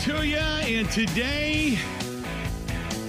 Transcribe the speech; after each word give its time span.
to 0.00 0.26
you. 0.26 0.36
And 0.36 0.90
today, 0.90 1.78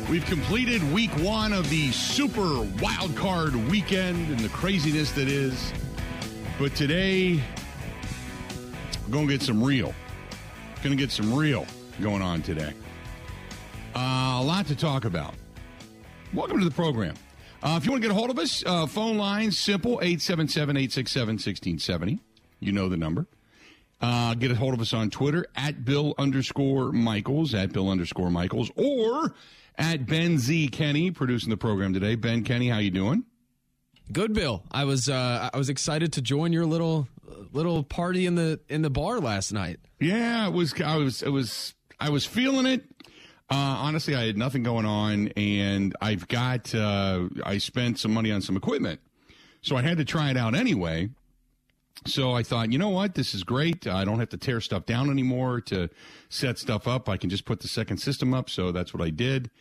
we've 0.09 0.25
completed 0.25 0.83
week 0.91 1.11
one 1.19 1.53
of 1.53 1.69
the 1.69 1.89
super 1.93 2.63
wild 2.81 3.15
card 3.15 3.55
weekend 3.69 4.29
and 4.29 4.39
the 4.39 4.49
craziness 4.49 5.11
that 5.13 5.29
is. 5.29 5.71
But 6.59 6.75
today, 6.75 7.41
we're 9.05 9.13
going 9.13 9.25
to 9.25 9.33
get 9.33 9.41
some 9.41 9.63
real. 9.63 9.93
Going 10.83 10.97
to 10.97 11.01
get 11.01 11.11
some 11.11 11.33
real 11.33 11.65
going 12.01 12.21
on 12.21 12.41
today. 12.41 12.73
Uh, 13.95 14.39
a 14.41 14.43
lot 14.43 14.65
to 14.67 14.75
talk 14.75 15.05
about. 15.05 15.33
Welcome 16.33 16.59
to 16.59 16.65
the 16.65 16.75
program. 16.75 17.15
Uh, 17.63 17.75
if 17.77 17.85
you 17.85 17.91
want 17.91 18.03
to 18.03 18.09
get 18.09 18.13
a 18.13 18.19
hold 18.19 18.31
of 18.31 18.37
us, 18.37 18.65
uh, 18.65 18.85
phone 18.85 19.17
lines 19.17 19.57
simple 19.57 19.93
877 20.01 20.75
867 20.75 21.27
1670. 21.35 22.19
You 22.59 22.73
know 22.73 22.89
the 22.89 22.97
number. 22.97 23.27
Uh, 24.01 24.33
get 24.33 24.49
a 24.49 24.55
hold 24.55 24.73
of 24.73 24.81
us 24.81 24.93
on 24.93 25.09
Twitter 25.11 25.45
at 25.55 25.85
Bill 25.85 26.15
underscore 26.17 26.91
Michaels, 26.91 27.53
at 27.53 27.71
Bill 27.71 27.89
underscore 27.89 28.31
Michaels, 28.31 28.71
or 28.75 29.35
at 29.77 30.07
Ben 30.07 30.39
Z 30.39 30.69
Kenny, 30.69 31.11
producing 31.11 31.49
the 31.51 31.57
program 31.57 31.93
today. 31.93 32.15
Ben 32.15 32.43
Kenny, 32.43 32.69
how 32.69 32.79
you 32.79 32.89
doing? 32.91 33.25
Good, 34.11 34.33
Bill. 34.33 34.63
I 34.71 34.85
was 34.85 35.07
uh, 35.07 35.49
I 35.53 35.57
was 35.57 35.69
excited 35.69 36.13
to 36.13 36.21
join 36.21 36.51
your 36.51 36.65
little 36.65 37.07
little 37.51 37.83
party 37.83 38.25
in 38.25 38.35
the 38.35 38.59
in 38.69 38.81
the 38.81 38.89
bar 38.89 39.19
last 39.19 39.53
night. 39.53 39.79
Yeah, 39.99 40.47
it 40.47 40.53
was. 40.53 40.73
I 40.81 40.97
was. 40.97 41.21
It 41.21 41.29
was. 41.29 41.73
I 41.99 42.09
was 42.09 42.25
feeling 42.25 42.65
it. 42.65 42.83
Uh, 43.49 43.55
honestly, 43.55 44.15
I 44.15 44.25
had 44.25 44.37
nothing 44.37 44.63
going 44.63 44.85
on, 44.85 45.27
and 45.37 45.95
I've 46.01 46.27
got. 46.27 46.73
Uh, 46.73 47.27
I 47.45 47.59
spent 47.59 47.99
some 47.99 48.13
money 48.13 48.31
on 48.31 48.41
some 48.41 48.57
equipment, 48.57 48.99
so 49.61 49.75
I 49.75 49.81
had 49.81 49.97
to 49.99 50.05
try 50.05 50.31
it 50.31 50.37
out 50.37 50.55
anyway. 50.55 51.09
So 52.05 52.31
I 52.31 52.41
thought, 52.41 52.71
you 52.71 52.79
know 52.79 52.89
what, 52.89 53.13
this 53.13 53.33
is 53.33 53.43
great. 53.43 53.85
I 53.85 54.05
don't 54.05 54.19
have 54.19 54.29
to 54.29 54.37
tear 54.37 54.59
stuff 54.59 54.85
down 54.85 55.09
anymore 55.11 55.61
to 55.61 55.89
set 56.29 56.57
stuff 56.57 56.87
up. 56.87 57.07
I 57.07 57.17
can 57.17 57.29
just 57.29 57.45
put 57.45 57.59
the 57.59 57.67
second 57.67 57.97
system 57.97 58.33
up. 58.33 58.49
So 58.49 58.71
that's 58.71 58.93
what 58.93 59.03
I 59.03 59.11
did, 59.11 59.51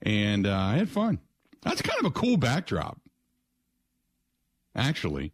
and 0.00 0.46
uh, 0.46 0.56
I 0.56 0.76
had 0.76 0.88
fun. 0.88 1.18
That's 1.62 1.82
kind 1.82 2.00
of 2.00 2.06
a 2.06 2.10
cool 2.10 2.38
backdrop, 2.38 2.98
actually, 4.74 5.32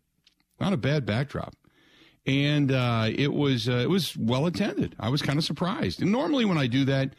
not 0.60 0.72
a 0.72 0.76
bad 0.76 1.06
backdrop. 1.06 1.54
And 2.26 2.72
uh, 2.72 3.10
it 3.14 3.32
was 3.32 3.68
uh, 3.68 3.74
it 3.74 3.88
was 3.88 4.16
well 4.16 4.46
attended. 4.46 4.96
I 4.98 5.10
was 5.10 5.22
kind 5.22 5.38
of 5.38 5.44
surprised. 5.44 6.02
And 6.02 6.10
normally 6.10 6.44
when 6.44 6.58
I 6.58 6.66
do 6.66 6.84
that, 6.86 7.14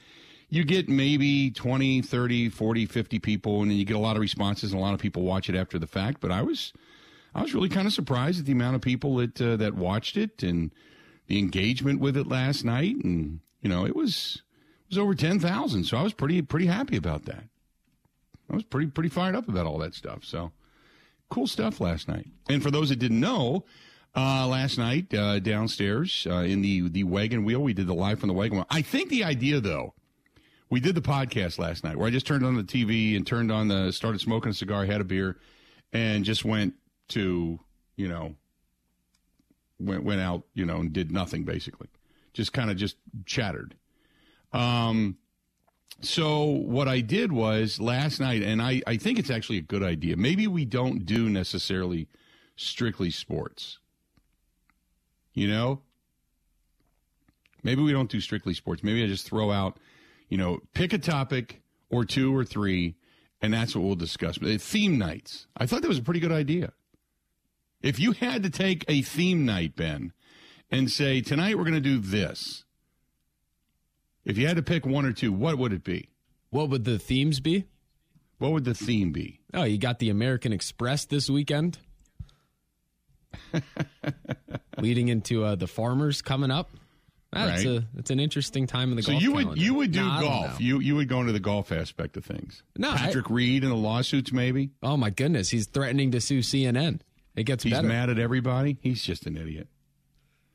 you 0.49 0.65
get 0.65 0.89
maybe 0.89 1.51
20, 1.51 2.01
30, 2.01 2.49
40, 2.49 2.85
50 2.85 3.19
people, 3.19 3.61
and 3.61 3.71
then 3.71 3.77
you 3.77 3.85
get 3.85 3.95
a 3.95 3.99
lot 3.99 4.17
of 4.17 4.21
responses, 4.21 4.73
and 4.73 4.79
a 4.79 4.83
lot 4.83 4.93
of 4.93 4.99
people 4.99 5.23
watch 5.23 5.49
it 5.49 5.55
after 5.55 5.79
the 5.79 5.87
fact. 5.87 6.19
But 6.19 6.31
I 6.31 6.41
was 6.41 6.73
I 7.37 7.43
was 7.43 7.53
really 7.53 7.69
kind 7.69 7.85
of 7.85 7.93
surprised 7.93 8.39
at 8.39 8.45
the 8.47 8.51
amount 8.51 8.75
of 8.75 8.81
people 8.81 9.17
that 9.17 9.39
uh, 9.39 9.57
that 9.57 9.75
watched 9.75 10.17
it 10.17 10.41
and 10.41 10.73
the 11.27 11.37
engagement 11.37 11.99
with 11.99 12.17
it 12.17 12.27
last 12.27 12.65
night, 12.65 12.95
and 12.95 13.41
you 13.61 13.69
know 13.69 13.85
it 13.85 13.95
was 13.95 14.41
it 14.89 14.95
was 14.95 14.97
over 14.97 15.13
ten 15.13 15.39
thousand. 15.39 15.83
So 15.83 15.97
I 15.97 16.01
was 16.01 16.13
pretty 16.13 16.41
pretty 16.41 16.65
happy 16.65 16.97
about 16.97 17.25
that. 17.25 17.43
I 18.49 18.55
was 18.55 18.63
pretty 18.63 18.87
pretty 18.87 19.09
fired 19.09 19.35
up 19.35 19.47
about 19.47 19.67
all 19.67 19.77
that 19.77 19.93
stuff. 19.93 20.25
So 20.25 20.51
cool 21.29 21.45
stuff 21.45 21.79
last 21.79 22.07
night. 22.07 22.25
And 22.49 22.63
for 22.63 22.71
those 22.71 22.89
that 22.89 22.99
didn't 22.99 23.21
know. 23.21 23.63
Uh, 24.15 24.47
last 24.47 24.79
night 24.79 25.13
uh, 25.13 25.37
downstairs 25.37 26.25
uh, 26.27 26.37
in 26.37 26.63
the 26.63 26.89
the 26.89 27.03
wagon 27.03 27.43
wheel, 27.43 27.59
we 27.59 27.73
did 27.73 27.85
the 27.85 27.93
live 27.93 28.19
from 28.19 28.29
the 28.29 28.33
wagon 28.33 28.57
wheel. 28.57 28.65
I 28.71 28.81
think 28.81 29.09
the 29.09 29.23
idea, 29.23 29.59
though, 29.59 29.93
we 30.71 30.79
did 30.79 30.95
the 30.95 31.01
podcast 31.01 31.59
last 31.59 31.83
night 31.83 31.97
where 31.97 32.07
I 32.07 32.09
just 32.09 32.25
turned 32.25 32.43
on 32.43 32.55
the 32.55 32.63
TV 32.63 33.15
and 33.15 33.27
turned 33.27 33.51
on 33.51 33.67
the 33.67 33.91
started 33.91 34.19
smoking 34.19 34.49
a 34.49 34.53
cigar, 34.55 34.85
had 34.85 35.01
a 35.01 35.03
beer, 35.03 35.37
and 35.93 36.25
just 36.25 36.43
went 36.43 36.73
to, 37.09 37.59
you 37.95 38.07
know, 38.07 38.35
went 39.79 40.03
went 40.03 40.21
out, 40.21 40.43
you 40.53 40.65
know, 40.65 40.77
and 40.77 40.93
did 40.93 41.11
nothing 41.11 41.43
basically. 41.43 41.87
Just 42.33 42.53
kind 42.53 42.69
of 42.69 42.77
just 42.77 42.97
chattered. 43.25 43.75
Um 44.53 45.17
so 46.01 46.43
what 46.43 46.87
I 46.87 47.01
did 47.01 47.31
was 47.31 47.79
last 47.79 48.19
night, 48.19 48.43
and 48.43 48.61
I, 48.61 48.83
I 48.85 48.97
think 48.97 49.17
it's 49.17 49.31
actually 49.31 49.57
a 49.57 49.63
good 49.63 49.81
idea. 49.81 50.15
Maybe 50.15 50.47
we 50.47 50.63
don't 50.63 51.05
do 51.05 51.27
necessarily 51.27 52.07
strictly 52.55 53.09
sports. 53.09 53.79
You 55.33 55.47
know? 55.47 55.81
Maybe 57.63 57.81
we 57.81 57.91
don't 57.91 58.09
do 58.09 58.21
strictly 58.21 58.53
sports. 58.53 58.83
Maybe 58.83 59.03
I 59.03 59.07
just 59.07 59.25
throw 59.25 59.51
out, 59.51 59.79
you 60.29 60.37
know, 60.37 60.59
pick 60.73 60.93
a 60.93 60.97
topic 60.97 61.61
or 61.89 62.05
two 62.05 62.35
or 62.35 62.45
three, 62.45 62.95
and 63.41 63.53
that's 63.53 63.75
what 63.75 63.83
we'll 63.83 63.95
discuss. 63.95 64.37
Theme 64.37 64.97
nights. 64.97 65.47
I 65.57 65.65
thought 65.65 65.81
that 65.81 65.87
was 65.87 65.97
a 65.97 66.03
pretty 66.03 66.19
good 66.19 66.31
idea. 66.31 66.73
If 67.81 67.99
you 67.99 68.11
had 68.13 68.43
to 68.43 68.49
take 68.49 68.83
a 68.87 69.01
theme 69.01 69.45
night, 69.45 69.75
Ben, 69.75 70.13
and 70.71 70.89
say, 70.91 71.21
tonight 71.21 71.57
we're 71.57 71.63
going 71.63 71.73
to 71.75 71.79
do 71.79 71.99
this, 71.99 72.63
if 74.25 74.37
you 74.37 74.47
had 74.47 74.57
to 74.57 74.63
pick 74.63 74.85
one 74.85 75.05
or 75.05 75.13
two, 75.13 75.31
what 75.31 75.57
would 75.57 75.71
it 75.73 75.83
be? 75.83 76.09
What 76.49 76.69
would 76.69 76.85
the 76.85 76.97
themes 76.99 77.39
be? 77.39 77.65
What 78.39 78.51
would 78.51 78.65
the 78.65 78.73
theme 78.73 79.11
be? 79.11 79.41
Oh, 79.53 79.63
you 79.63 79.77
got 79.77 79.99
the 79.99 80.09
American 80.09 80.51
Express 80.53 81.05
this 81.05 81.29
weekend. 81.29 81.77
Leading 84.77 85.07
into 85.07 85.43
uh, 85.43 85.55
the 85.55 85.67
farmers 85.67 86.21
coming 86.21 86.51
up. 86.51 86.69
That's 87.33 87.65
Right. 87.65 87.83
a 87.83 87.87
it's 87.97 88.09
an 88.09 88.19
interesting 88.19 88.67
time 88.67 88.89
in 88.91 88.95
the 88.95 89.03
So 89.03 89.11
golf 89.11 89.21
you 89.21 89.31
would 89.33 89.43
calendar. 89.43 89.61
you 89.61 89.73
would 89.73 89.91
do 89.91 90.01
No, 90.05 90.21
golf. 90.21 90.61
You 90.61 90.79
you 90.79 90.95
would 90.95 91.09
go 91.09 91.19
into 91.19 91.33
the 91.33 91.39
golf 91.41 91.71
aspect 91.71 92.15
of 92.15 92.23
things. 92.25 92.63
No, 92.77 92.91
I- 92.91 92.97
Patrick 92.97 93.29
Reed 93.29 93.63
and 93.63 93.71
the 93.71 93.75
lawsuits, 93.75 94.31
maybe. 94.31 94.69
Oh 94.81 94.95
my 94.97 95.09
goodness, 95.09 95.49
he's 95.49 95.65
threatening 95.67 96.11
to 96.11 96.21
sue 96.21 96.39
CNN. 96.39 97.01
It 97.37 97.43
gets 97.45 97.63
He's 97.63 97.71
better. 97.71 97.87
mad 97.87 98.09
at 98.09 98.19
everybody. 98.19 98.77
He's 98.81 99.01
just 99.03 99.25
an 99.27 99.37
idiot. 99.37 99.67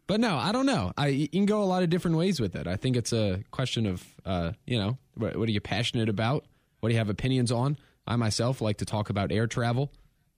But 0.08 0.20
no, 0.20 0.36
I 0.36 0.52
don't 0.52 0.66
know. 0.66 0.92
I 0.98 1.06
you 1.08 1.28
can 1.28 1.46
go 1.46 1.62
a 1.62 1.64
lot 1.64 1.82
of 1.82 1.88
different 1.88 2.16
ways 2.18 2.40
with 2.40 2.54
it. 2.56 2.66
I 2.66 2.76
think 2.76 2.96
it's 2.96 3.12
a 3.14 3.42
question 3.50 3.86
of 3.86 4.04
uh, 4.26 4.52
you 4.66 4.78
know, 4.78 4.98
what, 5.14 5.36
what 5.36 5.48
are 5.48 5.52
you 5.52 5.60
passionate 5.60 6.08
about? 6.10 6.44
What 6.80 6.88
do 6.90 6.92
you 6.94 6.98
have 6.98 7.08
opinions 7.08 7.50
on? 7.52 7.78
I 8.06 8.16
myself 8.16 8.60
like 8.60 8.78
to 8.78 8.84
talk 8.84 9.08
about 9.10 9.30
air 9.32 9.46
travel 9.46 9.92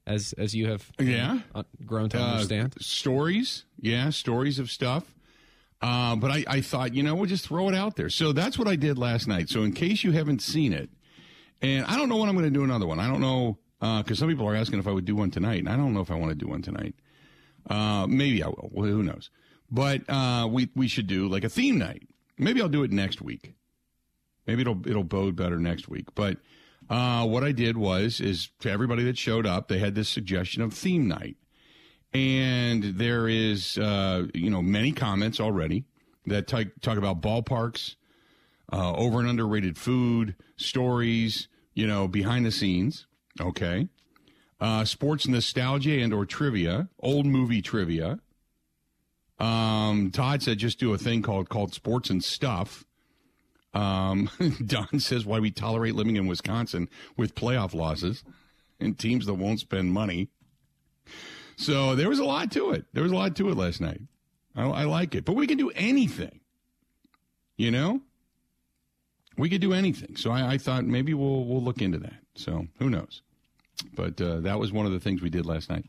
as 0.06 0.34
as 0.34 0.54
you 0.54 0.68
have 0.68 0.88
Yeah. 1.00 1.40
uh, 1.54 1.62
grown 1.86 2.10
to 2.10 2.18
Uh, 2.20 2.32
understand. 2.32 2.74
stories, 2.78 3.64
yeah, 3.80 4.10
stories 4.10 4.58
of 4.58 4.70
stuff. 4.70 5.14
Uh, 5.80 6.14
but 6.16 6.30
I, 6.30 6.44
I 6.46 6.60
thought, 6.60 6.94
you 6.94 7.02
know, 7.02 7.14
we'll 7.14 7.26
just 7.28 7.46
throw 7.46 7.68
it 7.68 7.74
out 7.74 7.96
there. 7.96 8.08
So 8.10 8.32
that's 8.32 8.58
what 8.58 8.68
I 8.68 8.76
did 8.76 8.96
last 8.98 9.26
night. 9.26 9.48
So 9.50 9.62
in 9.64 9.72
case 9.72 10.04
you 10.04 10.12
haven't 10.12 10.40
seen 10.40 10.72
it, 10.72 10.88
and 11.60 11.84
I 11.86 11.96
don't 11.96 12.08
know 12.08 12.16
when 12.16 12.28
I'm 12.28 12.34
going 12.36 12.46
to 12.46 12.50
do 12.58 12.64
another 12.64 12.86
one. 12.86 13.00
I 13.00 13.06
don't 13.08 13.20
know 13.20 13.58
because 13.98 14.18
some 14.18 14.28
people 14.28 14.48
are 14.48 14.54
asking 14.54 14.78
if 14.78 14.86
I 14.86 14.92
would 14.92 15.04
do 15.04 15.16
one 15.16 15.30
tonight, 15.30 15.58
and 15.58 15.68
I 15.68 15.76
don't 15.76 15.92
know 15.92 16.00
if 16.00 16.10
I 16.10 16.14
want 16.14 16.30
to 16.30 16.34
do 16.34 16.48
one 16.48 16.62
tonight. 16.62 16.94
Uh, 17.68 18.06
maybe 18.08 18.42
I 18.42 18.48
will. 18.48 18.70
Well, 18.72 18.88
who 18.88 19.02
knows? 19.02 19.30
But 19.70 20.08
uh, 20.08 20.48
we 20.50 20.70
we 20.74 20.88
should 20.88 21.06
do 21.06 21.28
like 21.28 21.44
a 21.44 21.48
theme 21.48 21.78
night. 21.78 22.08
Maybe 22.38 22.60
I'll 22.60 22.68
do 22.68 22.82
it 22.82 22.92
next 22.92 23.20
week. 23.22 23.54
Maybe 24.46 24.62
it'll 24.62 24.86
it'll 24.88 25.04
bode 25.04 25.36
better 25.36 25.58
next 25.58 25.88
week. 25.88 26.14
But 26.14 26.38
uh, 26.90 27.26
what 27.26 27.44
I 27.44 27.52
did 27.52 27.76
was 27.76 28.20
is 28.20 28.50
to 28.60 28.70
everybody 28.70 29.04
that 29.04 29.18
showed 29.18 29.46
up, 29.46 29.68
they 29.68 29.78
had 29.78 29.94
this 29.94 30.08
suggestion 30.08 30.62
of 30.62 30.74
theme 30.74 31.08
night, 31.08 31.36
and 32.12 32.82
there 32.82 33.28
is 33.28 33.78
uh, 33.78 34.26
you 34.34 34.50
know 34.50 34.62
many 34.62 34.92
comments 34.92 35.40
already 35.40 35.84
that 36.26 36.46
talk, 36.46 36.66
talk 36.80 36.98
about 36.98 37.20
ballparks, 37.20 37.96
uh, 38.72 38.92
over 38.94 39.20
and 39.20 39.28
underrated 39.28 39.76
food, 39.76 40.34
stories, 40.56 41.48
you 41.74 41.86
know, 41.86 42.08
behind 42.08 42.46
the 42.46 42.52
scenes. 42.52 43.06
Okay, 43.40 43.88
uh, 44.60 44.84
sports 44.84 45.26
nostalgia 45.26 46.00
and 46.00 46.14
or 46.14 46.24
trivia, 46.24 46.88
old 47.00 47.26
movie 47.26 47.62
trivia. 47.62 48.20
Um, 49.38 50.10
Todd 50.12 50.42
said 50.42 50.58
just 50.58 50.78
do 50.78 50.92
a 50.94 50.98
thing 50.98 51.22
called 51.22 51.48
called 51.48 51.74
sports 51.74 52.10
and 52.10 52.22
stuff. 52.22 52.84
Um, 53.74 54.30
Don 54.66 55.00
says 55.00 55.26
why 55.26 55.40
we 55.40 55.50
tolerate 55.50 55.94
living 55.96 56.16
in 56.16 56.26
Wisconsin 56.26 56.88
with 57.16 57.34
playoff 57.34 57.74
losses 57.74 58.22
and 58.78 58.98
teams 58.98 59.26
that 59.26 59.34
won't 59.34 59.60
spend 59.60 59.92
money. 59.92 60.28
So 61.56 61.94
there 61.94 62.08
was 62.08 62.18
a 62.18 62.24
lot 62.24 62.50
to 62.52 62.70
it. 62.70 62.86
There 62.92 63.02
was 63.02 63.12
a 63.12 63.16
lot 63.16 63.36
to 63.36 63.48
it 63.48 63.56
last 63.56 63.80
night. 63.80 64.00
I, 64.56 64.64
I 64.68 64.84
like 64.84 65.14
it, 65.14 65.24
but 65.24 65.34
we 65.34 65.46
can 65.46 65.58
do 65.58 65.70
anything. 65.70 66.40
You 67.56 67.70
know, 67.70 68.00
we 69.36 69.48
could 69.48 69.60
do 69.60 69.72
anything. 69.72 70.16
So 70.16 70.30
I, 70.30 70.54
I 70.54 70.58
thought 70.58 70.84
maybe 70.84 71.14
we'll 71.14 71.44
we'll 71.44 71.62
look 71.62 71.82
into 71.82 71.98
that. 71.98 72.20
So 72.36 72.66
who 72.78 72.90
knows? 72.90 73.22
But 73.94 74.20
uh, 74.20 74.40
that 74.40 74.58
was 74.58 74.72
one 74.72 74.86
of 74.86 74.92
the 74.92 75.00
things 75.00 75.20
we 75.20 75.30
did 75.30 75.46
last 75.46 75.68
night. 75.68 75.86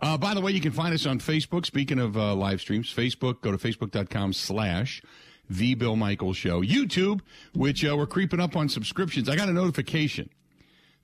Uh, 0.00 0.16
by 0.18 0.34
the 0.34 0.40
way, 0.40 0.52
you 0.52 0.60
can 0.60 0.72
find 0.72 0.94
us 0.94 1.06
on 1.06 1.18
Facebook. 1.18 1.66
Speaking 1.66 1.98
of 1.98 2.16
uh, 2.16 2.34
live 2.34 2.60
streams, 2.60 2.92
Facebook, 2.92 3.40
go 3.40 3.50
to 3.50 3.58
facebook.com 3.58 4.32
slash 4.32 5.02
The 5.48 5.74
Bill 5.74 5.96
Michaels 5.96 6.36
Show. 6.36 6.62
YouTube, 6.62 7.20
which 7.54 7.84
uh, 7.84 7.96
we're 7.96 8.06
creeping 8.06 8.40
up 8.40 8.56
on 8.56 8.68
subscriptions. 8.68 9.28
I 9.28 9.36
got 9.36 9.48
a 9.48 9.52
notification 9.52 10.30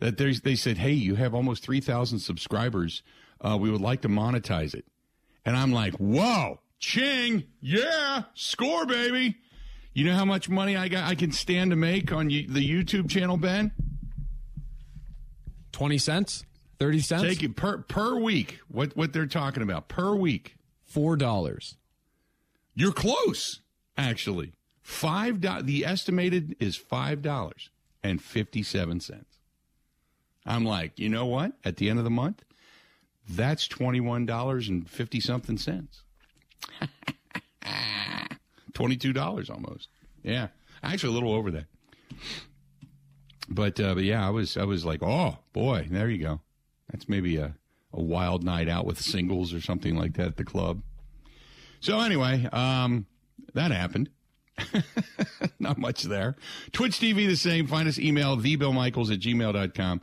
that 0.01 0.17
they 0.17 0.55
said, 0.55 0.79
hey, 0.79 0.93
you 0.93 1.17
have 1.17 1.35
almost 1.35 1.65
3,000 1.65 2.19
subscribers. 2.19 3.03
Uh, 3.41 3.57
we 3.61 3.71
would 3.71 3.81
like 3.81 4.03
to 4.03 4.09
monetize 4.09 4.75
it. 4.75 4.85
And 5.45 5.57
I'm 5.57 5.73
like, 5.73 5.95
whoa, 5.95 6.61
ching, 6.79 7.45
yeah, 7.61 8.25
score, 8.35 8.87
baby. 8.87 9.37
You 9.95 10.05
know 10.05 10.15
how 10.15 10.25
much 10.25 10.49
money 10.49 10.77
I 10.77 10.89
got? 10.89 11.09
I 11.09 11.15
can 11.15 11.33
stand 11.33 11.71
to 11.71 11.77
make 11.77 12.13
on 12.13 12.29
the 12.29 12.47
YouTube 12.47 13.11
channel, 13.11 13.37
Ben. 13.37 13.73
Twenty 15.79 15.99
cents, 15.99 16.45
thirty 16.81 16.99
cents, 16.99 17.23
Take 17.23 17.45
it 17.45 17.55
per 17.55 17.79
per 17.79 18.19
week. 18.19 18.59
What 18.67 18.97
what 18.97 19.13
they're 19.13 19.27
talking 19.27 19.63
about 19.63 19.87
per 19.87 20.13
week? 20.13 20.57
four 20.85 21.17
dollars. 21.17 21.77
You're 22.75 22.91
close, 22.93 23.61
actually. 23.97 24.55
Five 24.83 25.41
do- 25.41 25.63
the 25.63 25.85
estimated 25.85 26.57
is 26.59 26.75
five 26.75 27.23
dollars 27.23 27.71
and 28.03 28.21
fifty 28.21 28.65
seven 28.65 28.99
cents. 28.99 29.39
I'm 30.45 30.65
like, 30.65 30.99
you 30.99 31.09
know 31.09 31.27
what? 31.27 31.53
At 31.65 31.77
the 31.77 31.89
end 31.89 32.01
of 32.01 32.05
the 32.05 32.11
month, 32.11 32.43
that's 33.29 33.69
twenty 33.69 34.01
one 34.01 34.27
dollars 34.27 34.69
and 34.69 34.91
fifty 34.91 35.21
something 35.21 35.59
cents. 35.59 36.03
Twenty 38.75 38.97
two 38.97 39.13
dollars 39.13 39.49
almost. 39.49 39.89
Yeah, 40.25 40.49
actually 40.83 41.11
a 41.11 41.15
little 41.15 41.35
over 41.35 41.53
that. 41.53 41.67
But 43.49 43.81
uh, 43.81 43.95
but 43.95 44.05
yeah, 44.05 44.27
I 44.27 44.31
was 44.31 44.57
I 44.57 44.65
was 44.65 44.85
like, 44.85 45.03
oh 45.03 45.39
boy, 45.53 45.87
there 45.91 46.09
you 46.11 46.19
go. 46.19 46.41
That's 46.91 47.09
maybe 47.09 47.37
a 47.37 47.55
a 47.93 48.03
wild 48.03 48.45
night 48.45 48.69
out 48.69 48.85
with 48.85 49.01
singles 49.01 49.55
or 49.55 49.61
something 49.61 49.97
like 49.97 50.15
that 50.15 50.27
at 50.27 50.37
the 50.37 50.45
club. 50.45 50.83
So 51.81 52.01
anyway, 52.01 52.47
um, 52.53 53.07
that 53.55 53.71
happened. 53.71 54.11
Not 55.59 55.79
much 55.79 56.03
there. 56.03 56.37
Twitch 56.73 56.99
TV 56.99 57.27
the 57.27 57.37
same. 57.37 57.67
Find 57.67 57.89
us 57.89 57.99
email 57.99 58.37
thebillmichaels 58.37 59.13
at 59.13 59.21
gmail.com. 59.21 60.01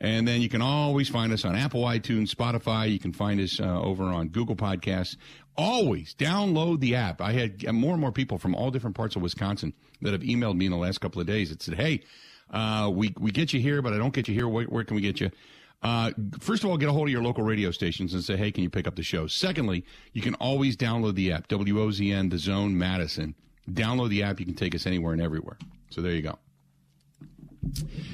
And 0.00 0.28
then 0.28 0.40
you 0.40 0.48
can 0.48 0.62
always 0.62 1.08
find 1.08 1.32
us 1.32 1.44
on 1.44 1.56
Apple, 1.56 1.82
iTunes, 1.82 2.32
Spotify. 2.32 2.90
You 2.90 3.00
can 3.00 3.12
find 3.12 3.40
us 3.40 3.60
uh, 3.60 3.80
over 3.80 4.04
on 4.04 4.28
Google 4.28 4.54
Podcasts. 4.54 5.16
Always 5.56 6.14
download 6.14 6.78
the 6.80 6.94
app. 6.94 7.20
I 7.20 7.32
had 7.32 7.72
more 7.72 7.92
and 7.92 8.00
more 8.00 8.12
people 8.12 8.38
from 8.38 8.54
all 8.54 8.70
different 8.70 8.96
parts 8.96 9.16
of 9.16 9.22
Wisconsin 9.22 9.74
that 10.02 10.12
have 10.12 10.22
emailed 10.22 10.56
me 10.56 10.66
in 10.66 10.72
the 10.72 10.78
last 10.78 11.00
couple 11.00 11.20
of 11.20 11.26
days 11.26 11.50
that 11.50 11.62
said, 11.62 11.74
hey, 11.74 12.02
uh, 12.50 12.90
we, 12.92 13.14
we 13.18 13.30
get 13.30 13.52
you 13.52 13.60
here, 13.60 13.82
but 13.82 13.92
I 13.92 13.98
don't 13.98 14.12
get 14.12 14.28
you 14.28 14.34
here. 14.34 14.48
Where, 14.48 14.64
where 14.66 14.84
can 14.84 14.96
we 14.96 15.02
get 15.02 15.20
you? 15.20 15.30
Uh, 15.82 16.10
first 16.40 16.64
of 16.64 16.70
all, 16.70 16.76
get 16.76 16.88
a 16.88 16.92
hold 16.92 17.08
of 17.08 17.12
your 17.12 17.22
local 17.22 17.44
radio 17.44 17.70
stations 17.70 18.12
and 18.14 18.24
say, 18.24 18.36
hey, 18.36 18.50
can 18.50 18.64
you 18.64 18.70
pick 18.70 18.86
up 18.88 18.96
the 18.96 19.02
show? 19.02 19.26
Secondly, 19.26 19.84
you 20.12 20.22
can 20.22 20.34
always 20.34 20.76
download 20.76 21.14
the 21.14 21.32
app, 21.32 21.46
WOZN, 21.48 22.30
The 22.30 22.38
Zone, 22.38 22.76
Madison. 22.76 23.34
Download 23.70 24.08
the 24.08 24.22
app. 24.22 24.40
You 24.40 24.46
can 24.46 24.54
take 24.54 24.74
us 24.74 24.86
anywhere 24.86 25.12
and 25.12 25.22
everywhere. 25.22 25.58
So 25.90 26.00
there 26.00 26.12
you 26.12 26.22
go. 26.22 26.38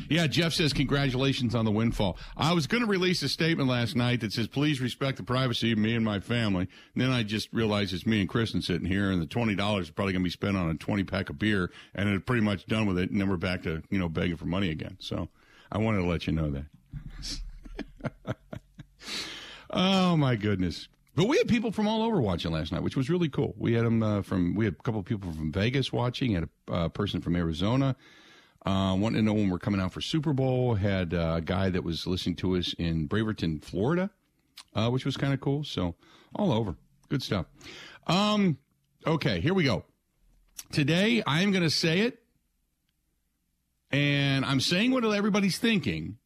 Yeah, 0.08 0.26
Jeff 0.26 0.52
says 0.52 0.72
congratulations 0.72 1.54
on 1.54 1.64
the 1.64 1.70
windfall. 1.70 2.18
I 2.36 2.52
was 2.52 2.66
going 2.66 2.82
to 2.82 2.88
release 2.88 3.22
a 3.22 3.28
statement 3.28 3.68
last 3.68 3.96
night 3.96 4.20
that 4.20 4.32
says 4.32 4.48
please 4.48 4.80
respect 4.80 5.16
the 5.16 5.22
privacy 5.22 5.72
of 5.72 5.78
me 5.78 5.94
and 5.94 6.04
my 6.04 6.20
family. 6.20 6.68
And 6.94 7.02
then 7.02 7.10
I 7.10 7.22
just 7.22 7.52
realized 7.52 7.92
it's 7.94 8.06
me 8.06 8.20
and 8.20 8.28
Kristen 8.28 8.62
sitting 8.62 8.86
here, 8.86 9.10
and 9.10 9.20
the 9.20 9.26
twenty 9.26 9.54
dollars 9.54 9.86
is 9.86 9.90
probably 9.90 10.12
going 10.12 10.22
to 10.22 10.24
be 10.24 10.30
spent 10.30 10.56
on 10.56 10.70
a 10.70 10.74
twenty 10.74 11.04
pack 11.04 11.30
of 11.30 11.38
beer, 11.38 11.70
and 11.94 12.08
it's 12.08 12.24
pretty 12.24 12.42
much 12.42 12.66
done 12.66 12.86
with 12.86 12.98
it. 12.98 13.10
And 13.10 13.20
then 13.20 13.28
we're 13.28 13.36
back 13.36 13.62
to 13.62 13.82
you 13.90 13.98
know 13.98 14.08
begging 14.08 14.36
for 14.36 14.46
money 14.46 14.70
again. 14.70 14.96
So 15.00 15.28
I 15.72 15.78
wanted 15.78 15.98
to 15.98 16.06
let 16.06 16.26
you 16.26 16.32
know 16.32 16.50
that. 16.50 18.36
oh 19.70 20.16
my 20.16 20.36
goodness. 20.36 20.88
But 21.16 21.28
we 21.28 21.38
had 21.38 21.46
people 21.46 21.70
from 21.70 21.86
all 21.86 22.02
over 22.02 22.20
watching 22.20 22.50
last 22.50 22.72
night, 22.72 22.82
which 22.82 22.96
was 22.96 23.08
really 23.08 23.28
cool. 23.28 23.54
We 23.56 23.74
had 23.74 23.84
them 23.84 24.02
uh, 24.02 24.22
from 24.22 24.54
we 24.54 24.64
had 24.64 24.74
a 24.74 24.82
couple 24.82 25.00
of 25.00 25.06
people 25.06 25.32
from 25.32 25.52
Vegas 25.52 25.92
watching, 25.92 26.32
had 26.32 26.48
a 26.68 26.72
uh, 26.72 26.88
person 26.88 27.20
from 27.20 27.36
Arizona, 27.36 27.94
uh, 28.64 28.96
wanted 28.98 29.18
to 29.18 29.22
know 29.22 29.34
when 29.34 29.50
we're 29.50 29.58
coming 29.58 29.80
out 29.80 29.92
for 29.92 30.00
Super 30.00 30.32
Bowl. 30.32 30.74
Had 30.74 31.12
a 31.12 31.42
guy 31.44 31.70
that 31.70 31.84
was 31.84 32.06
listening 32.06 32.36
to 32.36 32.56
us 32.56 32.74
in 32.78 33.08
Bradenton, 33.08 33.62
Florida, 33.62 34.10
uh, 34.74 34.88
which 34.90 35.04
was 35.04 35.16
kind 35.16 35.34
of 35.34 35.40
cool. 35.40 35.64
So 35.64 35.94
all 36.34 36.52
over, 36.52 36.74
good 37.08 37.22
stuff. 37.22 37.46
Um, 38.06 38.58
okay, 39.06 39.40
here 39.40 39.54
we 39.54 39.64
go. 39.64 39.84
Today 40.72 41.22
I'm 41.26 41.50
going 41.50 41.62
to 41.62 41.70
say 41.70 42.00
it, 42.00 42.22
and 43.90 44.44
I'm 44.44 44.60
saying 44.60 44.92
what 44.92 45.04
everybody's 45.04 45.58
thinking, 45.58 46.16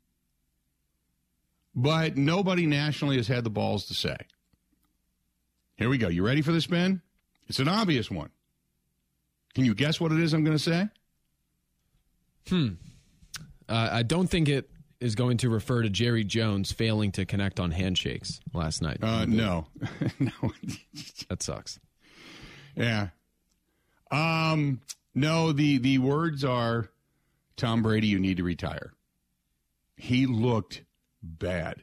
but 1.75 2.17
nobody 2.17 2.67
nationally 2.67 3.17
has 3.17 3.29
had 3.29 3.45
the 3.45 3.51
balls 3.51 3.87
to 3.87 3.95
say. 3.95 4.17
Here 5.77 5.89
we 5.89 5.99
go. 5.99 6.09
You 6.09 6.25
ready 6.25 6.43
for 6.43 6.53
this, 6.53 6.67
Ben? 6.67 7.03
It's 7.49 7.59
an 7.59 7.69
obvious 7.69 8.11
one. 8.11 8.31
Can 9.55 9.65
you 9.65 9.75
guess 9.75 10.01
what 10.01 10.13
it 10.13 10.21
is 10.21 10.33
I'm 10.33 10.45
going 10.45 10.57
to 10.57 10.63
say? 10.63 10.89
Hmm. 12.49 12.69
Uh, 13.69 13.89
I 13.93 14.03
don't 14.03 14.29
think 14.29 14.49
it 14.49 14.71
is 15.01 15.15
going 15.15 15.37
to 15.39 15.51
refer 15.51 15.83
to 15.83 15.91
Jerry 15.91 16.25
Jones 16.25 16.73
failing 16.73 17.13
to 17.13 17.25
connect 17.25 17.61
on 17.61 17.71
handshakes 17.71 18.41
last 18.53 18.83
night. 18.83 18.99
Uh, 19.03 19.27
no, 19.27 19.67
no. 20.19 20.31
that 21.29 21.43
sucks. 21.43 21.79
Yeah. 22.75 23.09
Um. 24.11 24.81
No. 25.15 25.53
The 25.53 25.79
the 25.79 25.99
words 25.99 26.45
are, 26.45 26.91
Tom 27.57 27.83
Brady, 27.83 28.07
you 28.07 28.19
need 28.19 28.39
to 28.39 28.45
retire. 28.45 28.93
He 29.97 30.27
looked 30.27 30.83
bad, 31.23 31.83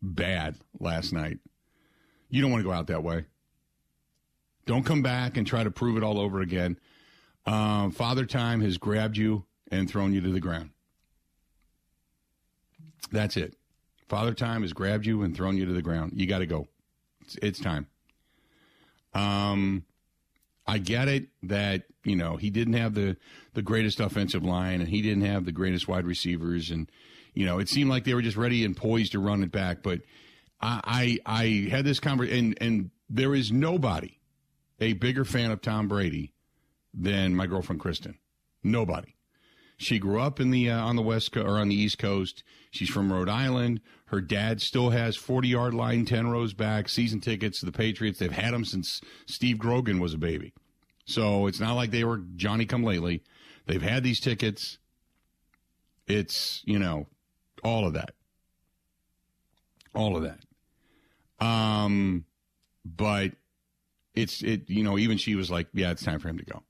bad 0.00 0.56
last 0.78 1.12
night. 1.12 1.38
You 2.30 2.42
don't 2.42 2.50
want 2.50 2.62
to 2.62 2.68
go 2.68 2.72
out 2.72 2.86
that 2.86 3.02
way. 3.02 3.24
Don't 4.66 4.84
come 4.84 5.02
back 5.02 5.36
and 5.36 5.46
try 5.46 5.64
to 5.64 5.70
prove 5.70 5.96
it 5.96 6.02
all 6.02 6.18
over 6.18 6.40
again. 6.40 6.78
Um, 7.46 7.90
Father 7.92 8.26
Time 8.26 8.60
has 8.60 8.78
grabbed 8.78 9.16
you 9.16 9.44
and 9.70 9.90
thrown 9.90 10.12
you 10.12 10.20
to 10.20 10.30
the 10.30 10.40
ground. 10.40 10.70
That's 13.10 13.36
it. 13.36 13.56
Father 14.08 14.34
Time 14.34 14.62
has 14.62 14.72
grabbed 14.72 15.06
you 15.06 15.22
and 15.22 15.36
thrown 15.36 15.56
you 15.56 15.66
to 15.66 15.72
the 15.72 15.82
ground. 15.82 16.12
You 16.14 16.26
got 16.26 16.38
to 16.38 16.46
go. 16.46 16.68
It's, 17.22 17.36
it's 17.42 17.60
time. 17.60 17.86
Um, 19.14 19.84
I 20.66 20.78
get 20.78 21.08
it 21.08 21.28
that 21.44 21.84
you 22.04 22.14
know 22.14 22.36
he 22.36 22.50
didn't 22.50 22.74
have 22.74 22.94
the 22.94 23.16
the 23.54 23.62
greatest 23.62 24.00
offensive 24.00 24.44
line 24.44 24.80
and 24.80 24.88
he 24.88 25.00
didn't 25.00 25.24
have 25.24 25.46
the 25.46 25.52
greatest 25.52 25.88
wide 25.88 26.04
receivers 26.04 26.70
and 26.70 26.90
you 27.34 27.46
know 27.46 27.58
it 27.58 27.68
seemed 27.68 27.88
like 27.90 28.04
they 28.04 28.14
were 28.14 28.22
just 28.22 28.36
ready 28.36 28.64
and 28.64 28.76
poised 28.76 29.12
to 29.12 29.18
run 29.18 29.42
it 29.42 29.50
back. 29.50 29.82
But 29.82 30.00
I 30.60 31.18
I, 31.26 31.40
I 31.40 31.70
had 31.70 31.84
this 31.84 32.00
conversation 32.00 32.38
and 32.38 32.58
and 32.60 32.90
there 33.08 33.34
is 33.34 33.50
nobody 33.50 34.18
a 34.80 34.92
bigger 34.92 35.24
fan 35.24 35.50
of 35.50 35.62
Tom 35.62 35.88
Brady 35.88 36.34
than 36.98 37.34
my 37.34 37.46
girlfriend 37.46 37.80
Kristen. 37.80 38.18
Nobody. 38.62 39.14
She 39.76 40.00
grew 40.00 40.20
up 40.20 40.40
in 40.40 40.50
the 40.50 40.70
uh, 40.70 40.84
on 40.84 40.96
the 40.96 41.02
west 41.02 41.30
co- 41.30 41.42
or 41.42 41.58
on 41.58 41.68
the 41.68 41.80
east 41.80 41.98
coast. 41.98 42.42
She's 42.72 42.90
from 42.90 43.12
Rhode 43.12 43.28
Island. 43.28 43.80
Her 44.06 44.20
dad 44.20 44.60
still 44.60 44.90
has 44.90 45.16
forty 45.16 45.48
yard 45.48 45.72
line, 45.72 46.04
ten 46.04 46.26
rows 46.26 46.52
back, 46.52 46.88
season 46.88 47.20
tickets 47.20 47.60
to 47.60 47.66
the 47.66 47.72
Patriots. 47.72 48.18
They've 48.18 48.32
had 48.32 48.52
them 48.52 48.64
since 48.64 49.00
Steve 49.26 49.58
Grogan 49.58 50.00
was 50.00 50.14
a 50.14 50.18
baby. 50.18 50.52
So 51.04 51.46
it's 51.46 51.60
not 51.60 51.74
like 51.74 51.92
they 51.92 52.02
were 52.02 52.22
Johnny 52.34 52.66
come 52.66 52.82
lately. 52.82 53.22
They've 53.66 53.80
had 53.80 54.02
these 54.02 54.18
tickets. 54.18 54.78
It's 56.08 56.60
you 56.64 56.80
know 56.80 57.06
all 57.62 57.86
of 57.86 57.92
that, 57.92 58.14
all 59.94 60.16
of 60.16 60.24
that. 60.24 60.40
Um, 61.44 62.24
but 62.84 63.30
it's 64.14 64.42
it 64.42 64.68
you 64.68 64.82
know 64.82 64.98
even 64.98 65.18
she 65.18 65.36
was 65.36 65.52
like, 65.52 65.68
yeah, 65.72 65.92
it's 65.92 66.02
time 66.02 66.18
for 66.18 66.28
him 66.28 66.38
to 66.38 66.44
go. 66.44 66.64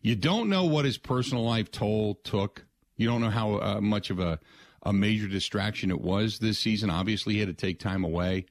You 0.00 0.16
don't 0.16 0.48
know 0.48 0.64
what 0.64 0.84
his 0.84 0.98
personal 0.98 1.44
life 1.44 1.70
toll 1.70 2.14
took. 2.24 2.64
You 2.96 3.06
don't 3.06 3.20
know 3.20 3.30
how 3.30 3.56
uh, 3.56 3.80
much 3.80 4.10
of 4.10 4.18
a, 4.18 4.40
a 4.82 4.92
major 4.92 5.28
distraction 5.28 5.90
it 5.90 6.00
was 6.00 6.38
this 6.38 6.58
season. 6.58 6.90
Obviously, 6.90 7.34
he 7.34 7.40
had 7.40 7.48
to 7.48 7.54
take 7.54 7.78
time 7.78 8.04
away 8.04 8.46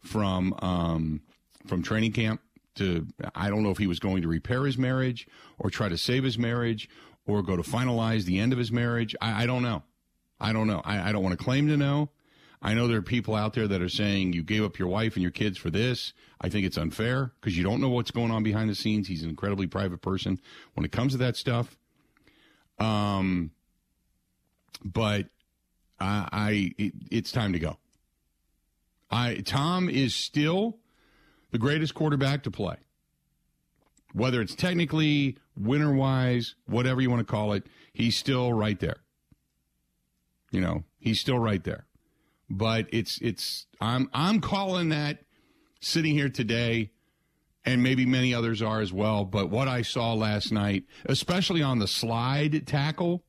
from 0.00 0.54
um, 0.60 1.22
from 1.66 1.82
training 1.82 2.12
camp 2.12 2.40
to. 2.76 3.06
I 3.34 3.48
don't 3.48 3.62
know 3.62 3.70
if 3.70 3.78
he 3.78 3.86
was 3.86 3.98
going 3.98 4.22
to 4.22 4.28
repair 4.28 4.66
his 4.66 4.76
marriage 4.76 5.26
or 5.58 5.70
try 5.70 5.88
to 5.88 5.96
save 5.96 6.24
his 6.24 6.38
marriage 6.38 6.88
or 7.26 7.42
go 7.42 7.56
to 7.56 7.62
finalize 7.62 8.24
the 8.24 8.38
end 8.38 8.52
of 8.52 8.58
his 8.58 8.72
marriage. 8.72 9.14
I, 9.20 9.44
I 9.44 9.46
don't 9.46 9.62
know. 9.62 9.82
I 10.40 10.52
don't 10.52 10.66
know. 10.66 10.82
I, 10.84 11.08
I 11.08 11.12
don't 11.12 11.22
want 11.22 11.38
to 11.38 11.42
claim 11.42 11.68
to 11.68 11.76
know. 11.76 12.10
I 12.64 12.74
know 12.74 12.86
there 12.86 12.98
are 12.98 13.02
people 13.02 13.34
out 13.34 13.54
there 13.54 13.66
that 13.66 13.82
are 13.82 13.88
saying 13.88 14.34
you 14.34 14.44
gave 14.44 14.62
up 14.62 14.78
your 14.78 14.86
wife 14.86 15.14
and 15.14 15.22
your 15.22 15.32
kids 15.32 15.58
for 15.58 15.68
this. 15.68 16.12
I 16.40 16.48
think 16.48 16.64
it's 16.64 16.78
unfair 16.78 17.32
because 17.40 17.58
you 17.58 17.64
don't 17.64 17.80
know 17.80 17.88
what's 17.88 18.12
going 18.12 18.30
on 18.30 18.44
behind 18.44 18.70
the 18.70 18.76
scenes. 18.76 19.08
He's 19.08 19.24
an 19.24 19.30
incredibly 19.30 19.66
private 19.66 20.00
person 20.00 20.40
when 20.74 20.84
it 20.84 20.92
comes 20.92 21.12
to 21.12 21.18
that 21.18 21.36
stuff. 21.36 21.76
Um, 22.78 23.50
but 24.84 25.26
I, 25.98 26.28
I 26.32 26.74
it, 26.78 26.92
it's 27.10 27.32
time 27.32 27.52
to 27.52 27.58
go. 27.58 27.78
I 29.10 29.42
Tom 29.44 29.88
is 29.88 30.14
still 30.14 30.78
the 31.50 31.58
greatest 31.58 31.94
quarterback 31.94 32.44
to 32.44 32.50
play. 32.50 32.76
Whether 34.12 34.40
it's 34.40 34.54
technically, 34.54 35.38
winner 35.56 35.92
wise, 35.92 36.54
whatever 36.66 37.00
you 37.00 37.10
want 37.10 37.26
to 37.26 37.30
call 37.30 37.54
it, 37.54 37.66
he's 37.92 38.16
still 38.16 38.52
right 38.52 38.78
there. 38.78 38.98
You 40.52 40.60
know, 40.60 40.84
he's 40.98 41.18
still 41.18 41.38
right 41.38 41.64
there 41.64 41.86
but 42.52 42.86
it's 42.92 43.18
it's 43.22 43.66
I'm 43.80 44.10
I'm 44.12 44.40
calling 44.40 44.90
that 44.90 45.20
sitting 45.80 46.14
here 46.14 46.28
today 46.28 46.90
and 47.64 47.82
maybe 47.82 48.04
many 48.04 48.34
others 48.34 48.60
are 48.60 48.80
as 48.80 48.92
well 48.92 49.24
but 49.24 49.48
what 49.50 49.68
I 49.68 49.80
saw 49.82 50.12
last 50.12 50.52
night 50.52 50.84
especially 51.06 51.62
on 51.62 51.78
the 51.78 51.88
slide 51.88 52.66
tackle 52.66 53.24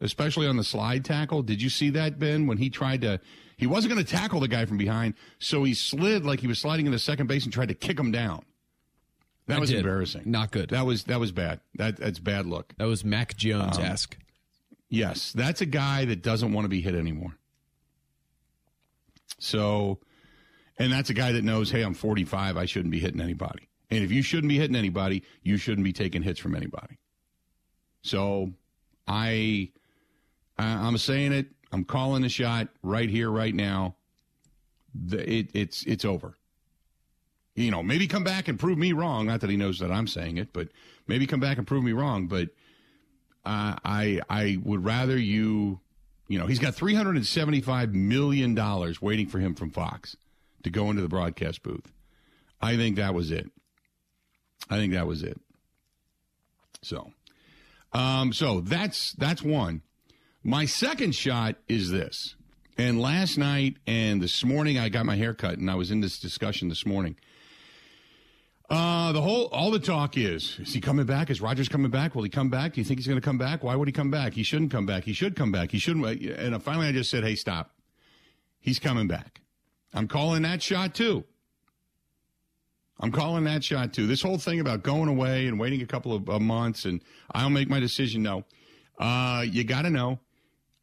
especially 0.00 0.46
on 0.46 0.56
the 0.56 0.64
slide 0.64 1.04
tackle 1.04 1.42
did 1.42 1.60
you 1.60 1.68
see 1.68 1.90
that 1.90 2.18
Ben 2.18 2.46
when 2.46 2.58
he 2.58 2.70
tried 2.70 3.00
to 3.02 3.20
he 3.56 3.66
wasn't 3.66 3.92
going 3.92 4.04
to 4.04 4.10
tackle 4.10 4.40
the 4.40 4.48
guy 4.48 4.64
from 4.64 4.78
behind 4.78 5.14
so 5.38 5.64
he 5.64 5.74
slid 5.74 6.24
like 6.24 6.40
he 6.40 6.46
was 6.46 6.58
sliding 6.58 6.86
into 6.86 6.98
second 6.98 7.26
base 7.26 7.44
and 7.44 7.52
tried 7.52 7.68
to 7.68 7.74
kick 7.74 7.98
him 7.98 8.12
down 8.12 8.42
that 9.48 9.56
I 9.56 9.60
was 9.60 9.70
did. 9.70 9.80
embarrassing 9.80 10.22
Not 10.24 10.50
good. 10.52 10.70
that 10.70 10.86
was 10.86 11.04
that 11.04 11.18
was 11.20 11.32
bad 11.32 11.60
that 11.74 11.96
that's 11.96 12.20
bad 12.20 12.46
look 12.46 12.74
That 12.78 12.86
was 12.86 13.04
Mac 13.04 13.36
Jones 13.36 13.78
esque. 13.78 14.16
Yes, 14.92 15.32
that's 15.32 15.62
a 15.62 15.66
guy 15.66 16.04
that 16.04 16.20
doesn't 16.20 16.52
want 16.52 16.66
to 16.66 16.68
be 16.68 16.82
hit 16.82 16.94
anymore. 16.94 17.38
So, 19.38 20.00
and 20.78 20.92
that's 20.92 21.08
a 21.08 21.14
guy 21.14 21.32
that 21.32 21.42
knows, 21.42 21.70
hey, 21.70 21.80
I'm 21.80 21.94
45, 21.94 22.58
I 22.58 22.66
shouldn't 22.66 22.92
be 22.92 23.00
hitting 23.00 23.22
anybody. 23.22 23.70
And 23.90 24.04
if 24.04 24.12
you 24.12 24.20
shouldn't 24.20 24.50
be 24.50 24.58
hitting 24.58 24.76
anybody, 24.76 25.22
you 25.42 25.56
shouldn't 25.56 25.86
be 25.86 25.94
taking 25.94 26.20
hits 26.20 26.38
from 26.38 26.54
anybody. 26.54 26.98
So 28.02 28.52
I, 29.08 29.70
I 30.58 30.64
I'm 30.66 30.98
saying 30.98 31.32
it. 31.32 31.46
I'm 31.72 31.84
calling 31.84 32.20
the 32.20 32.28
shot 32.28 32.68
right 32.82 33.08
here, 33.08 33.30
right 33.30 33.54
now. 33.54 33.96
The, 34.94 35.26
it, 35.26 35.48
it's 35.54 35.84
it's 35.84 36.04
over. 36.04 36.36
You 37.54 37.70
know, 37.70 37.82
maybe 37.82 38.06
come 38.06 38.24
back 38.24 38.46
and 38.48 38.58
prove 38.58 38.76
me 38.76 38.92
wrong. 38.92 39.24
Not 39.24 39.40
that 39.40 39.48
he 39.48 39.56
knows 39.56 39.78
that 39.78 39.90
I'm 39.90 40.06
saying 40.06 40.36
it, 40.36 40.52
but 40.52 40.68
maybe 41.06 41.26
come 41.26 41.40
back 41.40 41.56
and 41.56 41.66
prove 41.66 41.82
me 41.82 41.92
wrong. 41.92 42.26
But 42.26 42.50
uh, 43.44 43.76
I 43.84 44.20
I 44.28 44.58
would 44.62 44.84
rather 44.84 45.16
you, 45.16 45.80
you 46.28 46.38
know, 46.38 46.46
he's 46.46 46.58
got 46.58 46.74
375 46.74 47.94
million 47.94 48.54
dollars 48.54 49.02
waiting 49.02 49.26
for 49.26 49.38
him 49.38 49.54
from 49.54 49.70
Fox 49.70 50.16
to 50.62 50.70
go 50.70 50.90
into 50.90 51.02
the 51.02 51.08
broadcast 51.08 51.62
booth. 51.62 51.92
I 52.60 52.76
think 52.76 52.96
that 52.96 53.14
was 53.14 53.30
it. 53.30 53.50
I 54.70 54.76
think 54.76 54.92
that 54.92 55.06
was 55.06 55.22
it. 55.22 55.40
So, 56.82 57.12
um, 57.92 58.32
so 58.32 58.60
that's 58.60 59.12
that's 59.12 59.42
one. 59.42 59.82
My 60.42 60.64
second 60.64 61.14
shot 61.14 61.56
is 61.68 61.90
this. 61.90 62.34
And 62.78 63.00
last 63.00 63.36
night 63.36 63.76
and 63.86 64.22
this 64.22 64.44
morning, 64.44 64.78
I 64.78 64.88
got 64.88 65.04
my 65.04 65.16
hair 65.16 65.34
cut, 65.34 65.58
and 65.58 65.70
I 65.70 65.74
was 65.74 65.90
in 65.90 66.00
this 66.00 66.18
discussion 66.18 66.68
this 66.68 66.86
morning. 66.86 67.16
Uh, 68.72 69.12
the 69.12 69.20
whole, 69.20 69.48
all 69.52 69.70
the 69.70 69.78
talk 69.78 70.16
is: 70.16 70.58
is 70.58 70.72
he 70.72 70.80
coming 70.80 71.04
back? 71.04 71.28
Is 71.28 71.42
Rodgers 71.42 71.68
coming 71.68 71.90
back? 71.90 72.14
Will 72.14 72.22
he 72.22 72.30
come 72.30 72.48
back? 72.48 72.72
Do 72.72 72.80
you 72.80 72.86
think 72.86 72.98
he's 72.98 73.06
going 73.06 73.20
to 73.20 73.24
come 73.24 73.36
back? 73.36 73.62
Why 73.62 73.76
would 73.76 73.86
he 73.86 73.92
come 73.92 74.10
back? 74.10 74.32
He 74.32 74.42
shouldn't 74.42 74.70
come 74.70 74.86
back. 74.86 75.04
He 75.04 75.12
should 75.12 75.36
come 75.36 75.52
back. 75.52 75.70
He 75.70 75.78
shouldn't. 75.78 76.06
And 76.06 76.62
finally, 76.62 76.86
I 76.86 76.92
just 76.92 77.10
said, 77.10 77.22
"Hey, 77.22 77.34
stop! 77.34 77.74
He's 78.60 78.78
coming 78.78 79.06
back." 79.06 79.42
I'm 79.92 80.08
calling 80.08 80.40
that 80.42 80.62
shot 80.62 80.94
too. 80.94 81.24
I'm 82.98 83.12
calling 83.12 83.44
that 83.44 83.62
shot 83.62 83.92
too. 83.92 84.06
This 84.06 84.22
whole 84.22 84.38
thing 84.38 84.58
about 84.58 84.82
going 84.82 85.10
away 85.10 85.48
and 85.48 85.60
waiting 85.60 85.82
a 85.82 85.86
couple 85.86 86.14
of 86.14 86.30
uh, 86.30 86.38
months 86.38 86.86
and 86.86 87.02
I'll 87.30 87.50
make 87.50 87.68
my 87.68 87.78
decision. 87.78 88.22
No, 88.22 88.44
uh, 88.98 89.44
you 89.46 89.64
got 89.64 89.82
to 89.82 89.90
know 89.90 90.18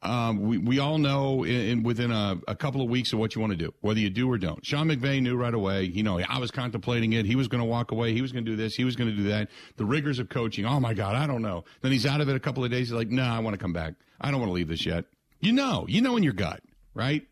um, 0.02 0.40
we, 0.40 0.56
we 0.56 0.78
all 0.78 0.96
know 0.96 1.44
in, 1.44 1.60
in 1.60 1.82
within 1.82 2.10
a, 2.10 2.40
a, 2.48 2.56
couple 2.56 2.80
of 2.80 2.88
weeks 2.88 3.12
of 3.12 3.18
what 3.18 3.34
you 3.34 3.40
want 3.40 3.52
to 3.52 3.56
do, 3.56 3.74
whether 3.82 4.00
you 4.00 4.08
do 4.08 4.30
or 4.30 4.38
don't. 4.38 4.64
Sean 4.64 4.88
McVay 4.88 5.20
knew 5.20 5.36
right 5.36 5.52
away. 5.52 5.84
You 5.84 6.02
know, 6.02 6.18
I 6.18 6.38
was 6.38 6.50
contemplating 6.50 7.12
it. 7.12 7.26
He 7.26 7.36
was 7.36 7.48
going 7.48 7.60
to 7.60 7.66
walk 7.66 7.90
away. 7.90 8.14
He 8.14 8.22
was 8.22 8.32
going 8.32 8.44
to 8.44 8.50
do 8.50 8.56
this. 8.56 8.74
He 8.74 8.84
was 8.84 8.96
going 8.96 9.10
to 9.10 9.16
do 9.16 9.24
that. 9.24 9.50
The 9.76 9.84
rigors 9.84 10.18
of 10.18 10.30
coaching. 10.30 10.64
Oh 10.64 10.80
my 10.80 10.94
God, 10.94 11.16
I 11.16 11.26
don't 11.26 11.42
know. 11.42 11.64
Then 11.82 11.92
he's 11.92 12.06
out 12.06 12.22
of 12.22 12.30
it 12.30 12.36
a 12.36 12.40
couple 12.40 12.64
of 12.64 12.70
days. 12.70 12.88
He's 12.88 12.92
like, 12.92 13.08
no, 13.08 13.24
nah, 13.24 13.36
I 13.36 13.40
want 13.40 13.54
to 13.54 13.58
come 13.58 13.74
back. 13.74 13.94
I 14.20 14.30
don't 14.30 14.40
want 14.40 14.48
to 14.48 14.54
leave 14.54 14.68
this 14.68 14.86
yet. 14.86 15.04
You 15.40 15.52
know, 15.52 15.84
you 15.86 16.00
know 16.00 16.16
in 16.16 16.22
your 16.22 16.32
gut, 16.32 16.62
right? 16.94 17.26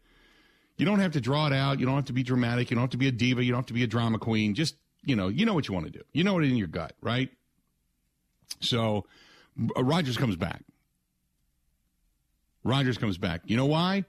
You 0.76 0.84
don't 0.84 1.00
have 1.00 1.12
to 1.12 1.20
draw 1.20 1.46
it 1.46 1.52
out. 1.54 1.80
You 1.80 1.86
don't 1.86 1.96
have 1.96 2.06
to 2.06 2.12
be 2.12 2.22
dramatic. 2.22 2.70
You 2.70 2.74
don't 2.74 2.82
have 2.82 2.90
to 2.90 2.98
be 2.98 3.08
a 3.08 3.12
diva. 3.12 3.42
You 3.42 3.52
don't 3.52 3.60
have 3.60 3.66
to 3.66 3.72
be 3.72 3.82
a 3.82 3.88
drama 3.88 4.18
queen. 4.18 4.54
Just, 4.54 4.76
you 5.04 5.16
know, 5.16 5.28
you 5.28 5.46
know 5.46 5.54
what 5.54 5.68
you 5.68 5.74
want 5.74 5.86
to 5.86 5.92
do. 5.92 6.02
You 6.12 6.22
know 6.22 6.38
it 6.38 6.44
in 6.44 6.56
your 6.56 6.68
gut, 6.68 6.92
right? 7.00 7.30
So, 8.60 9.06
uh, 9.76 9.82
Rodgers 9.82 10.18
comes 10.18 10.36
back. 10.36 10.62
Rodgers 12.68 12.98
comes 12.98 13.18
back. 13.18 13.42
You 13.46 13.56
know 13.56 13.66
why? 13.66 14.04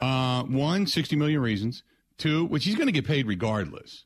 Uh, 0.00 0.44
one, 0.44 0.86
60 0.86 1.16
million 1.16 1.40
reasons. 1.40 1.82
Two, 2.18 2.44
which 2.44 2.64
he's 2.64 2.76
going 2.76 2.86
to 2.86 2.92
get 2.92 3.06
paid 3.06 3.26
regardless. 3.26 4.04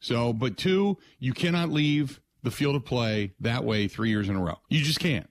So, 0.00 0.32
but 0.32 0.56
two, 0.56 0.98
you 1.18 1.32
cannot 1.32 1.70
leave 1.70 2.20
the 2.42 2.50
field 2.50 2.74
of 2.74 2.84
play 2.84 3.32
that 3.40 3.64
way 3.64 3.88
three 3.88 4.10
years 4.10 4.28
in 4.28 4.36
a 4.36 4.42
row. 4.42 4.58
You 4.68 4.82
just 4.82 5.00
can't. 5.00 5.28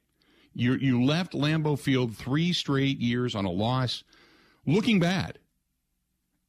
You 0.54 0.74
you 0.74 1.04
left 1.04 1.34
Lambeau 1.34 1.78
Field 1.78 2.16
three 2.16 2.54
straight 2.54 3.00
years 3.00 3.36
on 3.36 3.46
a 3.46 3.52
loss, 3.52 4.04
looking 4.66 5.00
bad. 5.00 5.40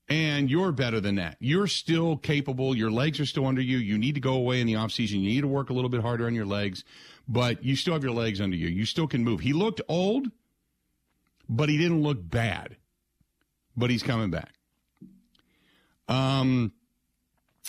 And 0.09 0.51
you're 0.51 0.73
better 0.73 1.01
than 1.01 1.15
that. 1.17 1.37
You're 1.39 1.69
still 1.69 2.17
capable. 2.17 2.75
Your 2.75 2.91
legs 2.91 3.21
are 3.21 3.27
still 3.27 3.47
under 3.47 3.63
you. 3.63 3.79
You 3.79 3.97
need 3.97 4.17
to 4.17 4.21
go 4.21 4.33
away 4.35 4.61
in 4.61 4.67
the 4.67 4.73
offseason. 4.73 5.21
You 5.21 5.29
need 5.29 5.43
to 5.43 5.47
work 5.47 5.71
a 5.71 5.73
little 5.73 5.89
bit 5.89 6.01
harder 6.01 6.27
on 6.27 6.35
your 6.35 6.47
legs, 6.47 6.83
but 7.29 7.63
you 7.63 7.77
still 7.77 7.95
have 7.95 8.03
your 8.03 8.13
legs 8.13 8.41
under 8.41 8.57
you. 8.57 8.67
You 8.67 8.87
still 8.87 9.07
can 9.07 9.23
move. 9.23 9.39
He 9.41 9.53
looked 9.53 9.81
old 9.87 10.27
but 11.51 11.69
he 11.69 11.77
didn't 11.77 12.03
look 12.03 12.19
bad. 12.23 12.77
But 13.77 13.91
he's 13.91 14.03
coming 14.03 14.31
back. 14.31 14.55
Um, 16.09 16.73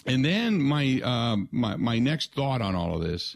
and 0.06 0.24
then 0.24 0.62
my 0.62 1.02
uh, 1.04 1.38
my 1.52 1.76
my 1.76 2.00
next 2.00 2.34
thought 2.34 2.62
on 2.62 2.76
all 2.76 2.96
of 2.96 3.02
this 3.02 3.36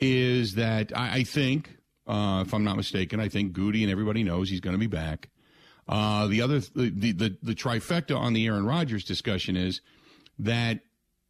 is 0.00 0.54
that 0.54 0.96
I, 0.96 1.18
I 1.18 1.24
think, 1.24 1.76
uh, 2.06 2.42
if 2.46 2.54
I'm 2.54 2.64
not 2.64 2.76
mistaken, 2.76 3.20
I 3.20 3.28
think 3.28 3.52
Gutey 3.52 3.82
and 3.82 3.90
everybody 3.90 4.22
knows 4.24 4.48
he's 4.48 4.60
going 4.60 4.74
to 4.74 4.80
be 4.80 4.86
back. 4.86 5.28
Uh, 5.88 6.26
the 6.26 6.42
other 6.42 6.60
the, 6.60 6.90
the 7.12 7.36
the 7.42 7.54
trifecta 7.54 8.16
on 8.16 8.32
the 8.32 8.46
Aaron 8.46 8.64
Rodgers 8.66 9.04
discussion 9.04 9.56
is 9.56 9.80
that 10.38 10.80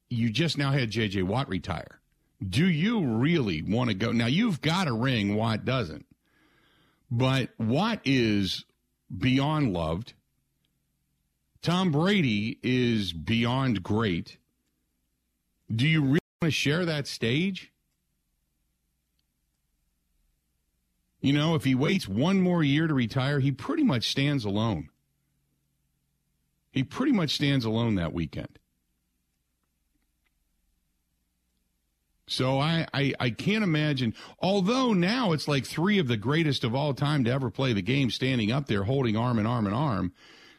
you 0.08 0.30
just 0.30 0.58
now 0.58 0.72
had 0.72 0.90
J.J. 0.90 1.22
Watt 1.22 1.48
retire. 1.48 2.00
Do 2.46 2.66
you 2.66 3.04
really 3.04 3.62
want 3.62 3.90
to 3.90 3.94
go 3.94 4.12
now? 4.12 4.26
You've 4.26 4.60
got 4.60 4.88
a 4.88 4.92
ring. 4.92 5.36
Watt 5.36 5.64
doesn't. 5.64 6.06
But 7.10 7.50
Watt 7.58 8.00
is 8.04 8.64
beyond 9.16 9.72
loved. 9.72 10.14
Tom 11.62 11.90
Brady 11.90 12.58
is 12.62 13.12
beyond 13.12 13.82
great. 13.82 14.38
Do 15.74 15.86
you 15.86 16.00
really 16.02 16.20
want 16.40 16.44
to 16.44 16.50
share 16.50 16.84
that 16.84 17.06
stage? 17.06 17.72
You 21.20 21.32
know, 21.32 21.54
if 21.54 21.64
he 21.64 21.74
waits 21.74 22.08
one 22.08 22.40
more 22.40 22.62
year 22.62 22.86
to 22.86 22.94
retire, 22.94 23.40
he 23.40 23.52
pretty 23.52 23.82
much 23.82 24.10
stands 24.10 24.44
alone. 24.44 24.88
He 26.70 26.82
pretty 26.82 27.12
much 27.12 27.34
stands 27.34 27.64
alone 27.64 27.96
that 27.96 28.12
weekend. 28.12 28.59
So 32.30 32.60
I, 32.60 32.86
I, 32.94 33.12
I, 33.18 33.30
can't 33.30 33.64
imagine. 33.64 34.14
Although 34.38 34.92
now 34.92 35.32
it's 35.32 35.48
like 35.48 35.66
three 35.66 35.98
of 35.98 36.06
the 36.06 36.16
greatest 36.16 36.62
of 36.62 36.76
all 36.76 36.94
time 36.94 37.24
to 37.24 37.30
ever 37.30 37.50
play 37.50 37.72
the 37.72 37.82
game 37.82 38.08
standing 38.08 38.52
up 38.52 38.66
there 38.66 38.84
holding 38.84 39.16
arm 39.16 39.40
in 39.40 39.46
arm 39.46 39.66
in 39.66 39.72
arm, 39.72 40.12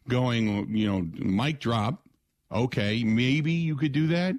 going, 0.09 0.75
you 0.75 0.85
know, 0.85 0.99
mic 1.13 1.61
drop. 1.61 2.05
Okay, 2.51 3.05
maybe 3.05 3.53
you 3.53 3.77
could 3.77 3.93
do 3.93 4.07
that 4.07 4.35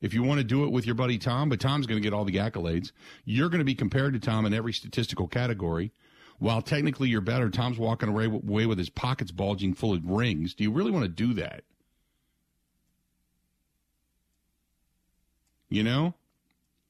if 0.00 0.14
you 0.14 0.22
want 0.22 0.38
to 0.38 0.44
do 0.44 0.62
it 0.62 0.70
with 0.70 0.86
your 0.86 0.94
buddy 0.94 1.18
Tom, 1.18 1.48
but 1.48 1.58
Tom's 1.58 1.88
going 1.88 2.00
to 2.00 2.02
get 2.02 2.14
all 2.14 2.24
the 2.24 2.36
accolades. 2.36 2.92
You're 3.24 3.48
going 3.48 3.58
to 3.58 3.64
be 3.64 3.74
compared 3.74 4.12
to 4.12 4.20
Tom 4.20 4.46
in 4.46 4.54
every 4.54 4.72
statistical 4.72 5.26
category. 5.26 5.92
While 6.38 6.62
technically 6.62 7.08
you're 7.08 7.20
better, 7.20 7.50
Tom's 7.50 7.78
walking 7.78 8.10
away, 8.10 8.26
away 8.26 8.66
with 8.66 8.78
his 8.78 8.90
pockets 8.90 9.32
bulging 9.32 9.74
full 9.74 9.92
of 9.92 10.08
rings. 10.08 10.54
Do 10.54 10.62
you 10.62 10.70
really 10.70 10.92
want 10.92 11.04
to 11.04 11.08
do 11.08 11.34
that? 11.34 11.64
You 15.68 15.82
know? 15.82 16.14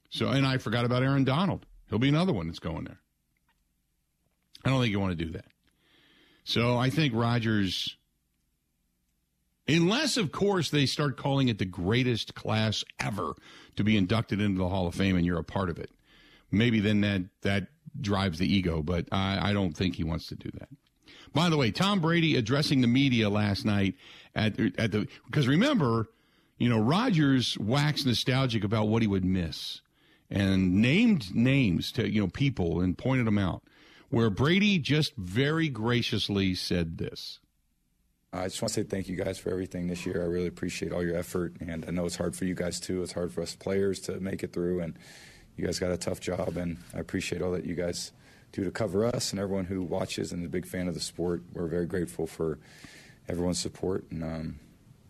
So, 0.09 0.29
and 0.29 0.45
I 0.45 0.57
forgot 0.57 0.85
about 0.85 1.03
Aaron 1.03 1.23
Donald. 1.23 1.65
He'll 1.89 1.99
be 1.99 2.09
another 2.09 2.33
one 2.33 2.47
that's 2.47 2.59
going 2.59 2.85
there. 2.85 2.99
I 4.65 4.69
don't 4.69 4.81
think 4.81 4.91
you 4.91 4.99
want 4.99 5.17
to 5.17 5.25
do 5.25 5.31
that. 5.31 5.45
So 6.43 6.77
I 6.77 6.89
think 6.89 7.13
Rodgers, 7.13 7.97
unless 9.67 10.17
of 10.17 10.31
course 10.31 10.69
they 10.69 10.85
start 10.85 11.17
calling 11.17 11.49
it 11.49 11.57
the 11.57 11.65
greatest 11.65 12.35
class 12.35 12.83
ever 12.99 13.33
to 13.75 13.83
be 13.83 13.97
inducted 13.97 14.41
into 14.41 14.57
the 14.57 14.69
Hall 14.69 14.87
of 14.87 14.95
Fame 14.95 15.17
and 15.17 15.25
you're 15.25 15.39
a 15.39 15.43
part 15.43 15.69
of 15.69 15.77
it, 15.77 15.91
maybe 16.51 16.79
then 16.79 17.01
that 17.01 17.21
that 17.41 17.67
drives 17.99 18.39
the 18.39 18.51
ego. 18.51 18.81
But 18.81 19.07
I, 19.11 19.49
I 19.49 19.53
don't 19.53 19.75
think 19.75 19.95
he 19.95 20.03
wants 20.03 20.27
to 20.27 20.35
do 20.35 20.49
that. 20.59 20.69
By 21.33 21.49
the 21.49 21.57
way, 21.57 21.71
Tom 21.71 21.99
Brady 21.99 22.35
addressing 22.35 22.81
the 22.81 22.87
media 22.87 23.29
last 23.29 23.65
night 23.65 23.95
at 24.33 24.59
at 24.77 24.91
the 24.91 25.07
because 25.25 25.47
remember, 25.47 26.07
you 26.57 26.69
know, 26.69 26.79
Rodgers 26.79 27.57
waxed 27.57 28.05
nostalgic 28.05 28.63
about 28.63 28.87
what 28.87 29.01
he 29.01 29.07
would 29.07 29.25
miss 29.25 29.81
and 30.29 30.81
named 30.81 31.33
names 31.35 31.91
to 31.93 32.09
you 32.09 32.21
know 32.21 32.27
people 32.27 32.81
and 32.81 32.97
pointed 32.97 33.27
them 33.27 33.37
out. 33.37 33.63
Where 34.09 34.29
Brady 34.29 34.79
just 34.79 35.15
very 35.17 35.67
graciously 35.67 36.55
said 36.55 36.97
this. 36.97 37.39
I 38.31 38.43
just 38.45 38.61
want 38.61 38.73
to 38.73 38.81
say 38.81 38.83
thank 38.83 39.07
you 39.07 39.15
guys 39.15 39.37
for 39.37 39.49
everything 39.49 39.87
this 39.87 40.05
year. 40.05 40.21
I 40.21 40.25
really 40.25 40.47
appreciate 40.47 40.91
all 40.91 41.03
your 41.03 41.15
effort, 41.15 41.55
and 41.59 41.85
I 41.87 41.91
know 41.91 42.05
it's 42.05 42.17
hard 42.17 42.35
for 42.35 42.45
you 42.45 42.55
guys 42.55 42.79
too. 42.79 43.01
It's 43.01 43.13
hard 43.13 43.33
for 43.33 43.41
us 43.41 43.55
players 43.55 43.99
to 44.01 44.19
make 44.19 44.43
it 44.43 44.53
through, 44.53 44.81
and 44.81 44.97
you 45.55 45.65
guys 45.65 45.79
got 45.79 45.91
a 45.91 45.97
tough 45.97 46.19
job, 46.19 46.57
and 46.57 46.77
I 46.93 46.99
appreciate 46.99 47.41
all 47.41 47.51
that 47.51 47.65
you 47.65 47.73
guys 47.73 48.11
do 48.51 48.63
to 48.63 48.71
cover 48.71 49.05
us 49.05 49.31
and 49.31 49.39
everyone 49.39 49.65
who 49.65 49.81
watches 49.81 50.31
and 50.31 50.41
is 50.41 50.47
a 50.47 50.49
big 50.49 50.65
fan 50.65 50.87
of 50.87 50.93
the 50.93 50.99
sport. 50.99 51.43
We're 51.53 51.67
very 51.67 51.85
grateful 51.85 52.27
for 52.27 52.59
everyone's 53.27 53.59
support, 53.59 54.05
and 54.11 54.23
um, 54.23 54.59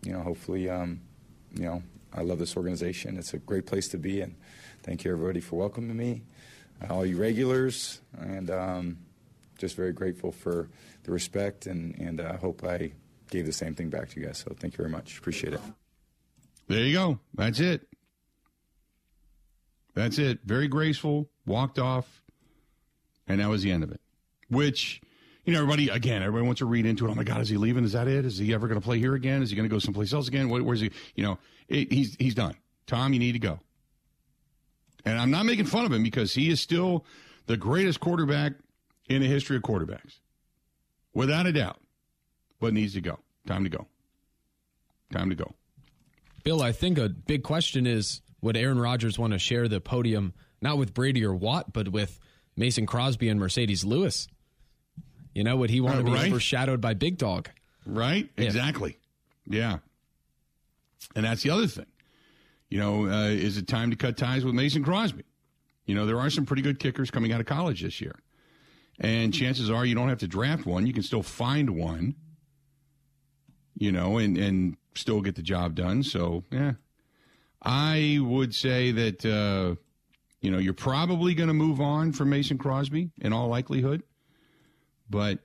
you 0.02 0.12
know, 0.12 0.20
hopefully, 0.20 0.70
um, 0.70 1.00
you 1.54 1.64
know, 1.64 1.82
I 2.12 2.22
love 2.22 2.38
this 2.38 2.56
organization. 2.56 3.18
It's 3.18 3.34
a 3.34 3.38
great 3.38 3.66
place 3.66 3.88
to 3.88 3.98
be, 3.98 4.20
and 4.20 4.36
thank 4.82 5.04
you 5.04 5.12
everybody 5.12 5.40
for 5.40 5.56
welcoming 5.56 5.96
me, 5.96 6.22
all 6.88 7.04
you 7.04 7.16
regulars, 7.16 8.00
and 8.18 8.50
um, 8.50 8.98
just 9.58 9.76
very 9.76 9.92
grateful 9.92 10.32
for 10.32 10.68
the 11.04 11.12
respect, 11.12 11.66
and 11.66 11.98
and 11.98 12.20
I 12.20 12.24
uh, 12.24 12.36
hope 12.38 12.64
I 12.64 12.92
gave 13.30 13.46
the 13.46 13.52
same 13.52 13.74
thing 13.74 13.90
back 13.90 14.10
to 14.10 14.20
you 14.20 14.26
guys. 14.26 14.38
So 14.38 14.54
thank 14.58 14.74
you 14.74 14.78
very 14.78 14.90
much. 14.90 15.18
Appreciate 15.18 15.54
it. 15.54 15.60
There 16.68 16.80
you 16.80 16.94
go. 16.94 17.18
That's 17.34 17.60
it. 17.60 17.86
That's 19.94 20.18
it. 20.18 20.40
Very 20.44 20.68
graceful. 20.68 21.28
Walked 21.46 21.78
off, 21.78 22.22
and 23.26 23.40
that 23.40 23.48
was 23.48 23.62
the 23.62 23.72
end 23.72 23.82
of 23.82 23.90
it. 23.90 24.00
Which 24.48 25.00
you 25.44 25.54
know, 25.54 25.60
everybody 25.60 25.88
again, 25.88 26.22
everybody 26.22 26.44
wants 26.44 26.58
to 26.58 26.66
read 26.66 26.84
into 26.84 27.06
it. 27.06 27.10
Oh 27.10 27.14
my 27.14 27.24
God, 27.24 27.40
is 27.40 27.48
he 27.48 27.56
leaving? 27.56 27.82
Is 27.82 27.92
that 27.92 28.06
it? 28.06 28.26
Is 28.26 28.36
he 28.36 28.52
ever 28.52 28.68
going 28.68 28.78
to 28.78 28.84
play 28.84 28.98
here 28.98 29.14
again? 29.14 29.42
Is 29.42 29.48
he 29.48 29.56
going 29.56 29.68
to 29.68 29.74
go 29.74 29.78
someplace 29.78 30.12
else 30.12 30.28
again? 30.28 30.50
Where's 30.50 30.80
he? 30.80 30.90
You 31.14 31.24
know, 31.24 31.38
it, 31.68 31.90
he's 31.90 32.16
he's 32.18 32.34
done. 32.34 32.54
Tom, 32.86 33.14
you 33.14 33.18
need 33.18 33.32
to 33.32 33.38
go. 33.38 33.58
And 35.08 35.18
I'm 35.18 35.30
not 35.30 35.46
making 35.46 35.64
fun 35.64 35.86
of 35.86 35.92
him 35.92 36.02
because 36.02 36.34
he 36.34 36.50
is 36.50 36.60
still 36.60 37.06
the 37.46 37.56
greatest 37.56 37.98
quarterback 37.98 38.52
in 39.08 39.22
the 39.22 39.26
history 39.26 39.56
of 39.56 39.62
quarterbacks, 39.62 40.18
without 41.14 41.46
a 41.46 41.52
doubt. 41.52 41.80
But 42.60 42.74
needs 42.74 42.92
to 42.92 43.00
go. 43.00 43.18
Time 43.46 43.64
to 43.64 43.70
go. 43.70 43.86
Time 45.10 45.30
to 45.30 45.34
go. 45.36 45.54
Bill, 46.44 46.60
I 46.60 46.72
think 46.72 46.98
a 46.98 47.08
big 47.08 47.42
question 47.42 47.86
is 47.86 48.20
would 48.42 48.56
Aaron 48.56 48.78
Rodgers 48.78 49.18
want 49.18 49.32
to 49.32 49.38
share 49.38 49.66
the 49.66 49.80
podium 49.80 50.34
not 50.60 50.76
with 50.76 50.92
Brady 50.92 51.24
or 51.24 51.34
Watt, 51.34 51.72
but 51.72 51.88
with 51.88 52.20
Mason 52.56 52.84
Crosby 52.84 53.30
and 53.30 53.40
Marcedes 53.40 53.86
Lewis? 53.86 54.28
You 55.34 55.42
know, 55.44 55.56
would 55.56 55.70
he 55.70 55.80
want 55.80 55.94
Uh, 55.94 55.98
to 56.00 56.04
be 56.04 56.10
right. 56.10 56.28
overshadowed 56.30 56.80
by 56.82 56.92
Big 56.94 57.16
Dog? 57.16 57.48
Right? 57.86 58.28
Yeah. 58.36 58.44
Exactly. 58.44 58.98
Yeah. 59.46 59.78
And 61.16 61.24
that's 61.24 61.42
the 61.42 61.50
other 61.50 61.66
thing. 61.66 61.86
You 62.68 62.78
know, 62.78 63.06
uh, 63.06 63.28
is 63.28 63.56
it 63.56 63.66
time 63.66 63.90
to 63.90 63.96
cut 63.96 64.16
ties 64.16 64.44
with 64.44 64.54
Mason 64.54 64.84
Crosby? 64.84 65.24
You 65.86 65.94
know, 65.94 66.04
there 66.04 66.20
are 66.20 66.28
some 66.28 66.44
pretty 66.44 66.62
good 66.62 66.78
kickers 66.78 67.10
coming 67.10 67.32
out 67.32 67.40
of 67.40 67.46
college 67.46 67.82
this 67.82 68.00
year. 68.00 68.14
And 69.00 69.32
chances 69.32 69.70
are 69.70 69.86
you 69.86 69.94
don't 69.94 70.08
have 70.08 70.18
to 70.18 70.28
draft 70.28 70.66
one. 70.66 70.86
You 70.86 70.92
can 70.92 71.02
still 71.02 71.22
find 71.22 71.70
one, 71.70 72.16
you 73.74 73.92
know, 73.92 74.18
and, 74.18 74.36
and 74.36 74.76
still 74.94 75.22
get 75.22 75.36
the 75.36 75.42
job 75.42 75.74
done. 75.74 76.02
So, 76.02 76.44
yeah. 76.50 76.72
I 77.62 78.18
would 78.20 78.54
say 78.54 78.92
that, 78.92 79.24
uh, 79.24 79.76
you 80.40 80.50
know, 80.50 80.58
you're 80.58 80.74
probably 80.74 81.34
going 81.34 81.48
to 81.48 81.54
move 81.54 81.80
on 81.80 82.12
from 82.12 82.30
Mason 82.30 82.58
Crosby 82.58 83.10
in 83.20 83.32
all 83.32 83.48
likelihood. 83.48 84.02
But 85.08 85.38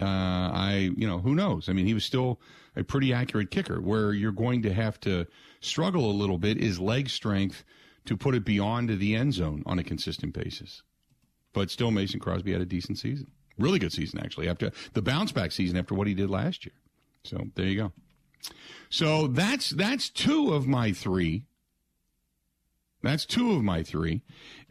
uh, 0.00 0.04
I, 0.04 0.90
you 0.96 1.06
know, 1.06 1.18
who 1.18 1.34
knows? 1.34 1.68
I 1.68 1.72
mean, 1.72 1.86
he 1.86 1.94
was 1.94 2.04
still 2.04 2.40
a 2.78 2.84
pretty 2.84 3.12
accurate 3.12 3.50
kicker. 3.50 3.80
Where 3.80 4.12
you're 4.12 4.32
going 4.32 4.62
to 4.62 4.72
have 4.72 5.00
to 5.00 5.26
struggle 5.60 6.10
a 6.10 6.12
little 6.12 6.38
bit 6.38 6.56
is 6.58 6.78
leg 6.78 7.10
strength 7.10 7.64
to 8.06 8.16
put 8.16 8.34
it 8.34 8.44
beyond 8.44 8.88
the 8.88 9.14
end 9.14 9.34
zone 9.34 9.62
on 9.66 9.78
a 9.78 9.84
consistent 9.84 10.32
basis. 10.32 10.82
But 11.52 11.70
still, 11.70 11.90
Mason 11.90 12.20
Crosby 12.20 12.52
had 12.52 12.60
a 12.60 12.66
decent 12.66 12.98
season, 12.98 13.26
really 13.58 13.78
good 13.78 13.92
season 13.92 14.20
actually 14.20 14.48
after 14.48 14.70
the 14.92 15.02
bounce 15.02 15.32
back 15.32 15.52
season 15.52 15.76
after 15.76 15.94
what 15.94 16.06
he 16.06 16.14
did 16.14 16.30
last 16.30 16.64
year. 16.64 16.74
So 17.24 17.48
there 17.54 17.66
you 17.66 17.76
go. 17.76 17.92
So 18.90 19.26
that's 19.26 19.70
that's 19.70 20.08
two 20.08 20.54
of 20.54 20.66
my 20.66 20.92
three. 20.92 21.44
That's 23.02 23.26
two 23.26 23.52
of 23.52 23.62
my 23.62 23.82
three. 23.82 24.22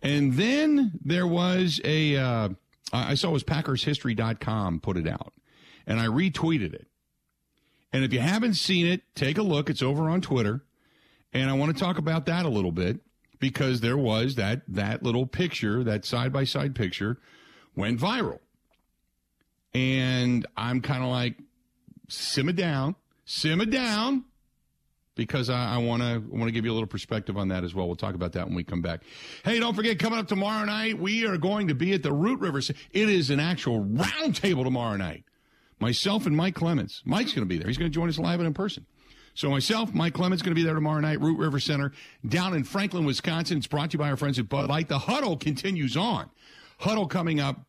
And 0.01 0.33
then 0.33 0.99
there 1.03 1.27
was 1.27 1.79
a, 1.83 2.17
uh, 2.17 2.49
I 2.91 3.15
saw 3.15 3.29
it 3.29 3.33
was 3.33 3.43
PackersHistory.com 3.43 4.81
put 4.81 4.97
it 4.97 5.07
out, 5.07 5.33
and 5.85 5.99
I 5.99 6.07
retweeted 6.07 6.73
it. 6.73 6.87
And 7.93 8.03
if 8.03 8.13
you 8.13 8.19
haven't 8.19 8.55
seen 8.55 8.85
it, 8.85 9.01
take 9.15 9.37
a 9.37 9.43
look. 9.43 9.69
It's 9.69 9.81
over 9.81 10.09
on 10.09 10.21
Twitter. 10.21 10.63
And 11.33 11.49
I 11.49 11.53
want 11.53 11.75
to 11.75 11.79
talk 11.81 11.97
about 11.97 12.25
that 12.25 12.45
a 12.45 12.49
little 12.49 12.71
bit 12.71 12.99
because 13.39 13.81
there 13.81 13.97
was 13.97 14.35
that, 14.35 14.61
that 14.67 15.03
little 15.03 15.25
picture, 15.25 15.83
that 15.83 16.05
side 16.05 16.33
by 16.33 16.43
side 16.43 16.75
picture 16.75 17.17
went 17.75 17.99
viral. 17.99 18.39
And 19.73 20.45
I'm 20.55 20.81
kind 20.81 21.03
of 21.03 21.09
like, 21.09 21.35
simmer 22.07 22.53
down, 22.53 22.95
simmer 23.25 23.65
down 23.65 24.23
because 25.15 25.49
I, 25.49 25.77
want 25.77 26.01
to 26.03 26.19
want 26.29 26.45
to 26.45 26.51
give 26.51 26.63
you 26.63 26.71
a 26.71 26.73
little 26.75 26.87
perspective 26.87 27.37
on 27.37 27.47
that 27.49 27.63
as 27.63 27.73
well. 27.73 27.87
We'll 27.87 27.95
talk 27.95 28.15
about 28.15 28.33
that 28.33 28.45
when 28.47 28.55
we 28.55 28.63
come 28.63 28.81
back. 28.81 29.01
Hey, 29.43 29.59
don't 29.59 29.75
forget 29.75 29.99
coming 29.99 30.19
up 30.19 30.27
tomorrow 30.27 30.65
night, 30.65 30.99
we 30.99 31.25
are 31.25 31.37
going 31.37 31.67
to 31.67 31.75
be 31.75 31.93
at 31.93 32.03
the 32.03 32.13
Root 32.13 32.39
River. 32.39 32.59
It 32.59 33.09
is 33.09 33.29
an 33.29 33.39
actual 33.39 33.81
round 33.81 34.35
table 34.35 34.63
tomorrow 34.63 34.95
night. 34.95 35.23
Myself 35.79 36.25
and 36.25 36.35
Mike 36.35 36.55
Clemens. 36.55 37.01
Mike's 37.05 37.33
going 37.33 37.45
to 37.45 37.49
be 37.49 37.57
there. 37.57 37.67
He's 37.67 37.77
going 37.77 37.91
to 37.91 37.95
join 37.95 38.09
us 38.09 38.17
live 38.17 38.39
and 38.39 38.47
in 38.47 38.53
person. 38.53 38.85
So 39.33 39.51
myself, 39.51 39.93
Mike 39.93 40.15
Clemens, 40.15 40.41
going 40.41 40.55
to 40.55 40.59
be 40.59 40.63
there 40.63 40.73
tomorrow 40.73 40.99
night. 40.99 41.21
Root 41.21 41.37
River 41.37 41.59
Center 41.59 41.91
down 42.27 42.55
in 42.55 42.63
Franklin, 42.63 43.05
Wisconsin. 43.05 43.59
It's 43.59 43.67
brought 43.67 43.91
to 43.91 43.95
you 43.95 43.99
by 43.99 44.09
our 44.09 44.17
friends 44.17 44.39
at 44.39 44.49
Bud 44.49 44.67
Light. 44.67 44.87
The 44.87 44.97
huddle 44.97 45.37
continues 45.37 45.95
on. 45.95 46.31
Huddle 46.79 47.05
coming 47.05 47.39
up 47.39 47.67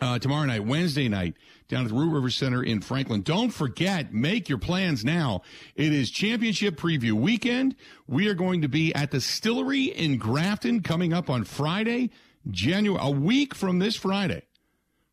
uh, 0.00 0.18
tomorrow 0.18 0.44
night, 0.46 0.64
Wednesday 0.64 1.08
night, 1.08 1.34
down 1.68 1.84
at 1.84 1.88
the 1.88 1.94
Root 1.94 2.12
River 2.12 2.30
Center 2.30 2.62
in 2.62 2.80
Franklin. 2.80 3.22
Don't 3.22 3.50
forget, 3.50 4.12
make 4.12 4.48
your 4.48 4.58
plans 4.58 5.04
now. 5.04 5.42
It 5.74 5.92
is 5.92 6.10
championship 6.10 6.76
preview 6.76 7.12
weekend. 7.12 7.76
We 8.06 8.28
are 8.28 8.34
going 8.34 8.62
to 8.62 8.68
be 8.68 8.94
at 8.94 9.10
the 9.10 9.18
Distillery 9.18 9.84
in 9.84 10.18
Grafton 10.18 10.82
coming 10.82 11.12
up 11.12 11.30
on 11.30 11.44
Friday, 11.44 12.10
January, 12.50 13.00
a 13.02 13.10
week 13.10 13.54
from 13.54 13.78
this 13.78 13.96
Friday. 13.96 14.42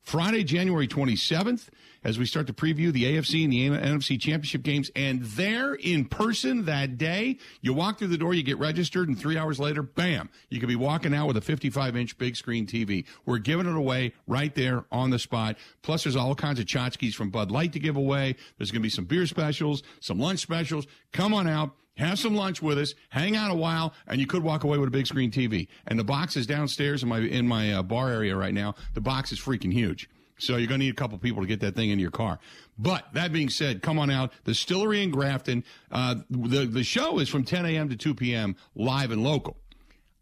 Friday, 0.02 0.44
January 0.46 0.88
27th, 0.88 1.68
as 2.08 2.18
we 2.18 2.26
start 2.26 2.48
to 2.48 2.54
preview 2.54 2.92
the 2.92 3.04
AFC 3.04 3.44
and 3.44 3.52
the 3.52 3.68
NFC 3.68 4.18
championship 4.18 4.64
games. 4.64 4.90
And 4.96 5.22
there 5.22 5.74
in 5.74 6.06
person 6.06 6.64
that 6.64 6.98
day, 6.98 7.38
you 7.60 7.74
walk 7.74 8.00
through 8.00 8.08
the 8.08 8.18
door, 8.18 8.34
you 8.34 8.44
get 8.44 8.58
registered, 8.58 9.10
and 9.10 9.20
three 9.20 9.38
hours 9.38 9.60
later, 9.60 9.84
bam, 9.84 10.30
you 10.50 10.62
could 10.62 10.70
be 10.70 10.78
walking 10.78 11.14
out 11.14 11.28
with 11.28 11.36
a 11.36 11.42
55 11.42 11.98
inch 11.98 12.18
big 12.18 12.38
screen 12.38 12.66
TV. 12.66 13.06
We're 13.26 13.40
giving 13.40 13.68
it 13.68 13.76
away 13.76 14.14
right 14.26 14.56
there 14.56 14.86
on 14.90 15.10
the 15.10 15.20
spot. 15.20 15.58
Plus, 15.82 16.06
there's 16.06 16.16
all 16.16 16.34
kinds 16.34 16.62
of 16.62 16.66
tchotchkes 16.66 17.14
from 17.14 17.30
Bud 17.30 17.52
Light 17.52 17.74
to 17.74 17.80
give 17.80 17.98
away. 17.98 18.38
There's 18.58 18.72
going 18.72 18.82
to 18.82 18.86
be 18.86 18.90
some 18.90 19.06
beer 19.06 19.28
specials, 19.28 19.84
some 20.00 20.18
lunch 20.18 20.40
specials. 20.40 20.88
Come 21.12 21.34
on 21.34 21.46
out. 21.46 21.76
Have 21.98 22.20
some 22.20 22.36
lunch 22.36 22.62
with 22.62 22.78
us, 22.78 22.94
hang 23.10 23.36
out 23.36 23.50
a 23.50 23.56
while, 23.56 23.92
and 24.06 24.22
you 24.22 24.28
could 24.28 24.44
walk 24.44 24.64
away 24.64 24.78
with 24.78 24.88
a 24.88 24.92
big 24.92 25.08
screen 25.08 25.32
TV. 25.32 25.68
And 25.88 25.98
the 25.98 26.04
box 26.04 26.38
is 26.38 26.46
downstairs 26.46 27.02
in 27.02 27.10
my 27.10 27.20
in 27.20 27.48
my 27.48 27.74
uh, 27.74 27.82
bar 27.82 28.12
area 28.12 28.36
right 28.36 28.54
now. 28.54 28.76
The 28.94 29.02
box 29.02 29.32
is 29.32 29.40
freaking 29.40 29.74
huge. 29.74 30.08
So 30.38 30.58
you're 30.58 30.68
going 30.68 30.80
to 30.80 30.86
need 30.86 30.94
a 30.94 30.96
couple 30.96 31.18
people 31.18 31.42
to 31.42 31.48
get 31.48 31.60
that 31.62 31.76
thing 31.76 31.90
in 31.90 32.00
your 32.00 32.12
car. 32.12 32.40
But 32.78 33.14
that 33.14 33.32
being 33.32 33.50
said, 33.50 33.82
come 33.82 33.98
on 33.98 34.10
out. 34.10 34.32
Distillery 34.44 35.02
in 35.02 35.12
Grafton. 35.12 35.64
Uh, 35.92 36.16
the 36.30 36.66
the 36.66 36.84
show 36.84 37.20
is 37.20 37.30
from 37.30 37.44
10 37.44 37.66
a.m. 37.66 37.90
to 37.90 37.96
2 37.96 38.14
p.m. 38.14 38.56
live 38.76 39.12
and 39.12 39.24
local. 39.24 39.58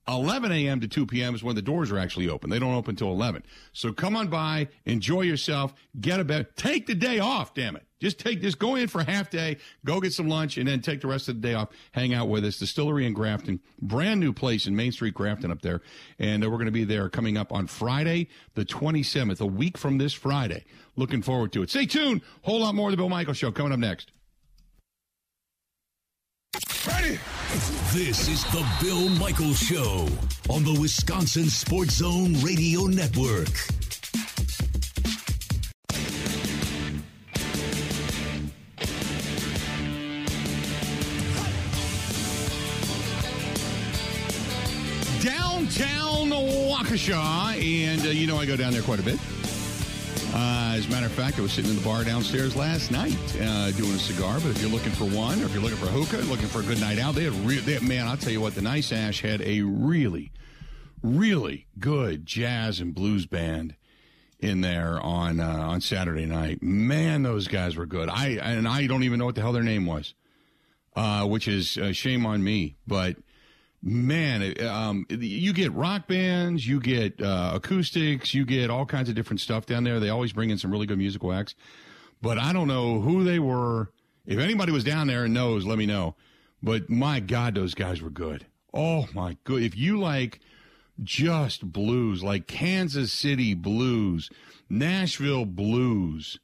11 0.08 0.52
a.m. 0.52 0.80
to 0.82 0.88
2 0.88 1.06
p.m. 1.08 1.34
is 1.34 1.44
when 1.44 1.56
the 1.56 1.62
doors 1.62 1.92
are 1.92 1.98
actually 1.98 2.30
open. 2.30 2.50
They 2.50 2.60
don't 2.60 2.76
open 2.76 2.92
until 2.92 3.12
11. 3.12 3.44
So 3.74 3.92
come 3.92 4.16
on 4.16 4.28
by, 4.28 4.68
enjoy 4.86 5.22
yourself, 5.22 5.74
get 6.00 6.20
a 6.20 6.24
bed, 6.24 6.56
take 6.56 6.86
the 6.86 6.96
day 6.96 7.20
off, 7.20 7.54
damn 7.54 7.76
it. 7.76 7.84
Just 8.00 8.20
take 8.20 8.42
this, 8.42 8.56
go 8.56 8.76
in 8.76 8.88
for 8.88 9.04
half 9.04 9.30
day, 9.30 9.58
go 9.84 10.00
get 10.00 10.14
some 10.14 10.28
lunch, 10.28 10.58
and 10.58 10.68
then 10.68 10.82
take 10.82 11.02
the 11.02 11.08
rest 11.08 11.28
of 11.28 11.42
the 11.42 11.48
day 11.48 11.54
off, 11.56 11.70
hang 11.92 12.14
out 12.14 12.28
with 12.28 12.46
us. 12.46 12.60
Distillery 12.60 13.06
in 13.08 13.14
Grafton, 13.14 13.62
brand 13.82 14.20
new 14.20 14.34
place 14.34 14.68
in 14.68 14.76
Main 14.76 14.92
Street, 14.92 15.14
Grafton 15.14 15.50
up 15.50 15.62
there. 15.62 15.82
And 16.20 16.44
uh, 16.44 16.50
we're 16.50 16.58
going 16.58 16.66
to 16.66 16.72
be 16.72 16.84
there 16.84 17.10
coming 17.10 17.38
up 17.38 17.52
on 17.52 17.68
Friday, 17.68 18.28
the 18.54 18.66
27th, 18.66 19.40
a 19.40 19.46
week 19.46 19.78
from 19.78 19.98
this 19.98 20.14
Friday. 20.14 20.66
Looking 20.96 21.22
forward 21.22 21.52
to 21.54 21.64
it. 21.64 21.70
Stay 21.70 21.86
tuned. 21.86 22.22
Whole 22.44 22.60
lot 22.60 22.76
more 22.76 22.90
of 22.90 22.92
the 22.92 22.98
Bill 22.98 23.10
Michael 23.10 23.34
Show 23.34 23.52
coming 23.52 23.72
up 23.72 23.80
next. 23.80 24.12
Ready? 26.88 27.20
This 27.94 28.28
is 28.28 28.44
the 28.46 28.66
Bill 28.82 29.10
Michaels 29.10 29.60
Show 29.60 30.08
on 30.50 30.64
the 30.64 30.78
Wisconsin 30.80 31.50
Sports 31.50 31.96
Zone 31.96 32.34
Radio 32.42 32.82
Network. 32.82 33.50
downtown 45.24 46.30
Waukesha, 46.30 47.16
and 47.16 48.02
uh, 48.06 48.10
you 48.10 48.28
know 48.28 48.38
I 48.38 48.46
go 48.46 48.56
down 48.56 48.74
there 48.74 48.84
quite 48.84 49.00
a 49.00 49.04
bit. 49.04 49.20
Uh, 50.36 50.74
as 50.76 50.86
a 50.86 50.90
matter 50.90 51.06
of 51.06 51.14
fact, 51.14 51.40
I 51.40 51.42
was 51.42 51.54
sitting 51.54 51.72
in 51.72 51.78
the 51.78 51.84
bar 51.84 52.04
downstairs 52.04 52.58
last 52.58 52.92
night 52.92 53.16
uh, 53.42 53.72
doing 53.72 53.94
a 53.94 53.98
cigar. 53.98 54.38
But 54.42 54.50
if 54.50 54.62
you're 54.62 54.70
looking 54.70 54.92
for 54.92 55.06
one, 55.06 55.42
or 55.42 55.46
if 55.46 55.54
you're 55.54 55.64
looking 55.64 55.78
for 55.78 55.86
hookah, 55.86 56.26
looking 56.26 56.48
for 56.48 56.60
a 56.60 56.64
good 56.64 56.82
night 56.82 57.00
out, 57.00 57.16
they 57.16 57.24
had, 57.24 57.82
man. 57.82 58.06
I'll 58.06 58.18
tell 58.18 58.34
you 58.34 58.42
what, 58.42 58.54
the 58.54 58.62
Nice 58.62 58.92
Ash 58.92 59.22
had 59.22 59.42
a 59.44 59.62
really, 59.62 60.34
really 61.02 61.68
good 61.80 62.26
jazz 62.26 62.82
and 62.82 62.94
blues 62.94 63.26
band 63.26 63.76
in 64.42 64.60
there 64.60 65.00
on 65.00 65.40
uh, 65.40 65.48
on 65.48 65.80
Saturday 65.80 66.26
night. 66.26 66.62
Man, 66.62 67.24
those 67.24 67.48
guys 67.48 67.78
were 67.78 67.86
good. 67.86 68.10
I 68.10 68.32
and 68.42 68.68
I 68.68 68.88
don't 68.88 69.04
even 69.04 69.20
know 69.20 69.26
what 69.26 69.36
the 69.36 69.42
hell 69.42 69.54
their 69.54 69.64
name 69.64 69.86
was, 69.86 70.16
uh, 70.98 71.26
which 71.26 71.48
is 71.48 71.78
uh, 71.78 71.94
shame 71.94 72.26
on 72.26 72.44
me. 72.44 72.76
But 72.86 73.16
man, 73.86 74.60
um, 74.66 75.06
you 75.10 75.54
get 75.54 75.72
rock 75.72 76.08
bands, 76.08 76.68
you 76.68 76.80
get 76.80 77.22
uh, 77.22 77.52
acoustics, 77.54 78.34
you 78.34 78.44
get 78.44 78.72
all 78.72 78.86
kinds 78.86 79.08
of 79.10 79.16
different 79.16 79.40
stuff 79.40 79.68
down 79.68 79.84
there. 79.84 80.00
They 80.00 80.10
always 80.10 80.34
bring 80.34 80.50
in 80.50 80.58
some 80.58 80.72
really 80.72 80.88
good 80.88 80.98
musical 80.98 81.32
acts. 81.32 81.54
But 82.22 82.40
I 82.40 82.52
don't 82.52 82.68
know 82.68 83.00
who 83.00 83.24
they 83.24 83.38
were. 83.38 83.92
If 84.26 84.40
anybody 84.40 84.72
was 84.72 84.84
down 84.84 85.06
there 85.06 85.26
and 85.26 85.34
knows, 85.34 85.66
let 85.66 85.78
me 85.78 85.86
know. 85.86 86.16
But 86.64 86.90
my 86.90 87.20
God, 87.20 87.54
those 87.54 87.76
guys 87.76 88.02
were 88.02 88.10
good. 88.10 88.48
Oh 88.74 89.06
my 89.14 89.38
good. 89.44 89.62
If 89.62 89.78
you 89.78 90.00
like 90.00 90.40
just 91.04 91.72
blues, 91.72 92.24
like 92.24 92.48
Kansas 92.48 93.14
City 93.14 93.54
blues, 93.54 94.32
Nashville 94.68 95.46
blues, 95.46 96.40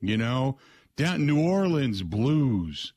you 0.00 0.16
know, 0.16 0.56
down 0.96 1.26
New 1.26 1.46
Orleans 1.46 2.02
blues, 2.02 2.94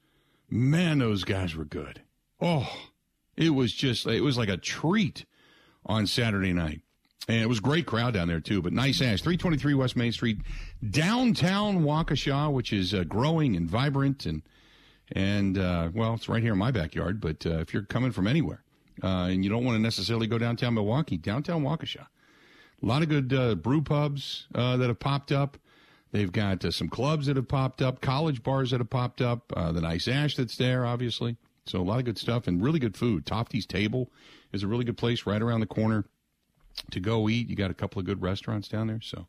man, 0.50 1.00
those 1.00 1.26
guys 1.26 1.54
were 1.54 1.66
good. 1.66 2.02
Oh, 2.40 2.72
it 3.40 3.52
was 3.52 3.74
just, 3.74 4.06
it 4.06 4.22
was 4.22 4.38
like 4.38 4.50
a 4.50 4.58
treat 4.58 5.26
on 5.86 6.06
Saturday 6.06 6.54
night. 6.54 6.82
And 7.28 7.42
it 7.42 7.48
was 7.48 7.60
great 7.60 7.86
crowd 7.86 8.14
down 8.16 8.28
there 8.28 8.40
too, 8.40 8.62
but 8.62 8.74
Nice 8.74 9.02
Ash. 9.02 9.22
323 9.22 9.74
West 9.76 9.96
Main 9.96 10.12
Street, 10.12 10.40
downtown 10.90 11.84
Waukesha, 11.84 12.52
which 12.52 12.74
is 12.74 12.94
uh, 12.94 13.04
growing 13.04 13.56
and 13.56 13.70
vibrant 13.70 14.26
and 14.26 14.42
And, 15.12 15.58
uh, 15.58 15.90
well, 15.94 16.16
it's 16.16 16.28
right 16.28 16.44
here 16.44 16.54
in 16.54 16.60
my 16.60 16.72
backyard, 16.72 17.22
but 17.22 17.46
uh, 17.46 17.60
if 17.60 17.74
you're 17.74 17.84
coming 17.84 18.12
from 18.12 18.28
anywhere 18.28 18.64
uh, 19.04 19.30
and 19.32 19.44
you 19.44 19.50
don't 19.50 19.64
want 19.64 19.76
to 19.76 19.82
necessarily 19.82 20.28
go 20.28 20.38
downtown 20.38 20.74
Milwaukee, 20.74 21.18
downtown 21.18 21.64
Waukesha, 21.64 22.08
a 22.82 22.86
lot 22.86 23.04
of 23.04 23.10
good 23.10 23.34
uh, 23.34 23.56
brew 23.56 23.82
pubs 23.82 24.48
uh, 24.54 24.76
that 24.78 24.88
have 24.88 25.00
popped 25.00 25.32
up. 25.32 25.58
They've 26.12 26.32
got 26.32 26.64
some 26.74 26.90
clubs 26.90 27.28
that 27.28 27.36
have 27.36 27.48
popped 27.48 27.82
up, 27.82 28.02
college 28.02 28.42
bars 28.42 28.72
that 28.72 28.80
have 28.80 28.90
popped 28.90 29.22
up, 29.22 29.50
the 29.50 29.82
nice 29.82 30.08
ash 30.08 30.36
that's 30.36 30.58
there, 30.58 30.86
obviously. 30.86 31.38
So 31.70 31.80
a 31.80 31.84
lot 31.84 32.00
of 32.00 32.06
good 32.06 32.18
stuff 32.18 32.48
and 32.48 32.62
really 32.62 32.80
good 32.80 32.98
food. 32.98 33.26
Tofty's 33.26 33.66
Table 33.66 34.12
is 34.52 34.64
a 34.64 34.68
really 34.68 34.84
good 34.84 34.98
place 34.98 35.26
right 35.26 35.42
around 35.42 35.60
the 35.60 35.68
corner 35.68 36.06
to 36.92 37.00
go 37.00 37.30
eat. 37.30 37.48
You 37.48 37.56
got 37.56 37.72
a 37.72 37.76
couple 37.76 38.00
of 38.00 38.06
good 38.06 38.22
restaurants 38.22 38.68
down 38.68 38.88
there. 38.88 39.02
So, 39.02 39.28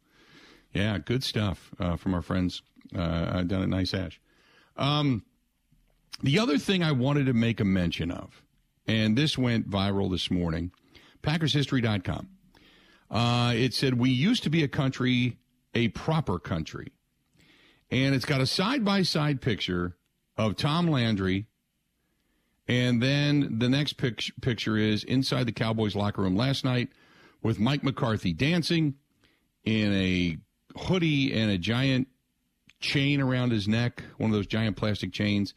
yeah, 0.72 0.98
good 0.98 1.22
stuff 1.22 1.70
uh, 1.79 1.96
from 1.96 2.14
our 2.14 2.22
friends 2.22 2.62
uh, 2.94 3.42
down 3.42 3.62
at 3.62 3.68
Nice 3.68 3.92
Ash. 3.92 4.20
Um, 4.76 5.24
the 6.22 6.38
other 6.38 6.59
thing 6.59 6.83
I 6.83 6.92
wanted 6.92 7.26
to 7.26 7.35
make 7.35 7.61
a 7.61 7.64
mention 7.64 8.11
of, 8.11 8.42
and 8.87 9.16
this 9.16 9.37
went 9.37 9.68
viral 9.70 10.11
this 10.11 10.31
morning, 10.31 10.72
PackersHistory.com. 11.22 12.29
Uh, 13.11 13.53
it 13.55 13.74
said, 13.74 13.94
We 13.94 14.11
used 14.11 14.44
to 14.44 14.50
be 14.50 14.62
a 14.62 14.68
country, 14.68 15.38
a 15.74 15.88
proper 15.88 16.38
country. 16.38 16.92
And 17.90 18.14
it's 18.14 18.24
got 18.24 18.40
a 18.40 18.46
side 18.46 18.85
by 18.85 19.03
side 19.03 19.40
picture 19.40 19.96
of 20.37 20.57
Tom 20.57 20.87
Landry. 20.87 21.46
And 22.70 23.02
then 23.02 23.59
the 23.59 23.68
next 23.68 23.94
pic- 23.94 24.30
picture 24.40 24.76
is 24.76 25.02
inside 25.02 25.46
the 25.46 25.52
Cowboys 25.52 25.96
locker 25.96 26.22
room 26.22 26.37
last 26.37 26.64
night 26.64 26.88
with 27.42 27.59
Mike 27.59 27.83
McCarthy 27.83 28.33
dancing 28.33 28.94
in 29.64 29.92
a 29.92 30.38
hoodie 30.78 31.35
and 31.35 31.50
a 31.50 31.59
giant 31.59 32.06
chain 32.78 33.20
around 33.20 33.50
his 33.50 33.66
neck, 33.66 34.04
one 34.18 34.30
of 34.30 34.37
those 34.37 34.46
giant 34.46 34.76
plastic 34.76 35.12
chains 35.12 35.52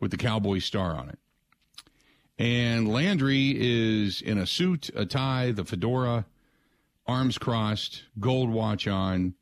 with 0.00 0.10
the 0.10 0.18
Cowboy 0.18 0.58
star 0.58 0.98
on 0.98 1.08
it. 1.08 1.18
And 2.38 2.92
Landry 2.92 3.54
is 3.56 4.20
in 4.20 4.36
a 4.36 4.46
suit, 4.46 4.90
a 4.94 5.06
tie, 5.06 5.52
the 5.52 5.64
fedora, 5.64 6.26
arms 7.06 7.38
crossed, 7.38 8.02
gold 8.18 8.50
watch 8.50 8.86
on, 8.86 9.32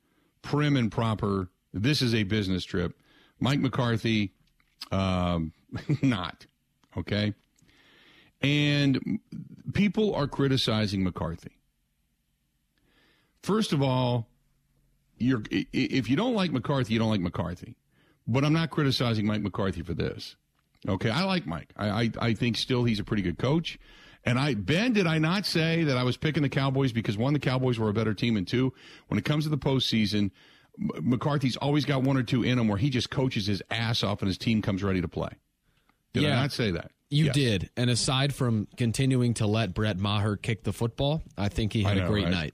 prim 0.41 0.77
and 0.77 0.89
proper. 0.89 1.49
This 1.73 2.01
is 2.01 2.15
a 2.15 2.23
business 2.23 2.63
trip. 2.63 2.97
Mike 3.41 3.59
McCarthy, 3.59 4.31
um, 4.89 5.51
not. 6.01 6.45
Okay. 6.97 7.33
And 8.41 9.19
people 9.73 10.15
are 10.15 10.27
criticizing 10.27 11.03
McCarthy. 11.03 11.51
First 13.41 13.73
of 13.73 13.81
all, 13.81 14.27
you're 15.17 15.43
if 15.51 16.09
you 16.09 16.15
don't 16.15 16.33
like 16.33 16.51
McCarthy, 16.51 16.93
you 16.93 16.99
don't 16.99 17.09
like 17.09 17.21
McCarthy. 17.21 17.75
But 18.27 18.45
I'm 18.45 18.53
not 18.53 18.69
criticizing 18.69 19.25
Mike 19.25 19.41
McCarthy 19.41 19.81
for 19.81 19.93
this. 19.93 20.35
Okay, 20.87 21.09
I 21.09 21.23
like 21.23 21.45
Mike. 21.45 21.73
I, 21.75 21.89
I, 21.89 22.11
I 22.19 22.33
think 22.33 22.55
still 22.55 22.83
he's 22.83 22.99
a 22.99 23.03
pretty 23.03 23.23
good 23.23 23.37
coach. 23.37 23.77
And 24.23 24.37
I 24.37 24.53
Ben, 24.53 24.93
did 24.93 25.07
I 25.07 25.17
not 25.17 25.45
say 25.45 25.83
that 25.83 25.97
I 25.97 26.03
was 26.03 26.15
picking 26.15 26.43
the 26.43 26.49
Cowboys 26.49 26.91
because 26.91 27.17
one, 27.17 27.33
the 27.33 27.39
Cowboys 27.39 27.79
were 27.79 27.89
a 27.89 27.93
better 27.93 28.13
team, 28.13 28.37
and 28.37 28.47
two, 28.47 28.73
when 29.07 29.17
it 29.17 29.25
comes 29.25 29.45
to 29.45 29.49
the 29.49 29.57
postseason, 29.57 30.31
McCarthy's 30.77 31.57
always 31.57 31.85
got 31.85 32.03
one 32.03 32.17
or 32.17 32.23
two 32.23 32.43
in 32.43 32.59
him 32.59 32.67
where 32.67 32.77
he 32.77 32.89
just 32.89 33.09
coaches 33.09 33.47
his 33.47 33.61
ass 33.69 34.03
off 34.03 34.21
and 34.21 34.27
his 34.27 34.37
team 34.37 34.61
comes 34.61 34.83
ready 34.83 35.01
to 35.01 35.07
play. 35.07 35.31
Did 36.13 36.23
yeah, 36.23 36.37
I 36.37 36.41
not 36.41 36.51
say 36.51 36.71
that? 36.71 36.91
You 37.09 37.25
yes. 37.25 37.35
did. 37.35 37.69
And 37.75 37.89
aside 37.89 38.33
from 38.33 38.67
continuing 38.77 39.33
to 39.35 39.47
let 39.47 39.73
Brett 39.73 39.97
Maher 39.97 40.35
kick 40.35 40.63
the 40.63 40.73
football, 40.73 41.23
I 41.37 41.49
think 41.49 41.73
he 41.73 41.83
had 41.83 41.97
know, 41.97 42.05
a 42.05 42.07
great 42.07 42.25
right? 42.25 42.31
night. 42.31 42.53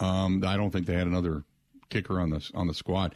Um, 0.00 0.44
I 0.46 0.56
don't 0.56 0.70
think 0.70 0.86
they 0.86 0.94
had 0.94 1.08
another 1.08 1.42
kicker 1.90 2.20
on 2.20 2.30
the 2.30 2.48
on 2.54 2.66
the 2.68 2.74
squad. 2.74 3.14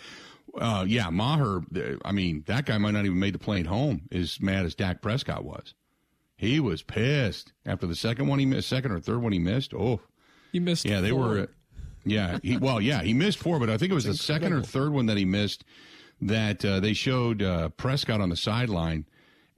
Uh, 0.59 0.85
yeah, 0.87 1.11
Maher. 1.11 1.63
I 2.05 2.13
mean, 2.13 2.43
that 2.47 2.67
guy 2.67 2.77
might 2.79 2.91
not 2.91 3.05
even 3.05 3.19
made 3.19 3.35
the 3.35 3.39
plane 3.39 3.65
home. 3.65 4.09
As 4.11 4.41
mad 4.41 4.67
as 4.67 4.75
Dak 4.75 5.01
Prescott 5.01 5.45
was, 5.45 5.75
he 6.37 6.59
was 6.59 6.83
pissed 6.83 7.53
after 7.65 7.87
the 7.87 7.95
second 7.95 8.27
one 8.27 8.41
he 8.41 8.47
missed, 8.47 8.69
second 8.69 8.91
or 8.91 9.01
third 9.01 9.23
one 9.23 9.33
he 9.33 9.39
missed. 9.39 9.73
Oh, 9.73 10.01
he 10.51 10.59
missed. 10.59 10.85
Yeah, 10.85 11.01
they 11.01 11.13
were. 11.13 11.49
Yeah, 12.05 12.39
he, 12.43 12.57
well, 12.57 12.81
yeah, 12.81 13.03
he 13.03 13.15
missed 13.15 13.39
four, 13.39 13.61
but 13.61 13.71
I 13.71 13.79
think 13.79 13.93
it 13.93 13.95
was 13.95 14.05
the 14.05 14.15
second 14.15 14.53
or 14.53 14.61
third 14.61 14.93
one 14.93 15.07
that 15.07 15.17
he 15.17 15.25
missed 15.25 15.65
that 16.21 16.65
uh, 16.65 16.81
they 16.81 16.95
showed 16.95 17.43
uh, 17.43 17.69
Prescott 17.71 18.21
on 18.21 18.29
the 18.29 18.37
sideline, 18.37 19.07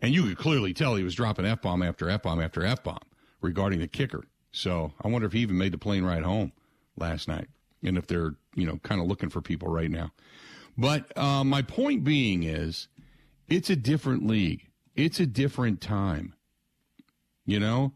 and 0.01 0.15
you 0.15 0.25
could 0.25 0.39
clearly 0.39 0.75
tell 0.75 0.97
he 0.97 1.05
was 1.05 1.15
dropping 1.15 1.47
f 1.47 1.63
bomb 1.63 1.83
after 1.83 2.09
f 2.09 2.23
bomb 2.23 2.41
after 2.41 2.65
f 2.65 2.83
bomb 2.83 2.99
regarding 3.41 3.81
the 3.81 3.89
kicker. 3.89 4.25
So 4.53 4.93
I 5.03 5.09
wonder 5.09 5.27
if 5.27 5.33
he 5.33 5.41
even 5.41 5.59
made 5.59 5.73
the 5.73 5.79
plane 5.79 6.05
ride 6.05 6.23
home 6.23 6.53
last 6.97 7.29
night, 7.29 7.49
and 7.83 7.99
if 7.99 8.07
they're 8.07 8.35
you 8.55 8.67
know 8.67 8.79
kind 8.83 9.01
of 9.01 9.07
looking 9.07 9.31
for 9.31 9.41
people 9.41 9.69
right 9.69 9.91
now. 9.91 10.13
But 10.77 11.17
uh, 11.17 11.45
my 11.45 11.63
point 11.63 12.05
being 12.05 12.43
is, 12.43 12.89
it's 13.49 13.71
a 13.71 13.77
different 13.77 14.27
league. 14.27 14.69
It's 14.95 15.21
a 15.21 15.27
different 15.27 15.81
time. 15.81 16.35
You 17.47 17.61
know, 17.61 17.93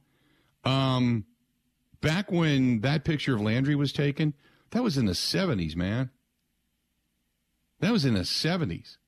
um, 0.64 1.24
back 2.00 2.30
when 2.30 2.80
that 2.80 3.04
picture 3.04 3.34
of 3.34 3.40
Landry 3.40 3.74
was 3.74 3.92
taken, 3.92 4.34
that 4.70 4.82
was 4.82 4.98
in 4.98 5.06
the 5.06 5.14
seventies, 5.14 5.74
man. 5.74 6.10
That 7.80 7.92
was 7.92 8.04
in 8.04 8.14
the 8.14 8.24
seventies. 8.24 8.98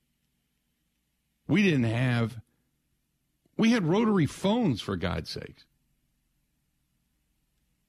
We 1.47 1.63
didn't 1.63 1.85
have. 1.85 2.41
We 3.61 3.73
had 3.73 3.85
rotary 3.85 4.25
phones, 4.25 4.81
for 4.81 4.97
God's 4.97 5.29
sakes. 5.29 5.67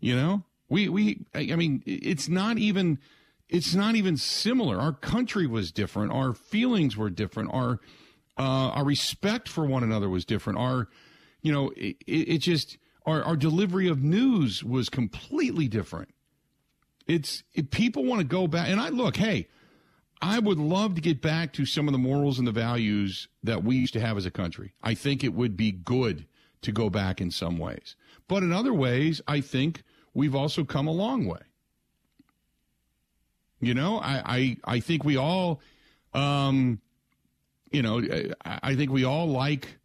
You 0.01 0.17
know, 0.17 0.43
we 0.67 0.89
we 0.89 1.25
I 1.34 1.55
mean, 1.55 1.81
it's 1.86 2.27
not 2.27 2.57
even 2.57 2.99
it's 3.47 3.73
not 3.73 3.95
even 3.95 4.17
similar. 4.17 4.77
Our 4.81 4.91
country 4.91 5.47
was 5.47 5.71
different. 5.71 6.12
Our 6.12 6.34
feelings 6.34 6.97
were 6.97 7.10
different. 7.10 7.53
Our 7.53 7.79
uh, 8.38 8.71
our 8.75 8.84
respect 8.84 9.47
for 9.47 9.65
one 9.65 9.81
another 9.81 10.10
was 10.10 10.25
different. 10.25 10.60
Our 10.60 10.89
you 11.41 11.53
know 11.53 11.71
it, 11.77 11.95
it 12.05 12.38
just 12.39 12.77
our 13.05 13.23
our 13.23 13.38
delivery 13.38 13.88
of 13.88 14.03
news 14.03 14.65
was 14.65 14.89
completely 14.89 15.69
different. 15.69 16.10
It's 17.07 17.43
it, 17.53 17.71
people 17.71 18.03
want 18.03 18.19
to 18.19 18.27
go 18.27 18.45
back, 18.45 18.67
and 18.67 18.81
I 18.81 18.89
look. 18.89 19.15
Hey, 19.15 19.47
I 20.21 20.39
would 20.39 20.60
love 20.60 20.95
to 20.95 21.01
get 21.01 21.21
back 21.21 21.51
to 21.53 21.65
some 21.65 21.88
of 21.88 21.93
the 21.93 21.97
morals 21.97 22.38
and 22.38 22.47
the 22.47 22.51
values 22.51 23.27
that 23.43 23.63
we 23.63 23.75
used 23.75 23.93
to 23.93 23.99
have 23.99 24.17
as 24.17 24.25
a 24.25 24.31
country. 24.31 24.73
I 24.84 24.93
think 24.93 25.23
it 25.23 25.34
would 25.34 25.57
be 25.57 25.71
good 25.71 26.27
to 26.62 26.71
go 26.71 26.89
back 26.89 27.19
in 27.19 27.31
some 27.31 27.57
ways, 27.57 27.95
but 28.27 28.43
in 28.43 28.51
other 28.51 28.73
ways, 28.73 29.21
I 29.27 29.41
think 29.41 29.84
we've 30.13 30.36
also 30.36 30.63
come 30.63 30.88
a 30.88 30.91
long 30.91 31.25
way. 31.25 31.39
You 33.60 33.73
know, 33.73 33.99
I, 33.99 34.21
I, 34.25 34.57
I 34.75 34.79
think 34.79 35.03
we 35.03 35.17
all, 35.17 35.62
um, 36.13 36.81
you 37.71 37.81
know, 37.81 38.01
I, 38.43 38.60
I 38.63 38.75
think 38.75 38.91
we 38.91 39.03
all 39.03 39.27
like 39.27 39.77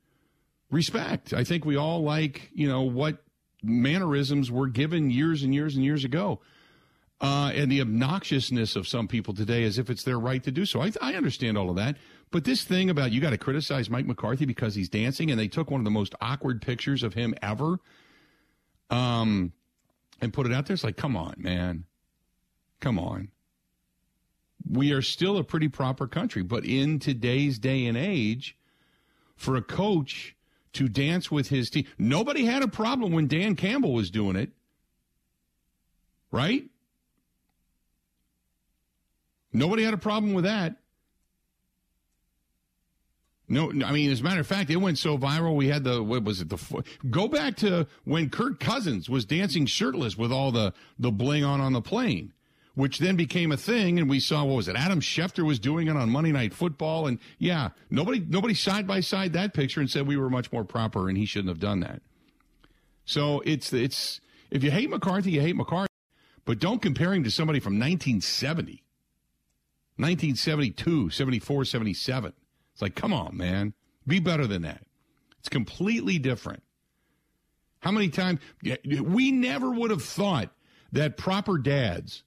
respect. 0.71 1.33
I 1.33 1.45
think 1.45 1.65
we 1.65 1.77
all 1.77 2.03
like, 2.03 2.51
you 2.55 2.69
know, 2.69 2.83
what 2.83 3.23
mannerisms 3.63 4.51
were 4.51 4.67
given 4.67 5.11
years 5.11 5.43
and 5.43 5.55
years 5.55 5.77
and 5.77 5.85
years 5.85 6.05
ago. 6.05 6.41
Uh, 7.19 7.51
and 7.55 7.73
the 7.73 7.81
obnoxiousness 7.81 8.77
of 8.77 8.87
some 8.87 9.09
people 9.09 9.33
today 9.33 9.65
as 9.65 9.79
if 9.79 9.89
it's 9.89 10.03
their 10.03 10.19
right 10.19 10.43
to 10.43 10.51
do 10.51 10.67
so. 10.67 10.83
I, 10.83 10.93
I 11.01 11.15
understand 11.15 11.57
all 11.57 11.71
of 11.71 11.77
that. 11.77 11.97
But 12.31 12.45
this 12.45 12.63
thing 12.63 12.91
about 12.91 13.11
you 13.11 13.23
got 13.23 13.31
to 13.31 13.39
criticize 13.39 13.89
Mike 13.89 14.05
McCarthy 14.05 14.45
because 14.45 14.75
he's 14.75 14.91
dancing, 14.91 15.31
and 15.31 15.41
they 15.41 15.49
took 15.49 15.71
one 15.71 15.81
of 15.81 15.85
the 15.87 15.91
most 15.91 16.15
awkward 16.21 16.61
pictures 16.61 17.03
of 17.03 17.15
him 17.15 17.35
ever 17.41 17.79
um, 18.91 19.53
and 20.21 20.33
put 20.33 20.45
it 20.45 20.53
out 20.53 20.67
there. 20.67 20.75
It's 20.75 20.85
like, 20.85 20.99
come 20.99 21.17
on, 21.17 21.35
man. 21.39 21.85
Come 22.81 22.99
on 22.99 23.31
we 24.71 24.93
are 24.93 25.03
still 25.03 25.37
a 25.37 25.45
pretty 25.45 25.69
proper 25.69 26.07
country. 26.07 26.43
But 26.43 26.65
in 26.65 26.99
today's 26.99 27.59
day 27.59 27.87
and 27.87 27.97
age, 27.97 28.57
for 29.37 29.57
a 29.57 29.63
coach 29.63 30.35
to 30.75 30.89
dance 30.89 31.31
with 31.31 31.49
his 31.49 31.71
team, 31.71 31.87
nobody 31.99 32.45
had 32.45 32.63
a 32.63 32.69
problem 32.69 33.13
when 33.13 33.27
Dan 33.27 33.57
Campbell 33.57 33.93
was 33.93 34.11
doing 34.11 34.37
it, 34.37 34.51
right? 36.31 36.65
Nobody 39.57 39.83
had 39.83 39.95
a 39.95 39.99
problem 39.99 40.35
with 40.35 40.45
that. 40.45 40.77
No, 43.49 43.71
I 43.71 43.93
mean, 43.93 44.11
as 44.11 44.21
a 44.21 44.25
matter 44.25 44.41
of 44.41 44.47
fact, 44.47 44.71
it 44.71 44.77
went 44.77 44.99
so 44.99 45.17
viral. 45.17 45.55
We 45.55 45.69
had 45.69 45.85
the 45.85 46.03
what 46.03 46.25
was 46.25 46.41
it? 46.41 46.49
The 46.49 46.85
go 47.11 47.29
back 47.29 47.57
to 47.59 47.87
when 48.05 48.29
Kirk 48.29 48.59
Cousins 48.59 49.09
was 49.09 49.25
dancing 49.25 49.67
shirtless 49.67 50.17
with 50.17 50.33
all 50.33 50.51
the 50.51 50.73
the 50.99 51.13
bling 51.13 51.45
on 51.45 51.61
on 51.61 51.73
the 51.73 51.81
plane 51.81 52.33
which 52.77 52.99
then 52.99 53.17
became 53.17 53.51
a 53.53 53.57
thing. 53.57 53.99
And 53.99 54.09
we 54.09 54.21
saw, 54.21 54.45
what 54.45 54.57
was 54.57 54.69
it? 54.69 54.77
Adam 54.77 55.01
Schefter 55.01 55.45
was 55.45 55.59
doing 55.59 55.89
it 55.89 55.97
on 55.97 56.11
Monday 56.11 56.31
Night 56.31 56.53
Football. 56.53 57.07
And 57.07 57.19
yeah, 57.39 57.71
nobody, 57.91 58.21
nobody 58.21 58.53
side 58.53 58.87
by 58.87 59.01
side 59.01 59.33
that 59.33 59.55
picture 59.55 59.81
and 59.81 59.91
said 59.91 60.07
we 60.07 60.19
were 60.19 60.29
much 60.29 60.53
more 60.53 60.63
proper 60.63 61.09
and 61.09 61.17
he 61.17 61.25
shouldn't 61.25 61.49
have 61.49 61.59
done 61.59 61.81
that. 61.81 62.03
So 63.07 63.41
it's, 63.47 63.73
it's, 63.73 64.21
if 64.51 64.63
you 64.63 64.71
hate 64.71 64.91
McCarthy, 64.91 65.31
you 65.31 65.41
hate 65.41 65.57
McCarthy, 65.57 65.89
but 66.45 66.59
don't 66.59 66.83
compare 66.83 67.15
him 67.15 67.25
to 67.25 67.31
somebody 67.31 67.61
from 67.61 67.79
1970, 67.79 68.83
1972, 69.97 71.11
74, 71.11 71.65
77. 71.65 72.33
It's 72.73 72.83
like, 72.83 72.95
come 72.95 73.13
on, 73.13 73.37
man, 73.37 73.73
be 74.07 74.21
better 74.21 74.47
than 74.47 74.63
that. 74.63 74.83
It's 75.39 75.49
completely 75.49 76.19
different. 76.19 76.63
How 77.81 77.91
many 77.93 78.09
times 78.09 78.41
we 79.01 79.31
never 79.31 79.71
would 79.71 79.91
have 79.91 80.03
thought 80.03 80.51
that 80.93 81.17
proper 81.17 81.59
dads 81.59 82.25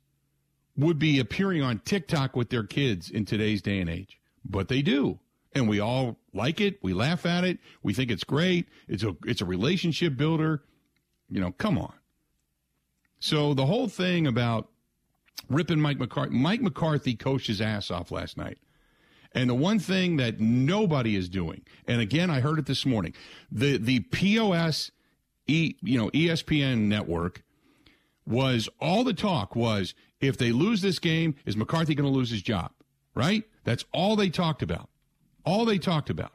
would 0.78 0.98
be 1.00 1.20
appearing 1.20 1.62
on 1.62 1.80
TikTok 1.80 2.36
with 2.36 2.50
their 2.50 2.64
kids 2.64 3.10
in 3.10 3.26
today's 3.26 3.62
day 3.62 3.80
and 3.80 3.90
age. 3.90 4.20
But 4.46 4.70
they 4.70 4.82
do. 4.82 5.20
and 5.54 5.68
we 5.68 5.80
all 5.80 6.18
like 6.34 6.62
it. 6.62 6.80
We 6.82 6.94
laugh 6.94 7.26
at 7.26 7.44
it. 7.44 7.60
We 7.84 7.94
think 7.94 8.12
it's 8.12 8.24
great. 8.24 8.68
It's 8.88 9.04
a 9.04 9.16
it's 9.26 9.42
a 9.42 9.46
relationship 9.46 10.16
builder. 10.16 10.64
You 11.30 11.40
know, 11.42 11.52
come 11.52 11.78
on. 11.78 11.94
So 13.20 13.54
the 13.54 13.66
whole 13.66 13.88
thing 13.88 14.28
about 14.28 14.70
ripping 15.48 15.80
Mike 15.80 16.00
McCarthy, 16.00 16.34
Mike 16.34 16.62
McCarthy 16.62 17.16
coached 17.16 17.48
his 17.48 17.62
ass 17.62 17.92
off 17.92 18.12
last 18.12 18.38
night. 18.38 18.58
And 19.34 19.50
the 19.50 19.56
one 19.56 19.80
thing 19.80 20.18
that 20.18 20.40
nobody 20.40 21.16
is 21.16 21.30
doing, 21.30 21.62
and 21.88 22.02
again, 22.02 22.32
I 22.32 22.40
heard 22.40 22.58
it 22.58 22.66
this 22.66 22.86
morning, 22.86 23.14
the 23.52 23.78
the 23.78 24.00
POS, 24.00 24.92
e, 25.48 25.76
you 25.82 25.98
know, 26.00 26.10
ESPN 26.10 26.88
network 26.88 27.44
was 28.26 28.70
all 28.80 29.04
the 29.04 29.14
talk 29.14 29.56
was 29.56 29.94
if 30.20 30.38
they 30.38 30.52
lose 30.52 30.82
this 30.82 31.00
game, 31.00 31.36
is 31.46 31.56
McCarthy 31.56 31.96
going 31.96 32.12
to 32.12 32.18
lose 32.18 32.32
his 32.32 32.42
job? 32.42 32.72
Right? 33.14 33.44
That's 33.64 33.86
all 33.92 34.16
they 34.16 34.30
talked 34.30 34.62
about. 34.62 34.90
All 35.46 35.66
they 35.66 35.78
talked 35.78 36.10
about. 36.10 36.34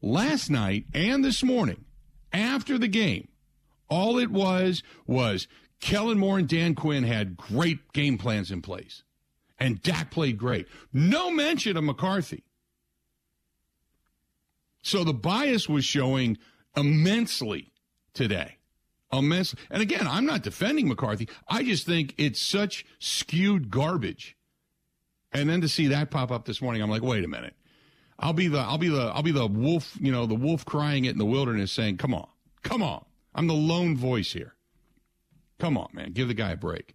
Last 0.00 0.50
night 0.50 0.86
and 0.92 1.24
this 1.24 1.44
morning, 1.44 1.84
after 2.32 2.76
the 2.76 2.88
game, 2.88 3.28
all 3.88 4.18
it 4.18 4.30
was 4.30 4.82
was 5.06 5.46
Kellen 5.82 6.16
Moore 6.16 6.38
and 6.38 6.48
Dan 6.48 6.74
Quinn 6.76 7.02
had 7.02 7.36
great 7.36 7.92
game 7.92 8.16
plans 8.16 8.52
in 8.52 8.62
place. 8.62 9.02
And 9.58 9.82
Dak 9.82 10.10
played 10.10 10.38
great. 10.38 10.68
No 10.92 11.30
mention 11.30 11.76
of 11.76 11.84
McCarthy. 11.84 12.44
So 14.80 15.04
the 15.04 15.12
bias 15.12 15.68
was 15.68 15.84
showing 15.84 16.38
immensely 16.76 17.72
today. 18.14 18.58
Immensely. 19.12 19.58
And 19.70 19.82
again, 19.82 20.06
I'm 20.06 20.24
not 20.24 20.42
defending 20.42 20.88
McCarthy. 20.88 21.28
I 21.48 21.64
just 21.64 21.84
think 21.84 22.14
it's 22.16 22.40
such 22.40 22.86
skewed 23.00 23.68
garbage. 23.68 24.36
And 25.32 25.50
then 25.50 25.60
to 25.62 25.68
see 25.68 25.88
that 25.88 26.12
pop 26.12 26.30
up 26.30 26.44
this 26.44 26.62
morning, 26.62 26.80
I'm 26.80 26.90
like, 26.90 27.02
wait 27.02 27.24
a 27.24 27.28
minute. 27.28 27.54
I'll 28.20 28.32
be 28.32 28.46
the 28.46 28.58
I'll 28.58 28.78
be 28.78 28.88
the 28.88 29.10
I'll 29.14 29.22
be 29.22 29.32
the 29.32 29.48
wolf, 29.48 29.96
you 30.00 30.12
know, 30.12 30.26
the 30.26 30.34
wolf 30.36 30.64
crying 30.64 31.06
it 31.06 31.10
in 31.10 31.18
the 31.18 31.24
wilderness 31.24 31.72
saying, 31.72 31.96
"Come 31.96 32.14
on. 32.14 32.28
Come 32.62 32.82
on. 32.82 33.04
I'm 33.34 33.48
the 33.48 33.54
lone 33.54 33.96
voice 33.96 34.32
here. 34.32 34.54
Come 35.58 35.76
on, 35.78 35.88
man. 35.92 36.12
Give 36.12 36.28
the 36.28 36.34
guy 36.34 36.50
a 36.52 36.56
break." 36.56 36.94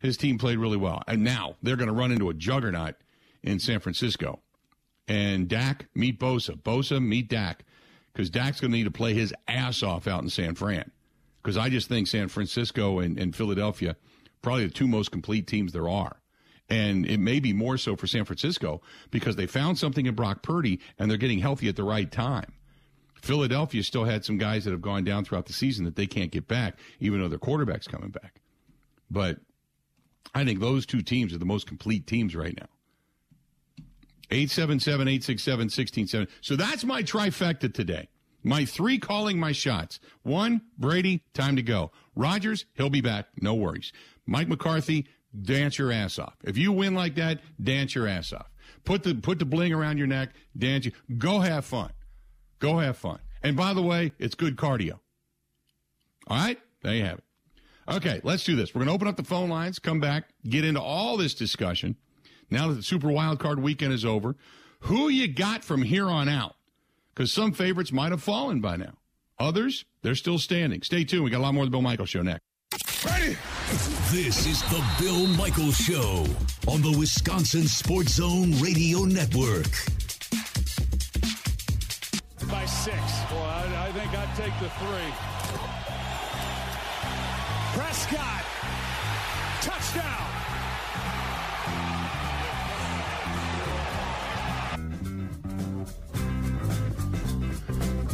His 0.00 0.16
team 0.16 0.38
played 0.38 0.58
really 0.58 0.76
well. 0.76 1.02
And 1.06 1.24
now 1.24 1.56
they're 1.62 1.76
going 1.76 1.88
to 1.88 1.94
run 1.94 2.12
into 2.12 2.30
a 2.30 2.34
juggernaut 2.34 2.94
in 3.42 3.58
San 3.58 3.80
Francisco. 3.80 4.40
And 5.06 5.48
Dak 5.48 5.86
meet 5.94 6.20
Bosa. 6.20 6.60
Bosa 6.60 7.02
meet 7.04 7.28
Dak. 7.28 7.64
Because 8.12 8.30
Dak's 8.30 8.60
going 8.60 8.72
to 8.72 8.76
need 8.76 8.84
to 8.84 8.90
play 8.90 9.14
his 9.14 9.34
ass 9.46 9.82
off 9.82 10.06
out 10.06 10.22
in 10.22 10.28
San 10.28 10.54
Fran. 10.54 10.90
Because 11.42 11.56
I 11.56 11.68
just 11.68 11.88
think 11.88 12.08
San 12.08 12.28
Francisco 12.28 12.98
and, 12.98 13.18
and 13.18 13.34
Philadelphia, 13.34 13.96
probably 14.42 14.66
the 14.66 14.72
two 14.72 14.88
most 14.88 15.10
complete 15.10 15.46
teams 15.46 15.72
there 15.72 15.88
are. 15.88 16.20
And 16.68 17.06
it 17.06 17.18
may 17.18 17.40
be 17.40 17.52
more 17.52 17.78
so 17.78 17.96
for 17.96 18.06
San 18.06 18.24
Francisco 18.24 18.82
because 19.10 19.36
they 19.36 19.46
found 19.46 19.78
something 19.78 20.04
in 20.04 20.14
Brock 20.14 20.42
Purdy 20.42 20.80
and 20.98 21.10
they're 21.10 21.16
getting 21.16 21.38
healthy 21.38 21.68
at 21.68 21.76
the 21.76 21.84
right 21.84 22.10
time. 22.10 22.52
Philadelphia 23.22 23.82
still 23.82 24.04
had 24.04 24.24
some 24.24 24.38
guys 24.38 24.64
that 24.64 24.70
have 24.70 24.82
gone 24.82 25.04
down 25.04 25.24
throughout 25.24 25.46
the 25.46 25.52
season 25.52 25.84
that 25.84 25.96
they 25.96 26.06
can't 26.06 26.30
get 26.30 26.48
back, 26.48 26.78
even 27.00 27.20
though 27.20 27.28
their 27.28 27.38
quarterback's 27.38 27.86
coming 27.86 28.10
back. 28.10 28.40
But 29.10 29.38
I 30.34 30.44
think 30.44 30.60
those 30.60 30.86
two 30.86 31.02
teams 31.02 31.32
are 31.32 31.38
the 31.38 31.44
most 31.44 31.66
complete 31.66 32.06
teams 32.06 32.34
right 32.36 32.56
now. 32.56 32.68
877 34.30 35.08
867 35.08 35.58
1670. 35.64 36.32
So 36.42 36.56
that's 36.56 36.84
my 36.84 37.02
trifecta 37.02 37.72
today. 37.72 38.08
My 38.44 38.64
three 38.64 38.98
calling 38.98 39.38
my 39.38 39.52
shots. 39.52 39.98
One, 40.22 40.60
Brady, 40.76 41.24
time 41.34 41.56
to 41.56 41.62
go. 41.62 41.90
Rodgers, 42.14 42.66
he'll 42.74 42.90
be 42.90 43.00
back. 43.00 43.26
No 43.40 43.54
worries. 43.54 43.92
Mike 44.26 44.48
McCarthy, 44.48 45.06
dance 45.42 45.78
your 45.78 45.90
ass 45.90 46.18
off. 46.18 46.36
If 46.44 46.56
you 46.58 46.72
win 46.72 46.94
like 46.94 47.14
that, 47.16 47.40
dance 47.62 47.94
your 47.94 48.06
ass 48.06 48.32
off. 48.32 48.50
Put 48.84 49.02
the 49.02 49.14
put 49.14 49.38
the 49.38 49.44
bling 49.44 49.72
around 49.72 49.98
your 49.98 50.06
neck, 50.06 50.30
dance. 50.56 50.84
You, 50.84 50.92
go 51.16 51.40
have 51.40 51.64
fun. 51.64 51.90
Go 52.58 52.78
have 52.78 52.96
fun. 52.96 53.18
And 53.42 53.56
by 53.56 53.74
the 53.74 53.82
way, 53.82 54.12
it's 54.18 54.34
good 54.34 54.56
cardio. 54.56 54.98
All 56.26 56.36
right, 56.36 56.58
there 56.82 56.94
you 56.94 57.04
have 57.04 57.18
it. 57.18 57.24
Okay, 57.88 58.20
let's 58.22 58.44
do 58.44 58.54
this. 58.54 58.74
We're 58.74 58.80
going 58.80 58.88
to 58.88 58.94
open 58.94 59.08
up 59.08 59.16
the 59.16 59.24
phone 59.24 59.48
lines, 59.48 59.78
come 59.78 59.98
back, 59.98 60.28
get 60.46 60.64
into 60.64 60.80
all 60.80 61.16
this 61.16 61.34
discussion. 61.34 61.96
Now 62.50 62.68
that 62.68 62.74
the 62.74 62.82
Super 62.82 63.08
Wild 63.08 63.38
Card 63.38 63.60
weekend 63.60 63.92
is 63.92 64.04
over, 64.04 64.36
who 64.80 65.08
you 65.08 65.26
got 65.28 65.64
from 65.64 65.82
here 65.82 66.08
on 66.08 66.28
out? 66.28 66.56
Because 67.14 67.32
some 67.32 67.52
favorites 67.52 67.92
might 67.92 68.12
have 68.12 68.22
fallen 68.22 68.60
by 68.60 68.76
now. 68.76 68.94
Others, 69.38 69.84
they're 70.02 70.14
still 70.14 70.38
standing. 70.38 70.82
Stay 70.82 71.04
tuned. 71.04 71.24
We 71.24 71.30
got 71.30 71.38
a 71.38 71.42
lot 71.42 71.54
more 71.54 71.64
of 71.64 71.68
the 71.68 71.72
Bill 71.72 71.82
Michaels 71.82 72.10
Show 72.10 72.22
next. 72.22 72.42
Ready? 73.04 73.36
This 74.10 74.46
is 74.46 74.62
the 74.64 74.84
Bill 75.00 75.26
Michaels 75.28 75.76
Show 75.76 76.26
on 76.66 76.82
the 76.82 76.94
Wisconsin 76.98 77.66
Sports 77.68 78.14
Zone 78.14 78.52
Radio 78.60 79.04
Network. 79.04 79.68
By 82.88 82.94
six. 82.94 83.20
Well, 83.30 83.42
I, 83.42 83.88
I 83.88 83.92
think 83.92 84.16
I'd 84.16 84.34
take 84.36 84.52
the 84.60 84.68
three. 84.70 85.12
Prescott. 87.74 88.44
Touchdown. 89.60 90.28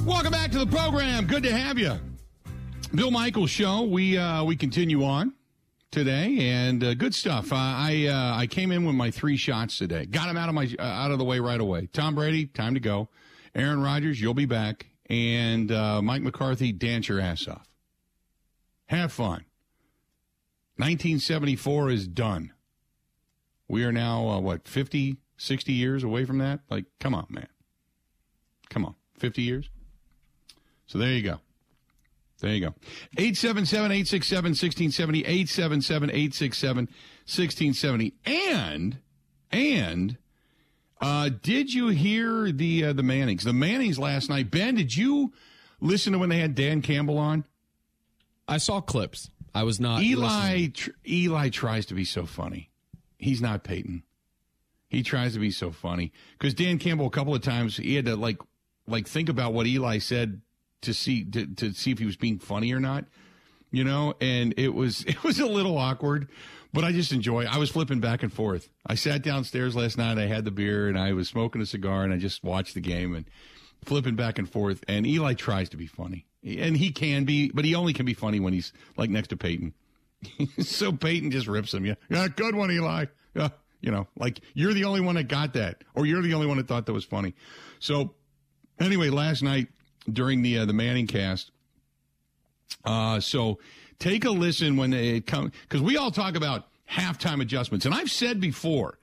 Welcome 0.06 0.32
back 0.32 0.50
to 0.52 0.58
the 0.58 0.66
program. 0.66 1.26
Good 1.26 1.42
to 1.44 1.52
have 1.52 1.78
you. 1.78 1.98
Bill 2.94 3.10
Michaels 3.10 3.50
Show. 3.50 3.82
We 3.82 4.18
uh, 4.18 4.44
we 4.44 4.56
continue 4.56 5.04
on 5.04 5.34
today, 5.90 6.50
and 6.50 6.82
uh, 6.82 6.94
good 6.94 7.14
stuff. 7.14 7.52
Uh, 7.52 7.56
I 7.56 8.06
uh, 8.08 8.36
I 8.36 8.46
came 8.46 8.72
in 8.72 8.84
with 8.84 8.94
my 8.94 9.10
three 9.10 9.36
shots 9.36 9.78
today. 9.78 10.06
Got 10.06 10.26
them 10.26 10.36
out 10.36 10.48
of 10.48 10.54
my 10.54 10.68
uh, 10.78 10.82
out 10.82 11.10
of 11.10 11.18
the 11.18 11.24
way 11.24 11.38
right 11.38 11.60
away. 11.60 11.88
Tom 11.92 12.14
Brady, 12.14 12.46
time 12.46 12.74
to 12.74 12.80
go. 12.80 13.08
Aaron 13.54 13.80
Rodgers, 13.80 14.20
you'll 14.20 14.34
be 14.34 14.46
back, 14.46 14.86
and 15.08 15.70
uh, 15.70 16.02
Mike 16.02 16.22
McCarthy, 16.22 16.72
dance 16.72 17.08
your 17.08 17.20
ass 17.20 17.46
off. 17.46 17.68
Have 18.86 19.12
fun. 19.12 19.44
1974 20.76 21.90
is 21.90 22.08
done. 22.08 22.52
We 23.68 23.84
are 23.84 23.92
now 23.92 24.28
uh, 24.28 24.40
what 24.40 24.66
50, 24.66 25.18
60 25.36 25.72
years 25.72 26.02
away 26.02 26.24
from 26.24 26.38
that. 26.38 26.60
Like, 26.68 26.86
come 26.98 27.14
on, 27.14 27.26
man. 27.28 27.48
Come 28.70 28.84
on, 28.84 28.94
50 29.18 29.42
years. 29.42 29.70
So 30.86 30.98
there 30.98 31.12
you 31.12 31.22
go. 31.22 31.40
There 32.40 32.52
you 32.52 32.60
go. 32.60 32.74
877 33.16 33.92
867 33.92 34.50
1670. 34.50 35.20
877 35.20 36.10
867 36.10 36.84
1670. 36.86 38.14
And, 38.26 38.98
and, 39.50 40.18
uh, 41.04 41.30
did 41.42 41.72
you 41.72 41.88
hear 41.88 42.50
the, 42.50 42.86
uh, 42.86 42.92
the 42.94 43.02
Mannings? 43.02 43.44
The 43.44 43.52
Mannings 43.52 43.98
last 43.98 44.30
night. 44.30 44.50
Ben, 44.50 44.74
did 44.74 44.96
you 44.96 45.32
listen 45.80 46.14
to 46.14 46.18
when 46.18 46.30
they 46.30 46.38
had 46.38 46.54
Dan 46.54 46.80
Campbell 46.80 47.18
on? 47.18 47.44
I 48.48 48.56
saw 48.56 48.80
clips. 48.80 49.30
I 49.54 49.64
was 49.64 49.78
not. 49.78 50.02
Eli, 50.02 50.68
tr- 50.68 50.90
Eli 51.06 51.50
tries 51.50 51.86
to 51.86 51.94
be 51.94 52.04
so 52.04 52.26
funny. 52.26 52.70
He's 53.18 53.42
not 53.42 53.64
Peyton. 53.64 54.02
He 54.88 55.02
tries 55.02 55.34
to 55.34 55.40
be 55.40 55.50
so 55.50 55.70
funny 55.70 56.12
because 56.38 56.54
Dan 56.54 56.78
Campbell 56.78 57.06
a 57.06 57.10
couple 57.10 57.34
of 57.34 57.42
times 57.42 57.76
he 57.76 57.94
had 57.96 58.06
to 58.06 58.16
like, 58.16 58.38
like 58.86 59.06
think 59.06 59.28
about 59.28 59.52
what 59.52 59.66
Eli 59.66 59.98
said 59.98 60.40
to 60.82 60.94
see 60.94 61.24
to, 61.24 61.46
to 61.46 61.72
see 61.72 61.90
if 61.90 61.98
he 61.98 62.06
was 62.06 62.16
being 62.16 62.38
funny 62.38 62.72
or 62.72 62.80
not, 62.80 63.04
you 63.70 63.84
know. 63.84 64.14
And 64.20 64.54
it 64.56 64.72
was 64.72 65.04
it 65.06 65.22
was 65.22 65.38
a 65.40 65.46
little 65.46 65.76
awkward, 65.76 66.28
but 66.74 66.82
I 66.82 66.90
just 66.90 67.12
enjoy. 67.12 67.44
I 67.44 67.58
was 67.58 67.70
flipping 67.70 68.00
back 68.00 68.24
and 68.24 68.32
forth. 68.32 68.68
I 68.84 68.96
sat 68.96 69.22
downstairs 69.22 69.76
last 69.76 69.96
night. 69.96 70.18
I 70.18 70.26
had 70.26 70.44
the 70.44 70.50
beer 70.50 70.88
and 70.88 70.98
I 70.98 71.12
was 71.12 71.28
smoking 71.28 71.62
a 71.62 71.66
cigar 71.66 72.02
and 72.02 72.12
I 72.12 72.16
just 72.16 72.42
watched 72.42 72.74
the 72.74 72.80
game 72.80 73.14
and 73.14 73.24
flipping 73.84 74.16
back 74.16 74.38
and 74.38 74.50
forth. 74.50 74.82
And 74.88 75.06
Eli 75.06 75.34
tries 75.34 75.68
to 75.70 75.76
be 75.76 75.86
funny, 75.86 76.26
and 76.42 76.76
he 76.76 76.90
can 76.90 77.24
be, 77.24 77.50
but 77.54 77.64
he 77.64 77.76
only 77.76 77.92
can 77.92 78.04
be 78.04 78.12
funny 78.12 78.40
when 78.40 78.52
he's 78.52 78.72
like 78.96 79.08
next 79.08 79.28
to 79.28 79.36
Peyton. 79.36 79.72
so 80.58 80.92
Peyton 80.92 81.30
just 81.30 81.46
rips 81.46 81.72
him. 81.72 81.86
Yeah, 81.86 81.94
yeah, 82.10 82.26
good 82.26 82.56
one, 82.56 82.72
Eli. 82.72 83.06
Yeah, 83.34 83.50
you 83.80 83.92
know, 83.92 84.08
like 84.16 84.40
you're 84.54 84.74
the 84.74 84.84
only 84.84 85.00
one 85.00 85.14
that 85.14 85.28
got 85.28 85.52
that, 85.54 85.84
or 85.94 86.06
you're 86.06 86.22
the 86.22 86.34
only 86.34 86.48
one 86.48 86.56
that 86.56 86.66
thought 86.66 86.86
that 86.86 86.92
was 86.92 87.04
funny. 87.04 87.34
So 87.78 88.14
anyway, 88.80 89.10
last 89.10 89.44
night 89.44 89.68
during 90.12 90.42
the 90.42 90.58
uh, 90.58 90.64
the 90.64 90.72
ManningCast, 90.72 91.50
uh, 92.84 93.20
so 93.20 93.60
take 94.04 94.24
a 94.24 94.30
listen 94.30 94.76
when 94.76 94.92
it 94.92 95.26
comes 95.26 95.52
because 95.62 95.80
we 95.80 95.96
all 95.96 96.10
talk 96.10 96.36
about 96.36 96.68
halftime 96.90 97.40
adjustments, 97.40 97.86
and 97.86 97.94
I've 97.94 98.10
said 98.10 98.40
before 98.40 98.98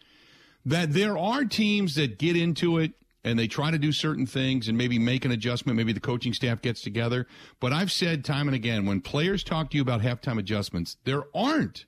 that 0.66 0.94
there 0.94 1.18
are 1.18 1.44
teams 1.44 1.96
that 1.96 2.20
get 2.20 2.38
into 2.38 2.78
it 2.78 2.92
and 3.24 3.38
they 3.38 3.48
try 3.48 3.72
to 3.72 3.78
do 3.78 3.92
certain 3.92 4.26
things 4.26 4.68
and 4.68 4.78
maybe 4.78 5.00
make 5.00 5.26
an 5.26 5.32
adjustment. 5.32 5.78
Maybe 5.78 5.94
the 5.94 6.00
coaching 6.00 6.34
staff 6.34 6.62
gets 6.62 6.82
together. 6.82 7.28
But 7.60 7.72
I've 7.74 7.92
said 7.92 8.26
time 8.26 8.48
and 8.48 8.56
again, 8.56 8.86
when 8.86 9.02
players 9.02 9.44
talk 9.44 9.70
to 9.72 9.78
you 9.78 9.82
about 9.82 10.02
halftime 10.02 10.40
adjustments, 10.40 10.98
there 11.04 11.24
aren't. 11.36 11.86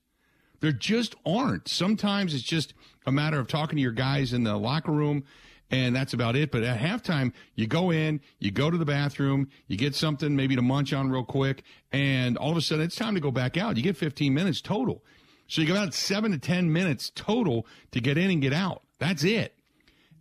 There 0.59 0.71
just 0.71 1.15
aren't. 1.25 1.67
Sometimes 1.67 2.33
it's 2.33 2.43
just 2.43 2.73
a 3.05 3.11
matter 3.11 3.39
of 3.39 3.47
talking 3.47 3.75
to 3.77 3.81
your 3.81 3.91
guys 3.91 4.33
in 4.33 4.43
the 4.43 4.57
locker 4.57 4.91
room, 4.91 5.23
and 5.71 5.95
that's 5.95 6.13
about 6.13 6.35
it. 6.35 6.51
But 6.51 6.63
at 6.63 6.79
halftime, 6.79 7.33
you 7.55 7.67
go 7.67 7.91
in, 7.91 8.21
you 8.39 8.51
go 8.51 8.69
to 8.69 8.77
the 8.77 8.85
bathroom, 8.85 9.49
you 9.67 9.77
get 9.77 9.95
something 9.95 10.35
maybe 10.35 10.55
to 10.55 10.61
munch 10.61 10.93
on 10.93 11.09
real 11.09 11.23
quick, 11.23 11.63
and 11.91 12.37
all 12.37 12.51
of 12.51 12.57
a 12.57 12.61
sudden 12.61 12.85
it's 12.85 12.95
time 12.95 13.15
to 13.15 13.21
go 13.21 13.31
back 13.31 13.57
out. 13.57 13.77
You 13.77 13.83
get 13.83 13.97
15 13.97 14.33
minutes 14.33 14.61
total. 14.61 15.03
So 15.47 15.61
you 15.61 15.67
got 15.67 15.77
about 15.77 15.93
seven 15.93 16.31
to 16.31 16.39
10 16.39 16.71
minutes 16.71 17.11
total 17.13 17.67
to 17.91 17.99
get 17.99 18.17
in 18.17 18.31
and 18.31 18.41
get 18.41 18.53
out. 18.53 18.83
That's 18.99 19.23
it. 19.23 19.57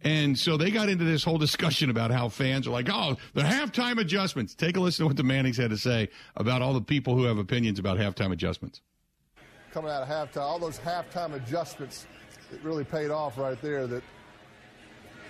And 0.05 0.37
so 0.37 0.57
they 0.57 0.71
got 0.71 0.89
into 0.89 1.05
this 1.05 1.23
whole 1.23 1.39
discussion 1.39 1.89
about 1.89 2.11
how 2.11 2.29
fans 2.29 2.67
are 2.67 2.71
like, 2.71 2.89
oh, 2.91 3.17
the 3.35 3.43
halftime 3.43 4.01
adjustments. 4.01 4.55
Take 4.55 4.77
a 4.77 4.81
listen 4.81 5.05
to 5.05 5.07
what 5.09 5.17
the 5.17 5.23
Mannings 5.23 5.57
had 5.57 5.71
to 5.71 5.79
say 5.79 6.09
about 6.35 6.61
all 6.61 6.75
the 6.75 6.81
people 6.81 7.15
who 7.17 7.25
have 7.25 7.39
opinions 7.39 7.79
about 7.79 7.99
halftime 7.99 8.33
adjustments. 8.33 8.81
Coming 9.73 9.91
out 9.91 10.03
of 10.03 10.09
halftime, 10.09 10.43
all 10.43 10.59
those 10.59 10.79
halftime 10.81 11.35
adjustments, 11.35 12.07
it 12.53 12.61
really 12.63 12.85
paid 12.85 13.11
off 13.11 13.39
right 13.39 13.61
there. 13.63 13.87
That 13.87 14.03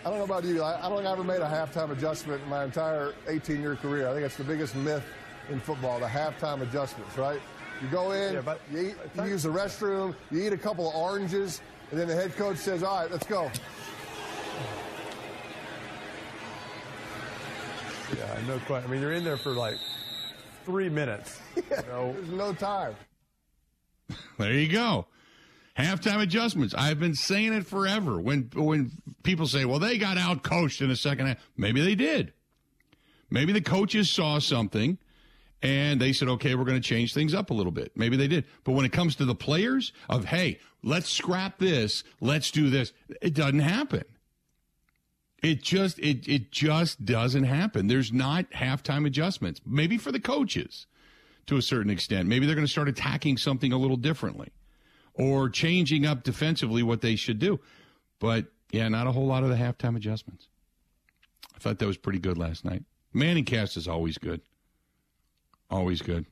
I 0.04 0.10
don't 0.10 0.18
know 0.18 0.24
about 0.24 0.44
you, 0.44 0.62
I, 0.62 0.84
I 0.84 0.88
don't 0.88 0.98
think 0.98 1.08
I 1.08 1.12
ever 1.12 1.22
made 1.22 1.40
a 1.40 1.48
halftime 1.48 1.90
adjustment 1.92 2.42
in 2.42 2.48
my 2.48 2.64
entire 2.64 3.12
18-year 3.28 3.76
career. 3.76 4.08
I 4.08 4.12
think 4.12 4.26
it's 4.26 4.36
the 4.36 4.42
biggest 4.42 4.74
myth 4.74 5.04
in 5.48 5.60
football, 5.60 6.00
the 6.00 6.06
halftime 6.06 6.60
adjustments, 6.60 7.16
right? 7.16 7.40
You 7.80 7.88
go 7.88 8.10
in, 8.10 8.34
yeah, 8.34 8.54
you, 8.72 8.78
eat, 8.80 8.94
you 9.16 9.24
use 9.24 9.44
the 9.44 9.48
restroom, 9.48 10.14
you 10.32 10.42
eat 10.42 10.52
a 10.52 10.58
couple 10.58 10.88
of 10.88 10.94
oranges, 10.96 11.60
and 11.90 12.00
then 12.00 12.08
the 12.08 12.14
head 12.14 12.34
coach 12.36 12.56
says, 12.56 12.82
all 12.82 13.00
right, 13.00 13.10
let's 13.12 13.26
go. 13.26 13.50
Yeah, 18.16 18.38
no 18.46 18.58
question. 18.60 18.90
I 18.90 18.92
mean, 18.92 19.00
you're 19.00 19.12
in 19.12 19.24
there 19.24 19.36
for 19.36 19.52
like 19.52 19.76
three 20.64 20.88
minutes. 20.88 21.40
Yeah, 21.70 21.80
you 21.82 21.88
know? 21.88 22.12
There's 22.14 22.28
no 22.30 22.52
time. 22.54 22.96
there 24.38 24.52
you 24.52 24.68
go. 24.68 25.06
Halftime 25.76 26.20
adjustments. 26.20 26.74
I've 26.76 27.00
been 27.00 27.14
saying 27.14 27.54
it 27.54 27.66
forever. 27.66 28.20
When 28.20 28.50
when 28.54 28.90
people 29.22 29.46
say, 29.46 29.64
"Well, 29.64 29.78
they 29.78 29.96
got 29.96 30.18
out 30.18 30.42
coached 30.42 30.82
in 30.82 30.88
the 30.88 30.96
second 30.96 31.26
half," 31.26 31.38
maybe 31.56 31.80
they 31.80 31.94
did. 31.94 32.34
Maybe 33.30 33.52
the 33.52 33.62
coaches 33.62 34.10
saw 34.10 34.38
something 34.38 34.98
and 35.62 35.98
they 35.98 36.12
said, 36.12 36.28
"Okay, 36.28 36.54
we're 36.54 36.66
going 36.66 36.80
to 36.80 36.86
change 36.86 37.14
things 37.14 37.32
up 37.32 37.48
a 37.48 37.54
little 37.54 37.72
bit." 37.72 37.92
Maybe 37.96 38.18
they 38.18 38.28
did. 38.28 38.44
But 38.64 38.72
when 38.72 38.84
it 38.84 38.92
comes 38.92 39.16
to 39.16 39.24
the 39.24 39.34
players 39.34 39.92
of, 40.10 40.26
"Hey, 40.26 40.60
let's 40.82 41.08
scrap 41.08 41.58
this, 41.58 42.04
let's 42.20 42.50
do 42.50 42.68
this," 42.68 42.92
it 43.22 43.32
doesn't 43.32 43.60
happen. 43.60 44.04
It 45.42 45.62
just 45.62 45.98
it 46.00 46.28
it 46.28 46.52
just 46.52 47.06
doesn't 47.06 47.44
happen. 47.44 47.86
There's 47.86 48.12
not 48.12 48.50
halftime 48.50 49.06
adjustments. 49.06 49.62
Maybe 49.64 49.96
for 49.96 50.12
the 50.12 50.20
coaches 50.20 50.86
to 51.46 51.56
a 51.56 51.62
certain 51.62 51.90
extent. 51.90 52.28
Maybe 52.28 52.44
they're 52.44 52.54
going 52.54 52.66
to 52.66 52.70
start 52.70 52.88
attacking 52.88 53.38
something 53.38 53.72
a 53.72 53.78
little 53.78 53.96
differently 53.96 54.50
or 55.14 55.48
changing 55.48 56.06
up 56.06 56.22
defensively 56.22 56.82
what 56.82 57.00
they 57.00 57.16
should 57.16 57.38
do. 57.38 57.60
But 58.18 58.46
yeah, 58.70 58.88
not 58.88 59.06
a 59.06 59.12
whole 59.12 59.26
lot 59.26 59.42
of 59.42 59.50
the 59.50 59.56
halftime 59.56 59.96
adjustments. 59.96 60.48
I 61.54 61.58
thought 61.58 61.78
that 61.78 61.86
was 61.86 61.96
pretty 61.96 62.18
good 62.18 62.38
last 62.38 62.64
night. 62.64 62.84
ManningCast 63.14 63.76
is 63.76 63.86
always 63.86 64.18
good. 64.18 64.40
Always 65.70 66.02
good. 66.02 66.26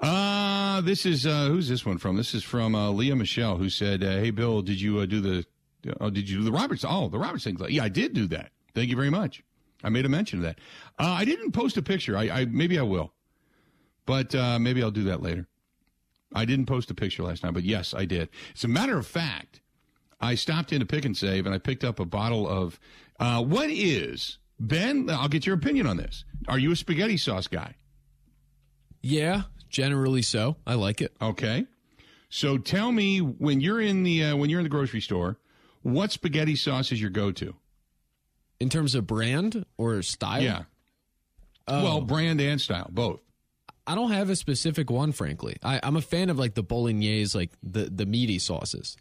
Uh, 0.00 0.80
this 0.80 1.06
is 1.06 1.26
uh, 1.26 1.46
who's 1.46 1.68
this 1.68 1.86
one 1.86 1.98
from? 1.98 2.16
This 2.16 2.34
is 2.34 2.42
from 2.42 2.74
uh, 2.74 2.90
Leah 2.90 3.16
Michelle, 3.16 3.56
who 3.56 3.70
said, 3.70 4.02
uh, 4.02 4.18
"Hey 4.18 4.30
Bill, 4.30 4.60
did 4.60 4.80
you 4.80 4.98
uh, 4.98 5.06
do 5.06 5.20
the 5.20 5.46
Oh, 6.00 6.10
did 6.10 6.28
you 6.28 6.38
do 6.38 6.44
the 6.44 6.52
Roberts? 6.52 6.84
Oh, 6.86 7.08
the 7.08 7.18
Roberts 7.18 7.44
thing. 7.44 7.58
Yeah, 7.68 7.84
I 7.84 7.88
did 7.88 8.14
do 8.14 8.26
that. 8.28 8.50
Thank 8.74 8.90
you 8.90 8.96
very 8.96 9.10
much. 9.10 9.42
I 9.82 9.90
made 9.90 10.06
a 10.06 10.08
mention 10.08 10.38
of 10.38 10.44
that. 10.44 10.58
Uh, 10.98 11.10
I 11.10 11.24
didn't 11.24 11.52
post 11.52 11.76
a 11.76 11.82
picture. 11.82 12.16
I, 12.16 12.28
I 12.30 12.44
maybe 12.46 12.78
I 12.78 12.82
will, 12.82 13.12
but 14.06 14.34
uh, 14.34 14.58
maybe 14.58 14.82
I'll 14.82 14.90
do 14.90 15.04
that 15.04 15.22
later. 15.22 15.46
I 16.34 16.44
didn't 16.44 16.66
post 16.66 16.90
a 16.90 16.94
picture 16.94 17.22
last 17.22 17.44
night, 17.44 17.54
but 17.54 17.64
yes, 17.64 17.94
I 17.94 18.04
did. 18.04 18.28
As 18.54 18.64
a 18.64 18.68
matter 18.68 18.98
of 18.98 19.06
fact, 19.06 19.60
I 20.20 20.34
stopped 20.34 20.72
into 20.72 20.86
Pick 20.86 21.04
and 21.04 21.16
Save 21.16 21.46
and 21.46 21.54
I 21.54 21.58
picked 21.58 21.84
up 21.84 22.00
a 22.00 22.04
bottle 22.04 22.48
of 22.48 22.80
uh, 23.20 23.42
what 23.42 23.70
is 23.70 24.38
Ben? 24.58 25.08
I'll 25.10 25.28
get 25.28 25.46
your 25.46 25.54
opinion 25.54 25.86
on 25.86 25.96
this. 25.96 26.24
Are 26.48 26.58
you 26.58 26.72
a 26.72 26.76
spaghetti 26.76 27.16
sauce 27.16 27.46
guy? 27.46 27.76
Yeah, 29.00 29.42
generally 29.68 30.22
so. 30.22 30.56
I 30.66 30.74
like 30.74 31.00
it. 31.00 31.14
Okay. 31.20 31.66
So 32.30 32.58
tell 32.58 32.90
me 32.90 33.18
when 33.18 33.60
you're 33.60 33.80
in 33.80 34.02
the 34.02 34.24
uh, 34.24 34.36
when 34.36 34.50
you're 34.50 34.60
in 34.60 34.64
the 34.64 34.70
grocery 34.70 35.00
store 35.00 35.38
what 35.84 36.10
spaghetti 36.10 36.56
sauce 36.56 36.90
is 36.92 37.00
your 37.00 37.10
go-to? 37.10 37.54
In 38.58 38.70
terms 38.70 38.94
of 38.94 39.06
brand 39.06 39.66
or 39.76 40.00
style? 40.00 40.42
Yeah. 40.42 40.62
Oh. 41.68 41.84
Well, 41.84 42.00
brand 42.00 42.40
and 42.40 42.58
style, 42.58 42.88
both. 42.90 43.20
I 43.86 43.94
don't 43.94 44.10
have 44.12 44.30
a 44.30 44.36
specific 44.36 44.90
one, 44.90 45.12
frankly. 45.12 45.56
I, 45.62 45.78
am 45.82 45.96
a 45.96 46.00
fan 46.00 46.30
of 46.30 46.38
like 46.38 46.54
the 46.54 46.62
bolognese, 46.62 47.36
like 47.36 47.50
the 47.62 47.84
the 47.84 48.06
meaty 48.06 48.38
sauces. 48.38 48.96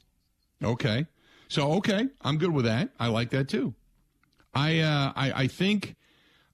Okay, 0.61 1.05
so 1.47 1.73
okay, 1.73 2.07
I'm 2.21 2.37
good 2.37 2.51
with 2.51 2.65
that. 2.65 2.89
I 2.99 3.07
like 3.07 3.29
that 3.31 3.47
too. 3.47 3.73
I 4.53 4.79
uh, 4.79 5.13
I, 5.15 5.31
I 5.43 5.47
think 5.47 5.95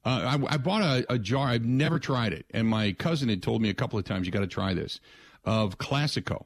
uh, 0.06 0.38
I, 0.40 0.54
I, 0.54 0.58
bought 0.58 0.82
a, 0.82 1.14
a, 1.14 1.20
jar. 1.20 1.48
I've 1.48 1.66
never 1.66 2.00
tried 2.00 2.34
it, 2.34 2.46
and 2.52 2.68
my 2.68 2.94
cousin 2.94 3.30
had 3.30 3.44
told 3.44 3.62
me 3.62 3.70
a 3.70 3.74
couple 3.74 4.00
of 4.00 4.06
times 4.06 4.26
you 4.26 4.32
got 4.32 4.40
to 4.40 4.48
try 4.48 4.74
this 4.74 5.00
of 5.44 5.78
Classico. 5.78 6.46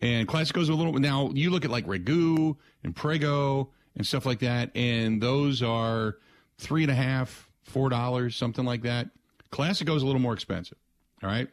And 0.00 0.26
Classico's 0.26 0.68
a 0.68 0.74
little 0.74 0.92
now. 0.94 1.30
You 1.34 1.50
look 1.50 1.64
at 1.64 1.70
like 1.70 1.86
Ragu 1.86 2.56
and 2.82 2.96
Prego 2.96 3.70
and 3.96 4.06
stuff 4.06 4.26
like 4.26 4.40
that, 4.40 4.70
and 4.74 5.22
those 5.22 5.62
are 5.62 6.16
three 6.58 6.82
and 6.82 6.90
a 6.90 6.96
half, 6.96 7.48
four 7.62 7.88
dollars, 7.90 8.36
something 8.36 8.64
like 8.64 8.82
that. 8.82 9.10
Classico's 9.50 10.02
a 10.02 10.06
little 10.06 10.20
more 10.20 10.34
expensive. 10.34 10.78
All 11.24 11.30
right. 11.30 11.48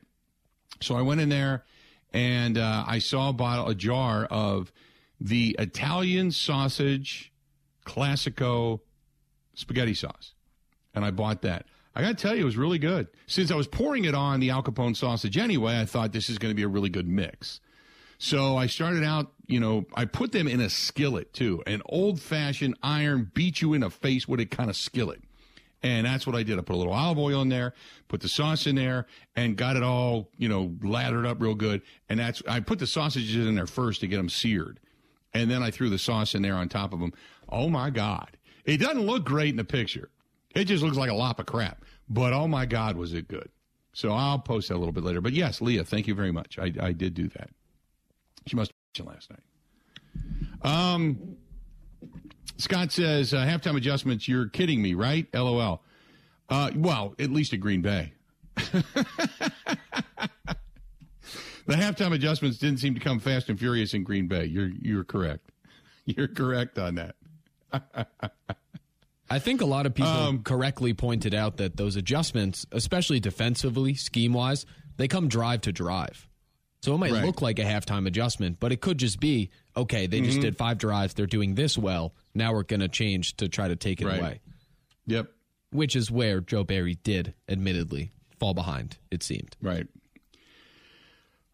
So 0.81 0.95
I 0.95 1.01
went 1.01 1.21
in 1.21 1.29
there 1.29 1.63
and 2.11 2.57
uh, 2.57 2.83
I 2.85 2.99
saw 2.99 3.29
a 3.29 3.33
bottle, 3.33 3.69
a 3.69 3.75
jar 3.75 4.25
of 4.25 4.73
the 5.21 5.55
Italian 5.57 6.31
sausage 6.31 7.31
Classico 7.85 8.81
spaghetti 9.53 9.93
sauce, 9.93 10.33
and 10.93 11.05
I 11.05 11.11
bought 11.11 11.43
that. 11.43 11.65
I 11.95 12.01
got 12.01 12.09
to 12.09 12.15
tell 12.15 12.35
you, 12.35 12.41
it 12.41 12.45
was 12.45 12.57
really 12.57 12.79
good. 12.79 13.07
Since 13.27 13.49
I 13.49 13.55
was 13.55 13.67
pouring 13.67 14.05
it 14.05 14.13
on 14.13 14.39
the 14.41 14.49
Al 14.49 14.61
Capone 14.61 14.95
sausage 14.95 15.37
anyway, 15.37 15.79
I 15.79 15.85
thought 15.85 16.11
this 16.11 16.29
is 16.29 16.37
going 16.37 16.51
to 16.51 16.55
be 16.55 16.63
a 16.63 16.67
really 16.67 16.89
good 16.89 17.07
mix. 17.07 17.61
So 18.17 18.57
I 18.57 18.67
started 18.67 19.03
out, 19.03 19.31
you 19.47 19.59
know, 19.59 19.85
I 19.93 20.05
put 20.05 20.31
them 20.31 20.47
in 20.47 20.59
a 20.59 20.69
skillet 20.69 21.33
too, 21.33 21.63
an 21.65 21.81
old 21.85 22.19
fashioned 22.19 22.77
iron, 22.83 23.31
beat 23.33 23.61
you 23.61 23.73
in 23.73 23.81
the 23.81 23.89
face 23.89 24.27
with 24.27 24.39
it 24.41 24.51
kind 24.51 24.69
of 24.69 24.75
skillet. 24.75 25.21
And 25.83 26.05
that's 26.05 26.27
what 26.27 26.35
I 26.35 26.43
did. 26.43 26.59
I 26.59 26.61
put 26.61 26.75
a 26.75 26.77
little 26.77 26.93
olive 26.93 27.17
oil 27.17 27.41
in 27.41 27.49
there, 27.49 27.73
put 28.07 28.21
the 28.21 28.27
sauce 28.27 28.67
in 28.67 28.75
there, 28.75 29.07
and 29.35 29.55
got 29.55 29.75
it 29.75 29.83
all, 29.83 30.29
you 30.37 30.47
know, 30.47 30.75
lathered 30.83 31.25
up 31.25 31.41
real 31.41 31.55
good. 31.55 31.81
And 32.07 32.19
that's, 32.19 32.43
I 32.47 32.59
put 32.59 32.77
the 32.79 32.85
sausages 32.85 33.47
in 33.47 33.55
there 33.55 33.65
first 33.65 34.01
to 34.01 34.07
get 34.07 34.17
them 34.17 34.29
seared. 34.29 34.79
And 35.33 35.49
then 35.49 35.63
I 35.63 35.71
threw 35.71 35.89
the 35.89 35.97
sauce 35.97 36.35
in 36.35 36.43
there 36.43 36.55
on 36.55 36.69
top 36.69 36.93
of 36.93 36.99
them. 36.99 37.13
Oh 37.49 37.67
my 37.69 37.89
God. 37.89 38.37
It 38.63 38.77
doesn't 38.77 39.01
look 39.01 39.25
great 39.25 39.49
in 39.49 39.55
the 39.55 39.63
picture. 39.63 40.09
It 40.53 40.65
just 40.65 40.83
looks 40.83 40.97
like 40.97 41.09
a 41.09 41.15
lop 41.15 41.39
of 41.39 41.47
crap. 41.47 41.83
But 42.09 42.33
oh 42.33 42.47
my 42.47 42.65
God, 42.65 42.95
was 42.95 43.13
it 43.13 43.27
good. 43.27 43.49
So 43.93 44.11
I'll 44.11 44.39
post 44.39 44.69
that 44.69 44.75
a 44.75 44.77
little 44.77 44.93
bit 44.93 45.03
later. 45.03 45.21
But 45.21 45.33
yes, 45.33 45.61
Leah, 45.61 45.83
thank 45.83 46.07
you 46.07 46.13
very 46.13 46.31
much. 46.31 46.59
I, 46.59 46.71
I 46.79 46.91
did 46.91 47.13
do 47.13 47.27
that. 47.29 47.49
She 48.45 48.55
must 48.55 48.71
have 48.97 49.07
last 49.07 49.29
night. 49.29 49.39
Um, 50.61 51.37
Scott 52.61 52.91
says, 52.91 53.33
uh, 53.33 53.39
halftime 53.39 53.75
adjustments, 53.75 54.27
you're 54.27 54.47
kidding 54.47 54.81
me, 54.81 54.93
right? 54.93 55.27
LOL. 55.33 55.81
Uh, 56.49 56.69
well, 56.75 57.15
at 57.17 57.31
least 57.31 57.53
at 57.53 57.59
Green 57.59 57.81
Bay. 57.81 58.13
the 58.55 58.83
halftime 61.69 62.13
adjustments 62.13 62.57
didn't 62.57 62.79
seem 62.79 62.93
to 62.93 62.99
come 62.99 63.19
fast 63.19 63.49
and 63.49 63.57
furious 63.57 63.93
in 63.93 64.03
Green 64.03 64.27
Bay. 64.27 64.45
You're 64.45 64.69
you're 64.81 65.03
correct. 65.03 65.51
You're 66.05 66.27
correct 66.27 66.79
on 66.79 66.95
that. 66.95 67.15
I 69.29 69.39
think 69.39 69.61
a 69.61 69.65
lot 69.65 69.85
of 69.85 69.93
people 69.93 70.11
um, 70.11 70.43
correctly 70.43 70.93
pointed 70.93 71.33
out 71.33 71.57
that 71.57 71.77
those 71.77 71.95
adjustments, 71.95 72.65
especially 72.71 73.19
defensively, 73.19 73.93
scheme 73.93 74.33
wise, 74.33 74.65
they 74.97 75.07
come 75.07 75.27
drive 75.29 75.61
to 75.61 75.71
drive. 75.71 76.27
So 76.81 76.95
it 76.95 76.97
might 76.97 77.11
right. 77.11 77.23
look 77.23 77.41
like 77.41 77.59
a 77.59 77.63
halftime 77.63 78.07
adjustment, 78.07 78.59
but 78.59 78.71
it 78.71 78.81
could 78.81 78.97
just 78.97 79.19
be 79.19 79.51
okay. 79.77 80.07
They 80.07 80.17
mm-hmm. 80.17 80.25
just 80.25 80.41
did 80.41 80.57
five 80.57 80.79
drives. 80.79 81.13
They're 81.13 81.27
doing 81.27 81.53
this 81.53 81.77
well. 81.77 82.15
Now 82.33 82.53
we're 82.53 82.63
going 82.63 82.79
to 82.79 82.87
change 82.87 83.37
to 83.37 83.47
try 83.47 83.67
to 83.67 83.75
take 83.75 84.01
it 84.01 84.07
right. 84.07 84.19
away. 84.19 84.39
Yep. 85.05 85.27
Which 85.71 85.95
is 85.95 86.09
where 86.09 86.41
Joe 86.41 86.63
Barry 86.63 86.95
did, 86.95 87.35
admittedly, 87.47 88.11
fall 88.39 88.53
behind. 88.53 88.97
It 89.11 89.23
seemed 89.23 89.55
right. 89.61 89.87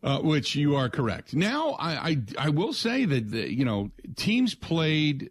Uh, 0.01 0.19
which 0.19 0.55
you 0.55 0.75
are 0.75 0.89
correct. 0.89 1.33
Now, 1.33 1.71
I, 1.71 1.91
I, 1.91 2.17
I 2.37 2.49
will 2.49 2.71
say 2.71 3.05
that 3.05 3.31
the, 3.31 3.51
you 3.51 3.65
know 3.65 3.91
teams 4.15 4.55
played 4.55 5.29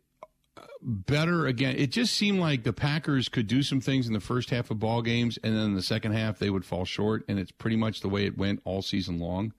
better 0.82 1.46
again. 1.46 1.76
It 1.78 1.90
just 1.90 2.14
seemed 2.14 2.38
like 2.38 2.62
the 2.62 2.72
Packers 2.72 3.28
could 3.28 3.46
do 3.46 3.62
some 3.62 3.80
things 3.80 4.06
in 4.06 4.12
the 4.12 4.20
first 4.20 4.50
half 4.50 4.70
of 4.70 4.78
ball 4.78 5.02
games, 5.02 5.38
and 5.42 5.56
then 5.56 5.64
in 5.64 5.74
the 5.74 5.82
second 5.82 6.12
half 6.12 6.38
they 6.38 6.50
would 6.50 6.64
fall 6.64 6.84
short. 6.84 7.24
And 7.28 7.38
it's 7.38 7.50
pretty 7.50 7.76
much 7.76 8.02
the 8.02 8.08
way 8.08 8.26
it 8.26 8.36
went 8.36 8.60
all 8.64 8.82
season 8.82 9.18
long. 9.18 9.52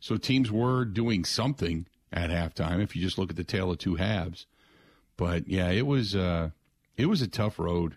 So 0.00 0.16
teams 0.16 0.50
were 0.50 0.84
doing 0.84 1.24
something 1.24 1.86
at 2.12 2.30
halftime 2.30 2.82
if 2.82 2.96
you 2.96 3.02
just 3.02 3.18
look 3.18 3.30
at 3.30 3.36
the 3.36 3.44
tail 3.44 3.70
of 3.70 3.78
two 3.78 3.96
halves. 3.96 4.46
But 5.16 5.46
yeah, 5.46 5.70
it 5.70 5.86
was 5.86 6.16
uh, 6.16 6.50
it 6.96 7.06
was 7.06 7.22
a 7.22 7.28
tough 7.28 7.58
road. 7.58 7.96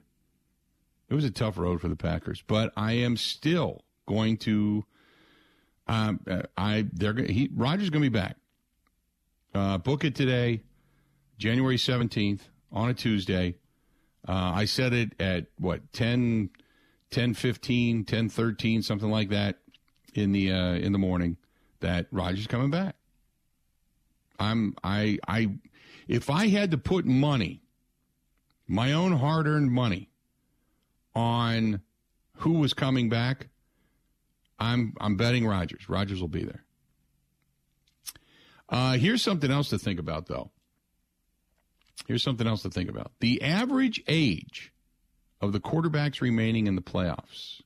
It 1.09 1.15
was 1.15 1.23
a 1.23 1.31
tough 1.31 1.57
road 1.57 1.79
for 1.79 1.87
the 1.87 1.95
Packers, 1.95 2.43
but 2.45 2.71
I 2.75 2.93
am 2.93 3.17
still 3.17 3.83
going 4.05 4.37
to. 4.37 4.85
Um, 5.87 6.19
uh, 6.29 6.43
I 6.57 6.85
they're 6.91 7.13
he 7.13 7.49
Rodgers 7.55 7.89
going 7.89 8.03
to 8.03 8.09
be 8.09 8.17
back. 8.17 8.37
Uh, 9.53 9.77
book 9.77 10.03
it 10.03 10.15
today, 10.15 10.61
January 11.37 11.77
seventeenth 11.77 12.49
on 12.71 12.89
a 12.89 12.93
Tuesday. 12.93 13.55
Uh, 14.27 14.51
I 14.55 14.65
said 14.65 14.93
it 14.93 15.19
at 15.19 15.47
what 15.59 15.91
10, 15.91 16.49
10 17.11 17.33
15, 17.33 18.05
10 18.05 18.29
13, 18.29 18.81
something 18.81 19.11
like 19.11 19.29
that 19.29 19.57
in 20.13 20.31
the 20.31 20.51
uh, 20.51 20.73
in 20.75 20.93
the 20.93 20.97
morning 20.99 21.35
that 21.83 22.07
Rodgers 22.11 22.47
coming 22.47 22.71
back. 22.71 22.95
I'm 24.39 24.75
I 24.83 25.19
I 25.27 25.59
If 26.07 26.29
I 26.29 26.47
had 26.47 26.71
to 26.71 26.77
put 26.77 27.05
money, 27.05 27.61
my 28.67 28.91
own 28.93 29.13
hard 29.13 29.47
earned 29.47 29.71
money, 29.71 30.09
on 31.15 31.81
who 32.37 32.53
was 32.53 32.73
coming 32.73 33.09
back, 33.09 33.47
I'm 34.59 34.93
I'm 34.99 35.15
betting 35.15 35.45
Rodgers. 35.45 35.87
Rodgers 35.87 36.19
will 36.19 36.27
be 36.27 36.43
there. 36.43 36.63
Uh, 38.69 38.93
here's 38.93 39.21
something 39.21 39.51
else 39.51 39.69
to 39.69 39.77
think 39.77 39.99
about, 39.99 40.27
though. 40.27 40.49
Here's 42.07 42.23
something 42.23 42.47
else 42.47 42.63
to 42.63 42.69
think 42.69 42.89
about. 42.89 43.11
The 43.19 43.43
average 43.43 44.01
age 44.07 44.73
of 45.41 45.53
the 45.53 45.59
quarterbacks 45.59 46.21
remaining 46.21 46.67
in 46.67 46.75
the 46.75 46.81
playoffs. 46.81 47.61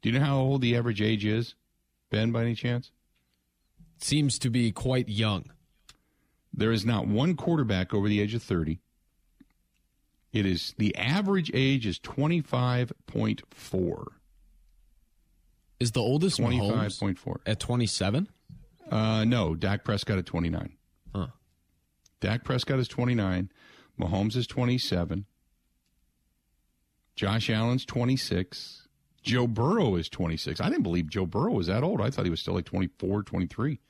Do 0.00 0.10
you 0.10 0.18
know 0.18 0.24
how 0.24 0.38
old 0.38 0.60
the 0.60 0.76
average 0.76 1.02
age 1.02 1.24
is, 1.24 1.54
Ben, 2.14 2.30
by 2.30 2.42
any 2.42 2.54
chance? 2.54 2.92
Seems 3.98 4.38
to 4.38 4.48
be 4.48 4.70
quite 4.70 5.08
young. 5.08 5.50
There 6.52 6.70
is 6.70 6.86
not 6.86 7.08
one 7.08 7.34
quarterback 7.34 7.92
over 7.92 8.08
the 8.08 8.20
age 8.20 8.34
of 8.34 8.42
30. 8.42 8.78
It 10.32 10.46
is 10.46 10.74
the 10.78 10.94
average 10.94 11.50
age 11.52 11.86
is 11.86 11.98
25.4. 11.98 14.06
Is 15.80 15.90
the 15.90 16.00
oldest 16.00 16.38
Mahomes 16.38 17.00
25.4. 17.00 17.36
at 17.46 17.58
27? 17.58 18.28
Uh, 18.90 19.24
no, 19.24 19.56
Dak 19.56 19.82
Prescott 19.82 20.18
at 20.18 20.26
29. 20.26 20.72
Huh. 21.12 21.26
Dak 22.20 22.44
Prescott 22.44 22.78
is 22.78 22.86
29. 22.86 23.50
Mahomes 24.00 24.36
is 24.36 24.46
27. 24.46 25.26
Josh 27.16 27.50
Allen's 27.50 27.84
26. 27.84 28.83
Joe 29.24 29.46
Burrow 29.46 29.96
is 29.96 30.08
26. 30.08 30.60
I 30.60 30.68
didn't 30.68 30.82
believe 30.82 31.08
Joe 31.08 31.26
Burrow 31.26 31.52
was 31.52 31.66
that 31.66 31.82
old. 31.82 32.00
I 32.00 32.10
thought 32.10 32.24
he 32.26 32.30
was 32.30 32.40
still 32.40 32.54
like 32.54 32.66
24, 32.66 33.22
23. 33.24 33.80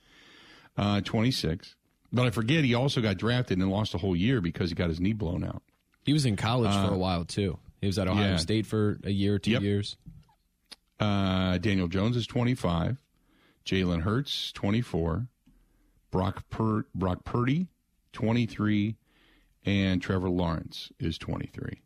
Uh, 0.76 1.00
26. 1.02 1.74
But 2.12 2.26
I 2.26 2.30
forget 2.30 2.64
he 2.64 2.74
also 2.74 3.00
got 3.00 3.16
drafted 3.18 3.58
and 3.58 3.70
lost 3.70 3.94
a 3.94 3.98
whole 3.98 4.14
year 4.14 4.40
because 4.40 4.70
he 4.70 4.76
got 4.76 4.88
his 4.88 5.00
knee 5.00 5.12
blown 5.12 5.44
out. 5.44 5.62
He 6.04 6.12
was 6.12 6.24
in 6.24 6.36
college 6.36 6.72
for 6.72 6.92
a 6.94 6.96
while 6.98 7.24
too. 7.24 7.58
He 7.80 7.86
was 7.88 7.98
at 7.98 8.06
Ohio 8.08 8.30
yeah. 8.30 8.36
State 8.36 8.66
for 8.66 8.98
a 9.04 9.10
year, 9.10 9.38
two 9.38 9.50
Yep. 9.52 9.62
years. 9.62 9.96
Uh, 11.00 11.58
Daniel 11.58 11.88
Jones 11.88 12.16
is 12.16 12.26
25. 12.26 12.98
Jalen 13.66 14.02
Hurts, 14.02 14.52
24. 14.52 15.26
Brock, 16.10 16.48
Pur- 16.50 16.86
Brock 16.94 17.24
Purdy, 17.24 17.66
23. 18.12 18.96
And 19.66 20.00
Trevor 20.00 20.28
Lawrence 20.30 20.92
is 21.00 21.18
23. 21.18 21.80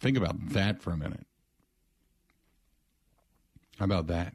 Think 0.00 0.16
about 0.16 0.36
that 0.50 0.80
for 0.80 0.92
a 0.92 0.96
minute. 0.96 1.26
How 3.78 3.84
about 3.84 4.08
that? 4.08 4.34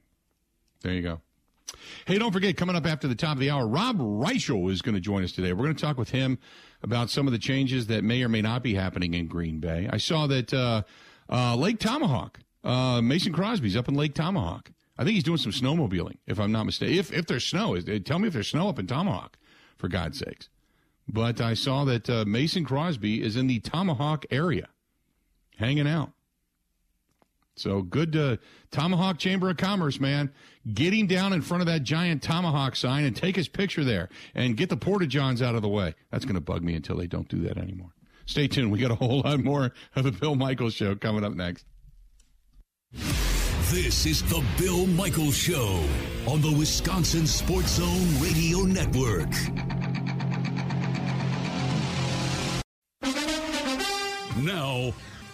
There 0.81 0.93
you 0.93 1.01
go. 1.01 1.21
Hey, 2.05 2.17
don't 2.17 2.31
forget, 2.31 2.55
coming 2.57 2.75
up 2.75 2.85
after 2.85 3.07
the 3.07 3.15
top 3.15 3.33
of 3.33 3.39
the 3.39 3.49
hour, 3.49 3.67
Rob 3.67 3.97
Reischel 3.97 4.71
is 4.71 4.81
going 4.81 4.95
to 4.95 5.01
join 5.01 5.23
us 5.23 5.31
today. 5.31 5.53
We're 5.53 5.63
going 5.63 5.75
to 5.75 5.81
talk 5.81 5.97
with 5.97 6.09
him 6.09 6.37
about 6.81 7.09
some 7.09 7.27
of 7.27 7.33
the 7.33 7.39
changes 7.39 7.87
that 7.87 8.03
may 8.03 8.21
or 8.23 8.29
may 8.29 8.41
not 8.41 8.63
be 8.63 8.73
happening 8.73 9.13
in 9.13 9.27
Green 9.27 9.59
Bay. 9.59 9.89
I 9.91 9.97
saw 9.97 10.27
that 10.27 10.53
uh, 10.53 10.83
uh, 11.29 11.55
Lake 11.55 11.79
Tomahawk, 11.79 12.39
uh, 12.63 13.01
Mason 13.01 13.33
Crosby's 13.33 13.75
up 13.75 13.87
in 13.87 13.95
Lake 13.95 14.13
Tomahawk. 14.13 14.71
I 14.97 15.03
think 15.03 15.15
he's 15.15 15.23
doing 15.23 15.37
some 15.37 15.51
snowmobiling, 15.51 16.17
if 16.27 16.39
I'm 16.39 16.51
not 16.51 16.65
mistaken. 16.65 16.95
If 16.95 17.11
if 17.11 17.25
there's 17.25 17.45
snow, 17.45 17.79
tell 17.79 18.19
me 18.19 18.27
if 18.27 18.33
there's 18.33 18.49
snow 18.49 18.69
up 18.69 18.77
in 18.77 18.85
Tomahawk, 18.85 19.37
for 19.77 19.87
God's 19.87 20.19
sakes. 20.19 20.49
But 21.07 21.41
I 21.41 21.55
saw 21.55 21.83
that 21.85 22.09
uh, 22.09 22.25
Mason 22.25 22.63
Crosby 22.63 23.21
is 23.21 23.35
in 23.35 23.47
the 23.47 23.59
Tomahawk 23.59 24.25
area, 24.29 24.69
hanging 25.57 25.87
out. 25.87 26.11
So 27.55 27.81
good 27.81 28.15
uh, 28.15 28.37
Tomahawk 28.71 29.19
Chamber 29.19 29.49
of 29.49 29.57
Commerce, 29.57 29.99
man. 29.99 30.33
Get 30.73 30.93
him 30.93 31.07
down 31.07 31.33
in 31.33 31.41
front 31.41 31.61
of 31.61 31.67
that 31.67 31.83
giant 31.83 32.23
Tomahawk 32.23 32.75
sign 32.75 33.03
and 33.03 33.15
take 33.15 33.35
his 33.35 33.47
picture 33.47 33.83
there 33.83 34.09
and 34.33 34.57
get 34.57 34.69
the 34.69 34.77
Porta 34.77 35.05
Johns 35.05 35.41
out 35.41 35.55
of 35.55 35.61
the 35.61 35.69
way. 35.69 35.93
That's 36.11 36.25
going 36.25 36.35
to 36.35 36.41
bug 36.41 36.63
me 36.63 36.73
until 36.73 36.97
they 36.97 37.07
don't 37.07 37.27
do 37.27 37.41
that 37.43 37.57
anymore. 37.57 37.91
Stay 38.25 38.47
tuned. 38.47 38.71
We 38.71 38.79
got 38.79 38.91
a 38.91 38.95
whole 38.95 39.21
lot 39.21 39.39
more 39.39 39.71
of 39.95 40.03
the 40.03 40.11
Bill 40.11 40.35
Michaels 40.35 40.73
show 40.73 40.95
coming 40.95 41.23
up 41.23 41.33
next. 41.33 41.65
This 43.71 44.05
is 44.05 44.21
the 44.23 44.43
Bill 44.57 44.85
Michaels 44.85 45.35
Show 45.35 45.83
on 46.27 46.41
the 46.41 46.55
Wisconsin 46.57 47.25
Sports 47.25 47.77
Zone 47.77 48.21
Radio 48.21 48.59
Network. 48.59 49.29
Now, 54.37 54.93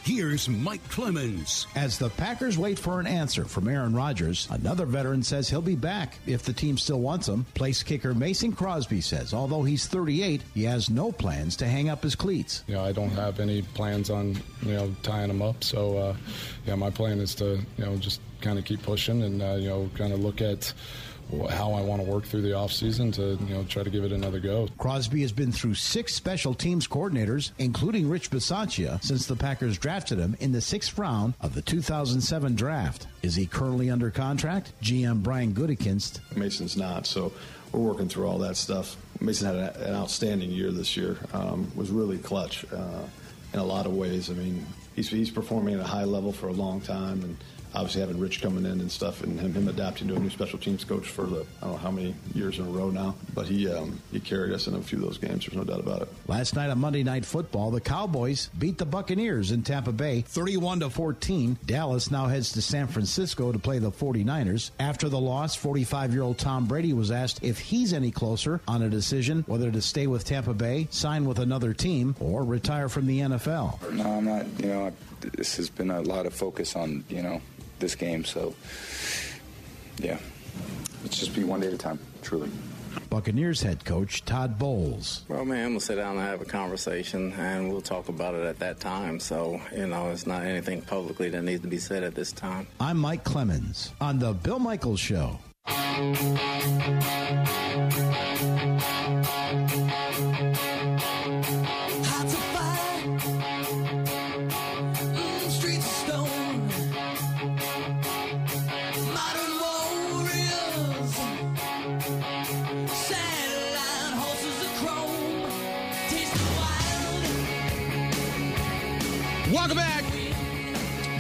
here's 0.10 0.50
Mike 0.50 0.82
Clemens. 0.90 1.68
As 1.76 2.00
the 2.00 2.10
Packers 2.10 2.58
wait 2.58 2.80
for 2.80 3.00
an 3.00 3.06
answer 3.06 3.46
from 3.46 3.68
Aaron 3.68 3.94
Rodgers, 3.94 4.48
another 4.50 4.88
veteran 4.88 5.22
says 5.22 5.48
he'll 5.48 5.62
be 5.62 5.76
back 5.76 6.18
if 6.26 6.42
the 6.42 6.52
team 6.52 6.80
still 6.80 7.00
wants 7.00 7.28
him. 7.28 7.46
Place 7.54 7.84
kicker 7.84 8.16
Mason 8.16 8.52
Crosby 8.52 9.02
says 9.02 9.36
although 9.36 9.62
he's 9.62 9.86
38, 9.86 10.42
he 10.56 10.64
has 10.64 10.90
no 10.90 11.12
plans 11.12 11.56
to 11.58 11.68
hang 11.68 11.90
up 11.90 12.02
his 12.02 12.16
cleats. 12.16 12.64
You 12.66 12.74
know, 12.74 12.84
I 12.84 12.92
don't 12.92 13.12
have 13.12 13.40
any 13.40 13.62
plans 13.62 14.10
on 14.10 14.36
you 14.64 14.74
know 14.74 14.96
tying 15.04 15.28
them 15.28 15.44
up. 15.44 15.64
So, 15.64 15.98
uh, 15.98 16.16
yeah, 16.66 16.74
my 16.74 16.90
plan 16.90 17.20
is 17.20 17.36
to 17.36 17.60
you 17.78 17.86
know 17.86 17.96
just 17.98 18.20
kind 18.42 18.58
of 18.58 18.66
keep 18.66 18.82
pushing 18.82 19.22
and 19.22 19.42
uh, 19.44 19.58
you 19.60 19.70
know 19.70 19.92
kind 19.96 20.12
of 20.12 20.22
look 20.22 20.42
at 20.42 20.66
wh- 20.66 21.09
how 21.50 21.74
I 21.74 21.82
want 21.82 22.04
to 22.04 22.10
work 22.10 22.26
through 22.26 22.42
the 22.42 22.54
off 22.54 22.72
season 22.72 23.12
to 23.14 23.38
you 23.48 23.54
know 23.54 23.64
try 23.64 23.84
to 23.84 23.90
give 23.90 24.04
it 24.04 24.12
another 24.12 24.40
go. 24.40 24.68
Crosby 24.78 25.22
has 25.22 25.32
been 25.32 25.52
through 25.52 25.76
six 25.76 26.14
special 26.14 26.54
teams 26.54 26.88
coordinators, 26.88 27.52
including 27.60 28.10
Rich 28.10 28.32
Bisaccia, 28.32 29.04
since 29.04 29.26
the 29.28 29.36
Packers 29.36 29.78
drafted 29.78 30.18
him 30.18 30.36
in 30.40 30.52
the 30.52 30.62
sixth 30.62 30.98
round 30.98 31.34
of 31.42 31.54
the 31.54 31.62
2007 31.62 32.56
draft. 32.56 33.08
Is 33.22 33.36
he 33.36 33.46
currently 33.46 33.90
under 33.90 34.10
contract? 34.12 34.74
GM 34.82 35.22
Brian 35.22 35.54
Gutekunst 35.54 36.20
Mason's 36.36 36.78
not. 36.78 37.06
So 37.06 37.32
we're 37.72 37.80
working 37.82 38.10
through 38.10 38.28
all 38.28 38.40
that 38.40 38.58
stuff. 38.58 38.96
Mason 39.22 39.48
had 39.48 39.76
an 39.78 39.94
outstanding 39.94 40.50
year 40.50 40.72
this 40.72 40.96
year. 40.96 41.18
Um, 41.34 41.72
was 41.76 41.92
really 41.92 42.18
clutch 42.18 42.66
uh, 42.72 43.04
in 43.54 43.60
a 43.60 43.64
lot 43.64 43.86
of 43.86 43.94
ways. 43.94 44.30
I 44.30 44.34
mean, 44.34 44.66
he's 44.96 45.10
he's 45.10 45.30
performing 45.30 45.76
at 45.76 45.82
a 45.82 45.88
high 45.88 46.06
level 46.06 46.32
for 46.32 46.48
a 46.48 46.54
long 46.54 46.82
time, 46.82 47.22
and 47.24 47.38
obviously 47.74 48.02
having 48.02 48.20
Rich 48.20 48.42
coming 48.42 48.66
in 48.66 48.80
and 48.80 48.92
stuff, 48.92 49.24
and 49.24 49.40
him, 49.40 49.54
him 49.54 49.68
adapting 49.68 50.08
to 50.10 50.16
a 50.16 50.20
new 50.20 50.30
special 50.30 50.60
teams 50.60 50.84
coach 50.84 51.08
for 51.08 51.26
the 51.26 51.46
I 51.62 51.66
don't 51.66 51.72
know 51.74 51.78
how 51.78 51.92
many 51.92 52.16
years 52.34 52.60
in 52.60 52.66
a 52.66 52.70
row 52.70 52.90
now. 52.90 53.16
But 53.34 53.48
he 53.48 53.70
um, 53.70 54.02
he 54.12 54.20
carried 54.20 54.54
us 54.54 54.68
in 54.68 54.76
a 54.76 54.82
few 54.82 54.98
of 55.00 55.04
those 55.06 55.18
games. 55.18 55.46
There's 55.46 55.56
no 55.56 55.64
doubt 55.64 55.80
about 55.80 56.02
it. 56.02 56.10
Last 56.28 56.56
night 56.56 56.70
on 56.70 56.80
Monday 56.80 57.04
Night 57.04 57.26
Football, 57.26 57.72
the 57.72 57.82
Cowboys 57.82 58.50
beat 58.58 58.78
the 58.78 58.86
Buccaneers 58.86 59.52
in 59.52 59.64
Tampa 59.64 59.92
Bay 59.92 60.22
31 60.22 60.82
to 60.82 60.90
14. 60.90 61.58
Dallas 61.66 62.12
now 62.12 62.28
heads 62.28 62.54
to 62.54 62.62
San 62.62 62.88
Francisco 62.88 63.52
to 63.52 63.60
play 63.60 63.80
the 63.80 63.92
49ers. 63.92 64.72
After 64.80 65.10
the 65.10 65.20
loss, 65.20 65.58
45-year-old 65.58 66.38
Tom 66.38 66.66
Brady 66.66 66.94
was 66.94 67.12
asked 67.12 67.44
if 67.44 67.60
he's 67.60 67.94
any 67.94 68.12
closer 68.12 68.62
on 68.68 68.82
a 68.82 68.90
decision 68.90 69.44
whether 69.48 69.72
to 69.72 69.82
stay 69.82 70.08
with 70.08 70.26
Tampa 70.26 70.54
Bay, 70.54 70.88
sign 70.92 71.26
with 71.26 71.40
another 71.40 71.74
team, 71.74 72.16
or 72.20 72.44
retire 72.44 72.90
from 72.90 73.08
the 73.08 73.20
NFL. 73.20 73.92
No, 73.92 74.04
I'm 74.04 74.26
not. 74.26 74.46
You 74.60 74.68
know, 74.68 74.86
I, 74.88 74.92
this 75.36 75.58
has 75.58 75.70
been 75.70 75.92
a 75.92 76.02
lot 76.02 76.26
of 76.26 76.34
focus 76.34 76.76
on 76.76 77.04
you 77.10 77.22
know 77.22 77.42
this 77.80 77.96
game. 77.96 78.26
So, 78.26 78.54
yeah, 79.98 80.20
let's 81.04 81.20
just 81.20 81.36
be 81.36 81.44
one 81.44 81.60
day 81.60 81.68
at 81.68 81.74
a 81.74 81.78
time. 81.78 82.00
Truly. 82.22 82.50
Buccaneers 83.10 83.62
head 83.62 83.86
coach 83.86 84.24
Todd 84.26 84.60
Bowles. 84.60 85.24
Well, 85.28 85.46
man, 85.46 85.72
we'll 85.72 85.80
sit 85.80 85.96
down 85.96 86.18
and 86.18 86.26
have 86.26 86.42
a 86.42 86.46
conversation, 86.46 87.34
and 87.34 87.72
we'll 87.72 87.82
talk 87.82 88.10
about 88.10 88.36
it 88.36 88.46
at 88.46 88.60
that 88.60 88.80
time. 88.80 89.20
So, 89.20 89.62
you 89.76 89.88
know, 89.88 90.10
it's 90.10 90.28
not 90.28 90.44
anything 90.44 90.82
publicly 90.82 91.30
that 91.30 91.42
needs 91.42 91.62
to 91.62 91.68
be 91.68 91.78
said 91.78 92.04
at 92.04 92.16
this 92.16 92.32
time. 92.32 92.68
I'm 92.80 92.98
Mike 92.98 93.24
Clemens 93.24 93.92
on 94.00 94.20
the 94.20 94.34
Bill 94.34 94.60
Michaels 94.60 95.00
Show. 95.00 95.40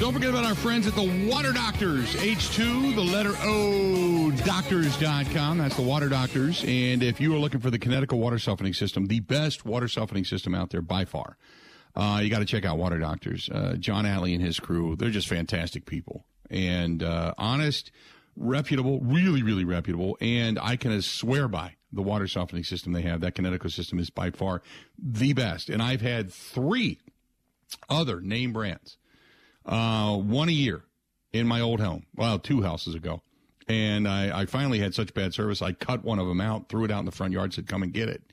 Don't 0.10 0.16
forget 0.16 0.32
about 0.32 0.45
our 0.45 0.55
friends 0.55 0.88
at 0.88 0.95
the 0.95 1.28
Water 1.30 1.51
Doctors. 1.51 2.16
H2, 2.16 2.95
the 2.95 3.01
letter 3.01 3.36
O, 3.43 4.32
doctors.com. 4.43 5.60
That's 5.60 5.76
the 5.76 5.84
Water 5.84 6.10
Doctors. 6.10 6.64
And 6.66 7.03
if 7.03 7.22
you 7.22 7.32
are 7.36 7.38
looking 7.38 7.60
for 7.60 7.70
the 7.70 7.78
Kinetico 7.78 8.18
water 8.18 8.39
softening 8.39 8.74
system, 8.74 9.05
the 9.05 9.20
best 9.20 9.66
water 9.66 9.88
softening 9.88 10.26
system 10.26 10.55
out 10.55 10.72
there 10.72 10.82
by 10.82 11.05
far, 11.05 11.38
uh, 11.95 12.22
you 12.24 12.32
got 12.32 12.39
to 12.39 12.45
check 12.45 12.66
out 12.66 12.80
Water 12.80 12.97
Doctors. 12.97 13.51
Uh, 13.51 13.76
John 13.78 14.07
Alley 14.07 14.34
and 14.34 14.43
his 14.43 14.60
crew, 14.60 14.95
they're 14.95 15.12
just 15.12 15.28
fantastic 15.28 15.86
people. 15.86 16.26
And 16.49 17.03
uh, 17.03 17.36
honest, 17.38 17.91
reputable, 18.36 19.01
really, 19.01 19.43
really 19.43 19.64
reputable. 19.64 20.18
And 20.20 20.57
I 20.57 20.76
can 20.76 20.99
swear 21.03 21.47
by 21.47 21.76
the 21.93 22.01
water 22.01 22.26
softening 22.26 22.64
system 22.64 22.93
they 22.93 23.03
have. 23.03 23.22
That 23.22 23.36
Kinetico 23.36 23.72
system 23.72 23.99
is 23.99 24.10
by 24.10 24.32
far 24.32 24.64
the 24.97 25.34
best. 25.34 25.70
And 25.70 25.84
I've 25.84 26.01
had 26.01 26.34
three 26.34 26.97
other 27.88 28.22
name 28.22 28.53
brands 28.53 28.97
uh, 29.70 30.18
one 30.18 30.50
a 30.50 30.54
year 30.54 30.84
in 31.32 31.48
my 31.48 31.62
old 31.62 31.80
home. 31.80 32.06
Well, 32.16 32.40
two 32.40 32.62
houses 32.62 32.96
ago. 32.96 33.22
And 33.68 34.08
I, 34.08 34.42
I 34.42 34.46
finally 34.48 34.80
had 34.80 34.96
such 34.96 35.14
bad 35.14 35.34
service, 35.34 35.62
I 35.62 35.74
cut 35.74 36.04
one 36.04 36.18
of 36.18 36.28
them 36.28 36.42
out, 36.42 36.70
threw 36.70 36.86
it 36.86 36.92
out 36.92 37.00
in 37.00 37.06
the 37.06 37.12
front 37.12 37.34
yard, 37.34 37.54
said, 37.54 37.68
come 37.68 37.84
and 37.84 37.94
get 37.94 38.10
it. 38.10 38.24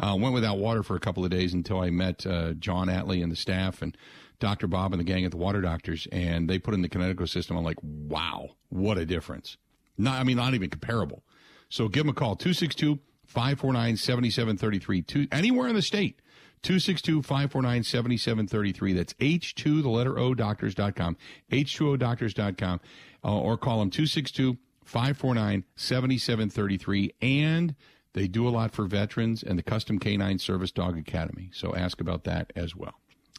Uh, 0.00 0.16
went 0.18 0.32
without 0.32 0.58
water 0.58 0.82
for 0.82 0.96
a 0.96 1.00
couple 1.00 1.24
of 1.24 1.30
days 1.30 1.52
until 1.52 1.80
I 1.80 1.90
met 1.90 2.24
uh, 2.24 2.54
John 2.54 2.88
Atley 2.88 3.22
and 3.22 3.30
the 3.30 3.36
staff 3.36 3.82
and 3.82 3.96
Dr. 4.38 4.66
Bob 4.66 4.92
and 4.92 5.00
the 5.00 5.04
gang 5.04 5.24
at 5.24 5.32
the 5.32 5.36
Water 5.36 5.60
Doctors, 5.60 6.06
and 6.12 6.48
they 6.48 6.58
put 6.58 6.72
in 6.72 6.82
the 6.82 6.88
Kinetico 6.88 7.28
system. 7.28 7.56
I'm 7.56 7.64
like, 7.64 7.78
wow, 7.82 8.50
what 8.68 8.96
a 8.96 9.04
difference. 9.04 9.56
Not, 9.98 10.20
I 10.20 10.22
mean, 10.22 10.36
not 10.36 10.54
even 10.54 10.70
comparable. 10.70 11.24
So 11.68 11.88
give 11.88 12.04
them 12.04 12.10
a 12.10 12.14
call, 12.14 12.36
262 12.36 13.00
549 13.26 13.96
7733, 13.96 15.28
anywhere 15.32 15.68
in 15.68 15.74
the 15.74 15.82
state. 15.82 16.20
262 16.62 17.22
549 17.22 17.82
7733. 17.82 18.92
That's 18.92 19.12
H2, 19.14 19.82
the 19.82 19.88
letter 19.88 20.18
O, 20.18 20.34
doctors.com, 20.34 21.16
H2O 21.50 21.98
doctors.com, 21.98 22.80
uh, 23.24 23.38
or 23.38 23.56
call 23.56 23.80
them 23.80 23.90
262 23.90 24.58
549 24.84 25.64
7733. 25.76 27.14
And 27.20 27.74
they 28.14 28.26
do 28.26 28.48
a 28.48 28.50
lot 28.50 28.72
for 28.72 28.86
veterans 28.86 29.42
and 29.42 29.58
the 29.58 29.62
Custom 29.62 29.98
Canine 29.98 30.38
Service 30.38 30.72
Dog 30.72 30.98
Academy. 30.98 31.50
So 31.52 31.74
ask 31.74 32.00
about 32.00 32.24
that 32.24 32.52
as 32.56 32.74
well. 32.74 32.94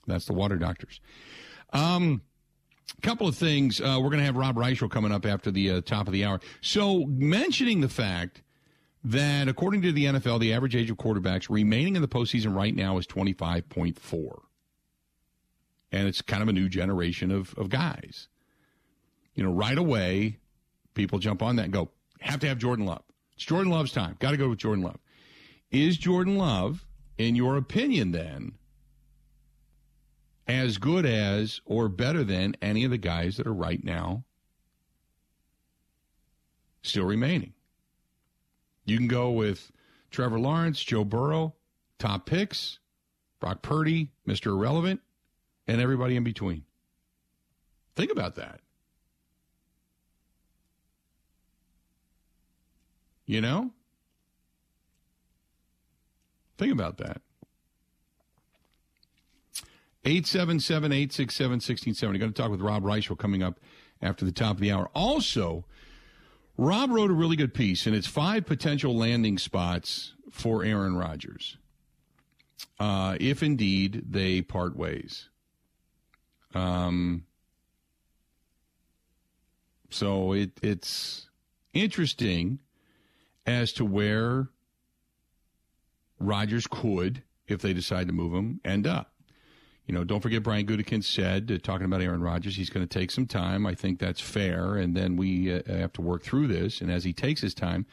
That's 0.07 0.25
the 0.25 0.33
Water 0.33 0.57
Doctors. 0.57 1.01
Um, 1.71 2.21
couple 3.01 3.27
of 3.27 3.35
things. 3.35 3.79
Uh, 3.79 3.97
we're 4.01 4.09
going 4.09 4.19
to 4.19 4.25
have 4.25 4.35
Rob 4.35 4.55
Reischel 4.55 4.89
coming 4.89 5.11
up 5.11 5.25
after 5.25 5.51
the 5.51 5.71
uh, 5.71 5.81
top 5.81 6.07
of 6.07 6.13
the 6.13 6.25
hour. 6.25 6.39
So, 6.61 7.05
mentioning 7.05 7.81
the 7.81 7.89
fact 7.89 8.41
that 9.03 9.47
according 9.47 9.81
to 9.83 9.91
the 9.91 10.05
NFL, 10.05 10.39
the 10.39 10.53
average 10.53 10.75
age 10.75 10.89
of 10.89 10.97
quarterbacks 10.97 11.49
remaining 11.49 11.95
in 11.95 12.01
the 12.01 12.07
postseason 12.07 12.55
right 12.55 12.75
now 12.75 12.97
is 12.97 13.07
25.4. 13.07 14.39
And 15.91 16.07
it's 16.07 16.21
kind 16.21 16.43
of 16.43 16.49
a 16.49 16.53
new 16.53 16.69
generation 16.69 17.31
of, 17.31 17.53
of 17.57 17.69
guys. 17.69 18.27
You 19.33 19.43
know, 19.43 19.51
right 19.51 19.77
away, 19.77 20.37
people 20.93 21.19
jump 21.19 21.41
on 21.41 21.55
that 21.55 21.63
and 21.63 21.73
go, 21.73 21.89
have 22.19 22.39
to 22.41 22.47
have 22.47 22.57
Jordan 22.57 22.85
Love. 22.85 23.03
It's 23.35 23.45
Jordan 23.45 23.71
Love's 23.71 23.93
time. 23.93 24.17
Got 24.19 24.31
to 24.31 24.37
go 24.37 24.49
with 24.49 24.59
Jordan 24.59 24.83
Love. 24.83 24.99
Is 25.71 25.97
Jordan 25.97 26.37
Love, 26.37 26.85
in 27.17 27.35
your 27.35 27.55
opinion, 27.55 28.11
then, 28.11 28.53
as 30.45 30.77
good 30.77 31.05
as 31.05 31.61
or 31.65 31.87
better 31.87 32.23
than 32.23 32.55
any 32.61 32.83
of 32.83 32.91
the 32.91 32.97
guys 32.97 33.37
that 33.37 33.47
are 33.47 33.53
right 33.53 33.83
now 33.83 34.25
still 36.81 37.05
remaining? 37.05 37.53
You 38.89 38.97
can 38.97 39.07
go 39.07 39.29
with 39.29 39.71
Trevor 40.09 40.39
Lawrence, 40.39 40.83
Joe 40.83 41.03
Burrow, 41.03 41.53
top 41.99 42.25
picks, 42.25 42.79
Brock 43.39 43.61
Purdy, 43.61 44.11
Mr. 44.27 44.47
Irrelevant, 44.47 45.01
and 45.67 45.79
everybody 45.79 46.15
in 46.15 46.23
between. 46.23 46.63
Think 47.95 48.11
about 48.11 48.35
that. 48.35 48.61
You 53.25 53.41
know? 53.41 53.71
Think 56.57 56.73
about 56.73 56.97
that. 56.97 57.21
877 60.03 60.91
867 60.91 61.51
1670. 61.51 62.19
Going 62.19 62.33
to 62.33 62.41
talk 62.41 62.49
with 62.49 62.61
Rob 62.61 62.83
Reischel 62.83 63.17
coming 63.17 63.43
up 63.43 63.59
after 64.01 64.25
the 64.25 64.31
top 64.31 64.55
of 64.55 64.61
the 64.61 64.71
hour. 64.71 64.89
Also, 64.95 65.65
Rob 66.61 66.91
wrote 66.91 67.09
a 67.09 67.13
really 67.13 67.37
good 67.37 67.53
piece, 67.53 67.87
and 67.87 67.95
it's 67.95 68.05
five 68.05 68.45
potential 68.45 68.93
landing 68.93 69.37
spots 69.37 70.13
for 70.29 70.65
Aaron 70.65 70.95
Rodgers 70.95 71.57
uh, 72.79 73.15
if 73.19 73.43
indeed 73.43 74.03
they 74.09 74.41
part 74.41 74.75
ways. 74.75 75.29
Um, 76.53 77.25
so 79.89 80.33
it, 80.33 80.51
it's 80.61 81.29
interesting 81.73 82.59
as 83.45 83.71
to 83.73 83.85
where 83.85 84.49
Rodgers 86.19 86.67
could, 86.67 87.23
if 87.47 87.61
they 87.61 87.73
decide 87.73 88.07
to 88.07 88.13
move 88.13 88.33
him, 88.33 88.59
end 88.65 88.85
up. 88.85 89.08
You 89.89 89.95
know, 89.95 90.03
don't 90.03 90.21
forget 90.21 90.43
Brian 90.43 90.67
Gutekunst 90.67 91.05
said, 91.05 91.51
uh, 91.51 91.57
talking 91.57 91.85
about 91.85 92.03
Aaron 92.03 92.21
Rodgers, 92.21 92.55
he's 92.55 92.69
going 92.69 92.87
to 92.87 92.99
take 92.99 93.09
some 93.09 93.25
time. 93.25 93.65
I 93.65 93.73
think 93.73 93.97
that's 93.97 94.21
fair, 94.21 94.75
and 94.75 94.95
then 94.95 95.15
we 95.15 95.51
uh, 95.51 95.63
have 95.65 95.93
to 95.93 96.01
work 96.03 96.21
through 96.21 96.45
this. 96.45 96.79
And 96.79 96.91
as 96.91 97.05
he 97.05 97.11
takes 97.11 97.41
his 97.41 97.55
time, 97.55 97.87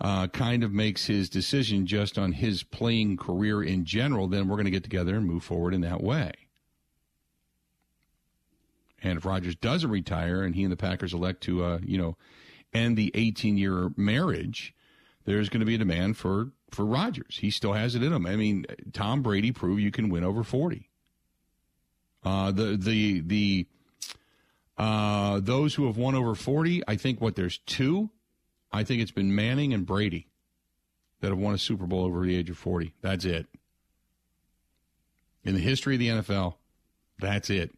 uh, 0.00 0.28
kind 0.28 0.64
of 0.64 0.72
makes 0.72 1.08
his 1.08 1.28
decision 1.28 1.84
just 1.84 2.16
on 2.18 2.32
his 2.32 2.62
playing 2.62 3.18
career 3.18 3.62
in 3.62 3.84
general, 3.84 4.28
then 4.28 4.48
we're 4.48 4.56
going 4.56 4.64
to 4.64 4.70
get 4.70 4.82
together 4.82 5.14
and 5.14 5.26
move 5.26 5.44
forward 5.44 5.74
in 5.74 5.82
that 5.82 6.02
way. 6.02 6.32
And 9.02 9.18
if 9.18 9.26
Rodgers 9.26 9.56
doesn't 9.56 9.90
retire 9.90 10.42
and 10.42 10.54
he 10.54 10.62
and 10.62 10.72
the 10.72 10.76
Packers 10.76 11.12
elect 11.12 11.42
to, 11.42 11.62
uh, 11.62 11.78
you 11.84 11.98
know, 11.98 12.16
end 12.72 12.96
the 12.96 13.10
18 13.12 13.58
year 13.58 13.90
marriage, 13.94 14.74
there's 15.26 15.50
going 15.50 15.60
to 15.60 15.66
be 15.66 15.74
a 15.74 15.78
demand 15.78 16.16
for 16.16 16.52
for 16.70 16.86
Rodgers. 16.86 17.36
He 17.42 17.50
still 17.50 17.74
has 17.74 17.94
it 17.94 18.02
in 18.02 18.10
him. 18.10 18.24
I 18.24 18.36
mean, 18.36 18.64
Tom 18.94 19.20
Brady 19.20 19.52
proved 19.52 19.82
you 19.82 19.90
can 19.90 20.08
win 20.08 20.24
over 20.24 20.42
40. 20.42 20.89
Uh, 22.24 22.50
the 22.50 22.76
the 22.76 23.20
the 23.20 23.66
uh, 24.76 25.40
those 25.40 25.74
who 25.74 25.86
have 25.86 25.98
won 25.98 26.14
over 26.14 26.34
40, 26.34 26.82
I 26.88 26.96
think 26.96 27.20
what 27.20 27.36
there's 27.36 27.58
two. 27.58 28.10
I 28.72 28.84
think 28.84 29.02
it's 29.02 29.10
been 29.10 29.34
Manning 29.34 29.74
and 29.74 29.84
Brady 29.84 30.28
that 31.20 31.28
have 31.28 31.38
won 31.38 31.54
a 31.54 31.58
Super 31.58 31.86
Bowl 31.86 32.04
over 32.04 32.24
the 32.24 32.34
age 32.34 32.48
of 32.48 32.56
40. 32.56 32.94
That's 33.02 33.24
it. 33.24 33.46
In 35.44 35.54
the 35.54 35.60
history 35.60 35.96
of 35.96 36.00
the 36.00 36.08
NFL, 36.08 36.54
that's 37.18 37.50
it. 37.50 37.74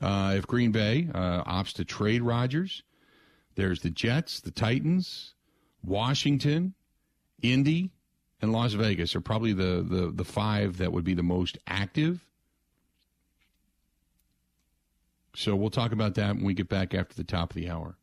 Uh, 0.00 0.34
if 0.36 0.46
Green 0.46 0.72
Bay 0.72 1.08
uh, 1.14 1.44
opts 1.44 1.74
to 1.74 1.84
trade 1.84 2.22
Rodgers, 2.22 2.82
there's 3.54 3.80
the 3.80 3.90
Jets, 3.90 4.40
the 4.40 4.50
Titans, 4.50 5.34
Washington, 5.82 6.74
Indy, 7.42 7.90
and 8.40 8.52
Las 8.52 8.72
Vegas 8.72 9.14
are 9.14 9.20
probably 9.20 9.52
the, 9.52 9.84
the, 9.86 10.12
the 10.14 10.24
five 10.24 10.78
that 10.78 10.92
would 10.92 11.04
be 11.04 11.14
the 11.14 11.22
most 11.22 11.58
active. 11.66 12.26
So 15.34 15.56
we'll 15.56 15.70
talk 15.70 15.92
about 15.92 16.14
that 16.14 16.36
when 16.36 16.44
we 16.44 16.54
get 16.54 16.68
back 16.68 16.94
after 16.94 17.14
the 17.14 17.24
top 17.24 17.50
of 17.50 17.56
the 17.56 17.68
hour. 17.68 17.96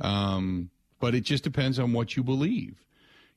Um, 0.00 0.70
but 0.98 1.14
it 1.14 1.20
just 1.22 1.44
depends 1.44 1.78
on 1.78 1.92
what 1.92 2.16
you 2.16 2.22
believe. 2.22 2.84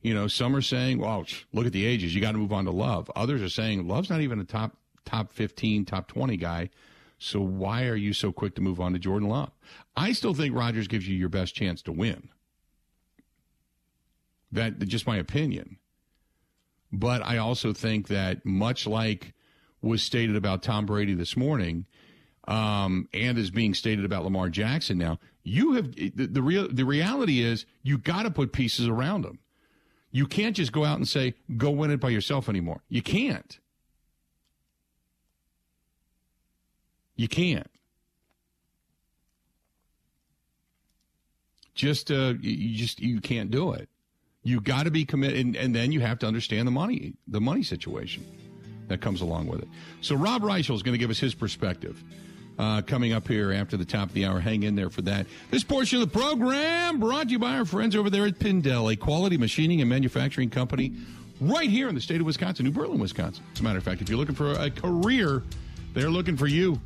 You 0.00 0.14
know, 0.14 0.28
some 0.28 0.54
are 0.54 0.62
saying, 0.62 0.98
"Well, 0.98 1.26
look 1.52 1.66
at 1.66 1.72
the 1.72 1.84
ages. 1.84 2.14
You 2.14 2.20
got 2.20 2.32
to 2.32 2.38
move 2.38 2.52
on 2.52 2.64
to 2.64 2.70
Love." 2.70 3.10
Others 3.16 3.42
are 3.42 3.48
saying, 3.48 3.86
"Love's 3.86 4.10
not 4.10 4.20
even 4.20 4.40
a 4.40 4.44
top 4.44 4.76
top 5.04 5.32
fifteen, 5.32 5.84
top 5.84 6.08
twenty 6.08 6.36
guy." 6.36 6.70
So 7.18 7.40
why 7.40 7.86
are 7.86 7.96
you 7.96 8.12
so 8.12 8.30
quick 8.30 8.54
to 8.56 8.60
move 8.60 8.80
on 8.80 8.92
to 8.92 8.98
Jordan 8.98 9.28
Love? 9.28 9.50
I 9.96 10.12
still 10.12 10.34
think 10.34 10.54
Rodgers 10.54 10.86
gives 10.86 11.08
you 11.08 11.16
your 11.16 11.28
best 11.28 11.54
chance 11.54 11.82
to 11.82 11.92
win. 11.92 12.28
That 14.52 14.78
just 14.80 15.06
my 15.06 15.16
opinion. 15.16 15.78
But 16.92 17.24
I 17.24 17.38
also 17.38 17.72
think 17.72 18.08
that 18.08 18.44
much 18.44 18.86
like 18.86 19.34
was 19.86 20.02
stated 20.02 20.36
about 20.36 20.62
Tom 20.62 20.86
Brady 20.86 21.14
this 21.14 21.36
morning, 21.36 21.86
um, 22.48 23.08
and 23.12 23.38
is 23.38 23.50
being 23.50 23.74
stated 23.74 24.04
about 24.04 24.24
Lamar 24.24 24.48
Jackson 24.48 24.98
now, 24.98 25.18
you 25.42 25.72
have 25.74 25.94
the, 25.94 26.10
the 26.10 26.42
real 26.42 26.68
the 26.68 26.84
reality 26.84 27.40
is 27.40 27.66
you 27.82 27.98
got 27.98 28.22
to 28.22 28.30
put 28.30 28.52
pieces 28.52 28.88
around 28.88 29.22
them. 29.22 29.38
You 30.10 30.26
can't 30.26 30.56
just 30.56 30.72
go 30.72 30.84
out 30.84 30.96
and 30.96 31.06
say 31.06 31.34
go 31.56 31.70
win 31.70 31.90
it 31.90 32.00
by 32.00 32.08
yourself 32.08 32.48
anymore. 32.48 32.82
You 32.88 33.02
can't. 33.02 33.58
You 37.14 37.28
can't. 37.28 37.70
Just 41.74 42.10
uh, 42.10 42.34
you 42.40 42.76
just 42.76 43.00
you 43.00 43.20
can't 43.20 43.50
do 43.50 43.72
it. 43.72 43.88
You 44.42 44.60
got 44.60 44.84
to 44.84 44.90
be 44.90 45.04
committed, 45.04 45.38
and, 45.44 45.56
and 45.56 45.74
then 45.74 45.92
you 45.92 46.00
have 46.00 46.18
to 46.20 46.26
understand 46.26 46.66
the 46.66 46.72
money 46.72 47.14
the 47.26 47.40
money 47.40 47.62
situation 47.62 48.24
that 48.88 49.00
comes 49.00 49.20
along 49.20 49.46
with 49.46 49.62
it. 49.62 49.68
So 50.00 50.16
Rob 50.16 50.42
Reischel 50.42 50.74
is 50.74 50.82
going 50.82 50.92
to 50.94 50.98
give 50.98 51.10
us 51.10 51.18
his 51.18 51.34
perspective. 51.34 52.02
Uh, 52.58 52.80
coming 52.80 53.12
up 53.12 53.28
here 53.28 53.52
after 53.52 53.76
the 53.76 53.84
top 53.84 54.08
of 54.08 54.14
the 54.14 54.24
hour. 54.24 54.40
Hang 54.40 54.62
in 54.62 54.76
there 54.76 54.88
for 54.88 55.02
that. 55.02 55.26
This 55.50 55.62
portion 55.62 56.00
of 56.00 56.10
the 56.10 56.18
program 56.18 56.98
brought 56.98 57.26
to 57.26 57.32
you 57.32 57.38
by 57.38 57.58
our 57.58 57.66
friends 57.66 57.94
over 57.94 58.08
there 58.08 58.24
at 58.24 58.38
Pindel, 58.38 58.90
a 58.90 58.96
quality 58.96 59.36
machining 59.36 59.82
and 59.82 59.90
manufacturing 59.90 60.48
company 60.48 60.94
right 61.38 61.68
here 61.68 61.86
in 61.86 61.94
the 61.94 62.00
state 62.00 62.18
of 62.18 62.26
Wisconsin, 62.26 62.64
New 62.64 62.72
Berlin, 62.72 62.98
Wisconsin. 62.98 63.44
As 63.52 63.60
a 63.60 63.62
matter 63.62 63.76
of 63.76 63.84
fact, 63.84 64.00
if 64.00 64.08
you're 64.08 64.18
looking 64.18 64.34
for 64.34 64.52
a 64.52 64.70
career, 64.70 65.42
they're 65.92 66.08
looking 66.08 66.38
for 66.38 66.46
you. 66.46 66.80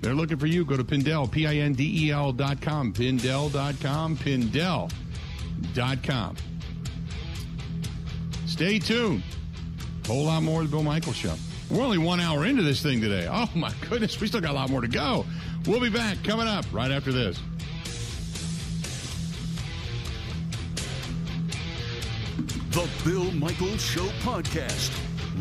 They're 0.00 0.14
looking 0.14 0.38
for 0.38 0.46
you. 0.46 0.64
Go 0.64 0.76
to 0.76 0.84
Pindel, 0.84 1.30
P 1.30 1.46
I 1.46 1.56
N 1.56 1.72
D 1.72 2.06
E 2.06 2.10
L 2.10 2.32
dot 2.32 2.60
com, 2.60 2.92
Pindel.com, 2.92 4.18
com. 6.02 6.36
Stay 8.46 8.78
tuned. 8.78 9.22
Whole 10.06 10.24
lot 10.24 10.42
more 10.42 10.60
of 10.60 10.70
the 10.70 10.76
Bill 10.76 10.82
Michaels 10.82 11.16
Show. 11.16 11.34
We're 11.70 11.82
only 11.82 11.98
one 11.98 12.20
hour 12.20 12.44
into 12.44 12.62
this 12.62 12.82
thing 12.82 13.00
today. 13.00 13.26
Oh, 13.30 13.48
my 13.54 13.72
goodness. 13.88 14.20
We 14.20 14.26
still 14.26 14.40
got 14.40 14.50
a 14.50 14.54
lot 14.54 14.68
more 14.68 14.82
to 14.82 14.88
go. 14.88 15.24
We'll 15.66 15.80
be 15.80 15.88
back 15.88 16.22
coming 16.22 16.46
up 16.46 16.66
right 16.72 16.90
after 16.90 17.10
this. 17.10 17.40
The 22.70 22.88
Bill 23.04 23.32
Michaels 23.32 23.82
Show 23.82 24.06
podcast. 24.20 24.90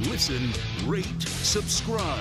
Listen, 0.10 0.50
rate, 0.88 1.22
subscribe. 1.22 2.20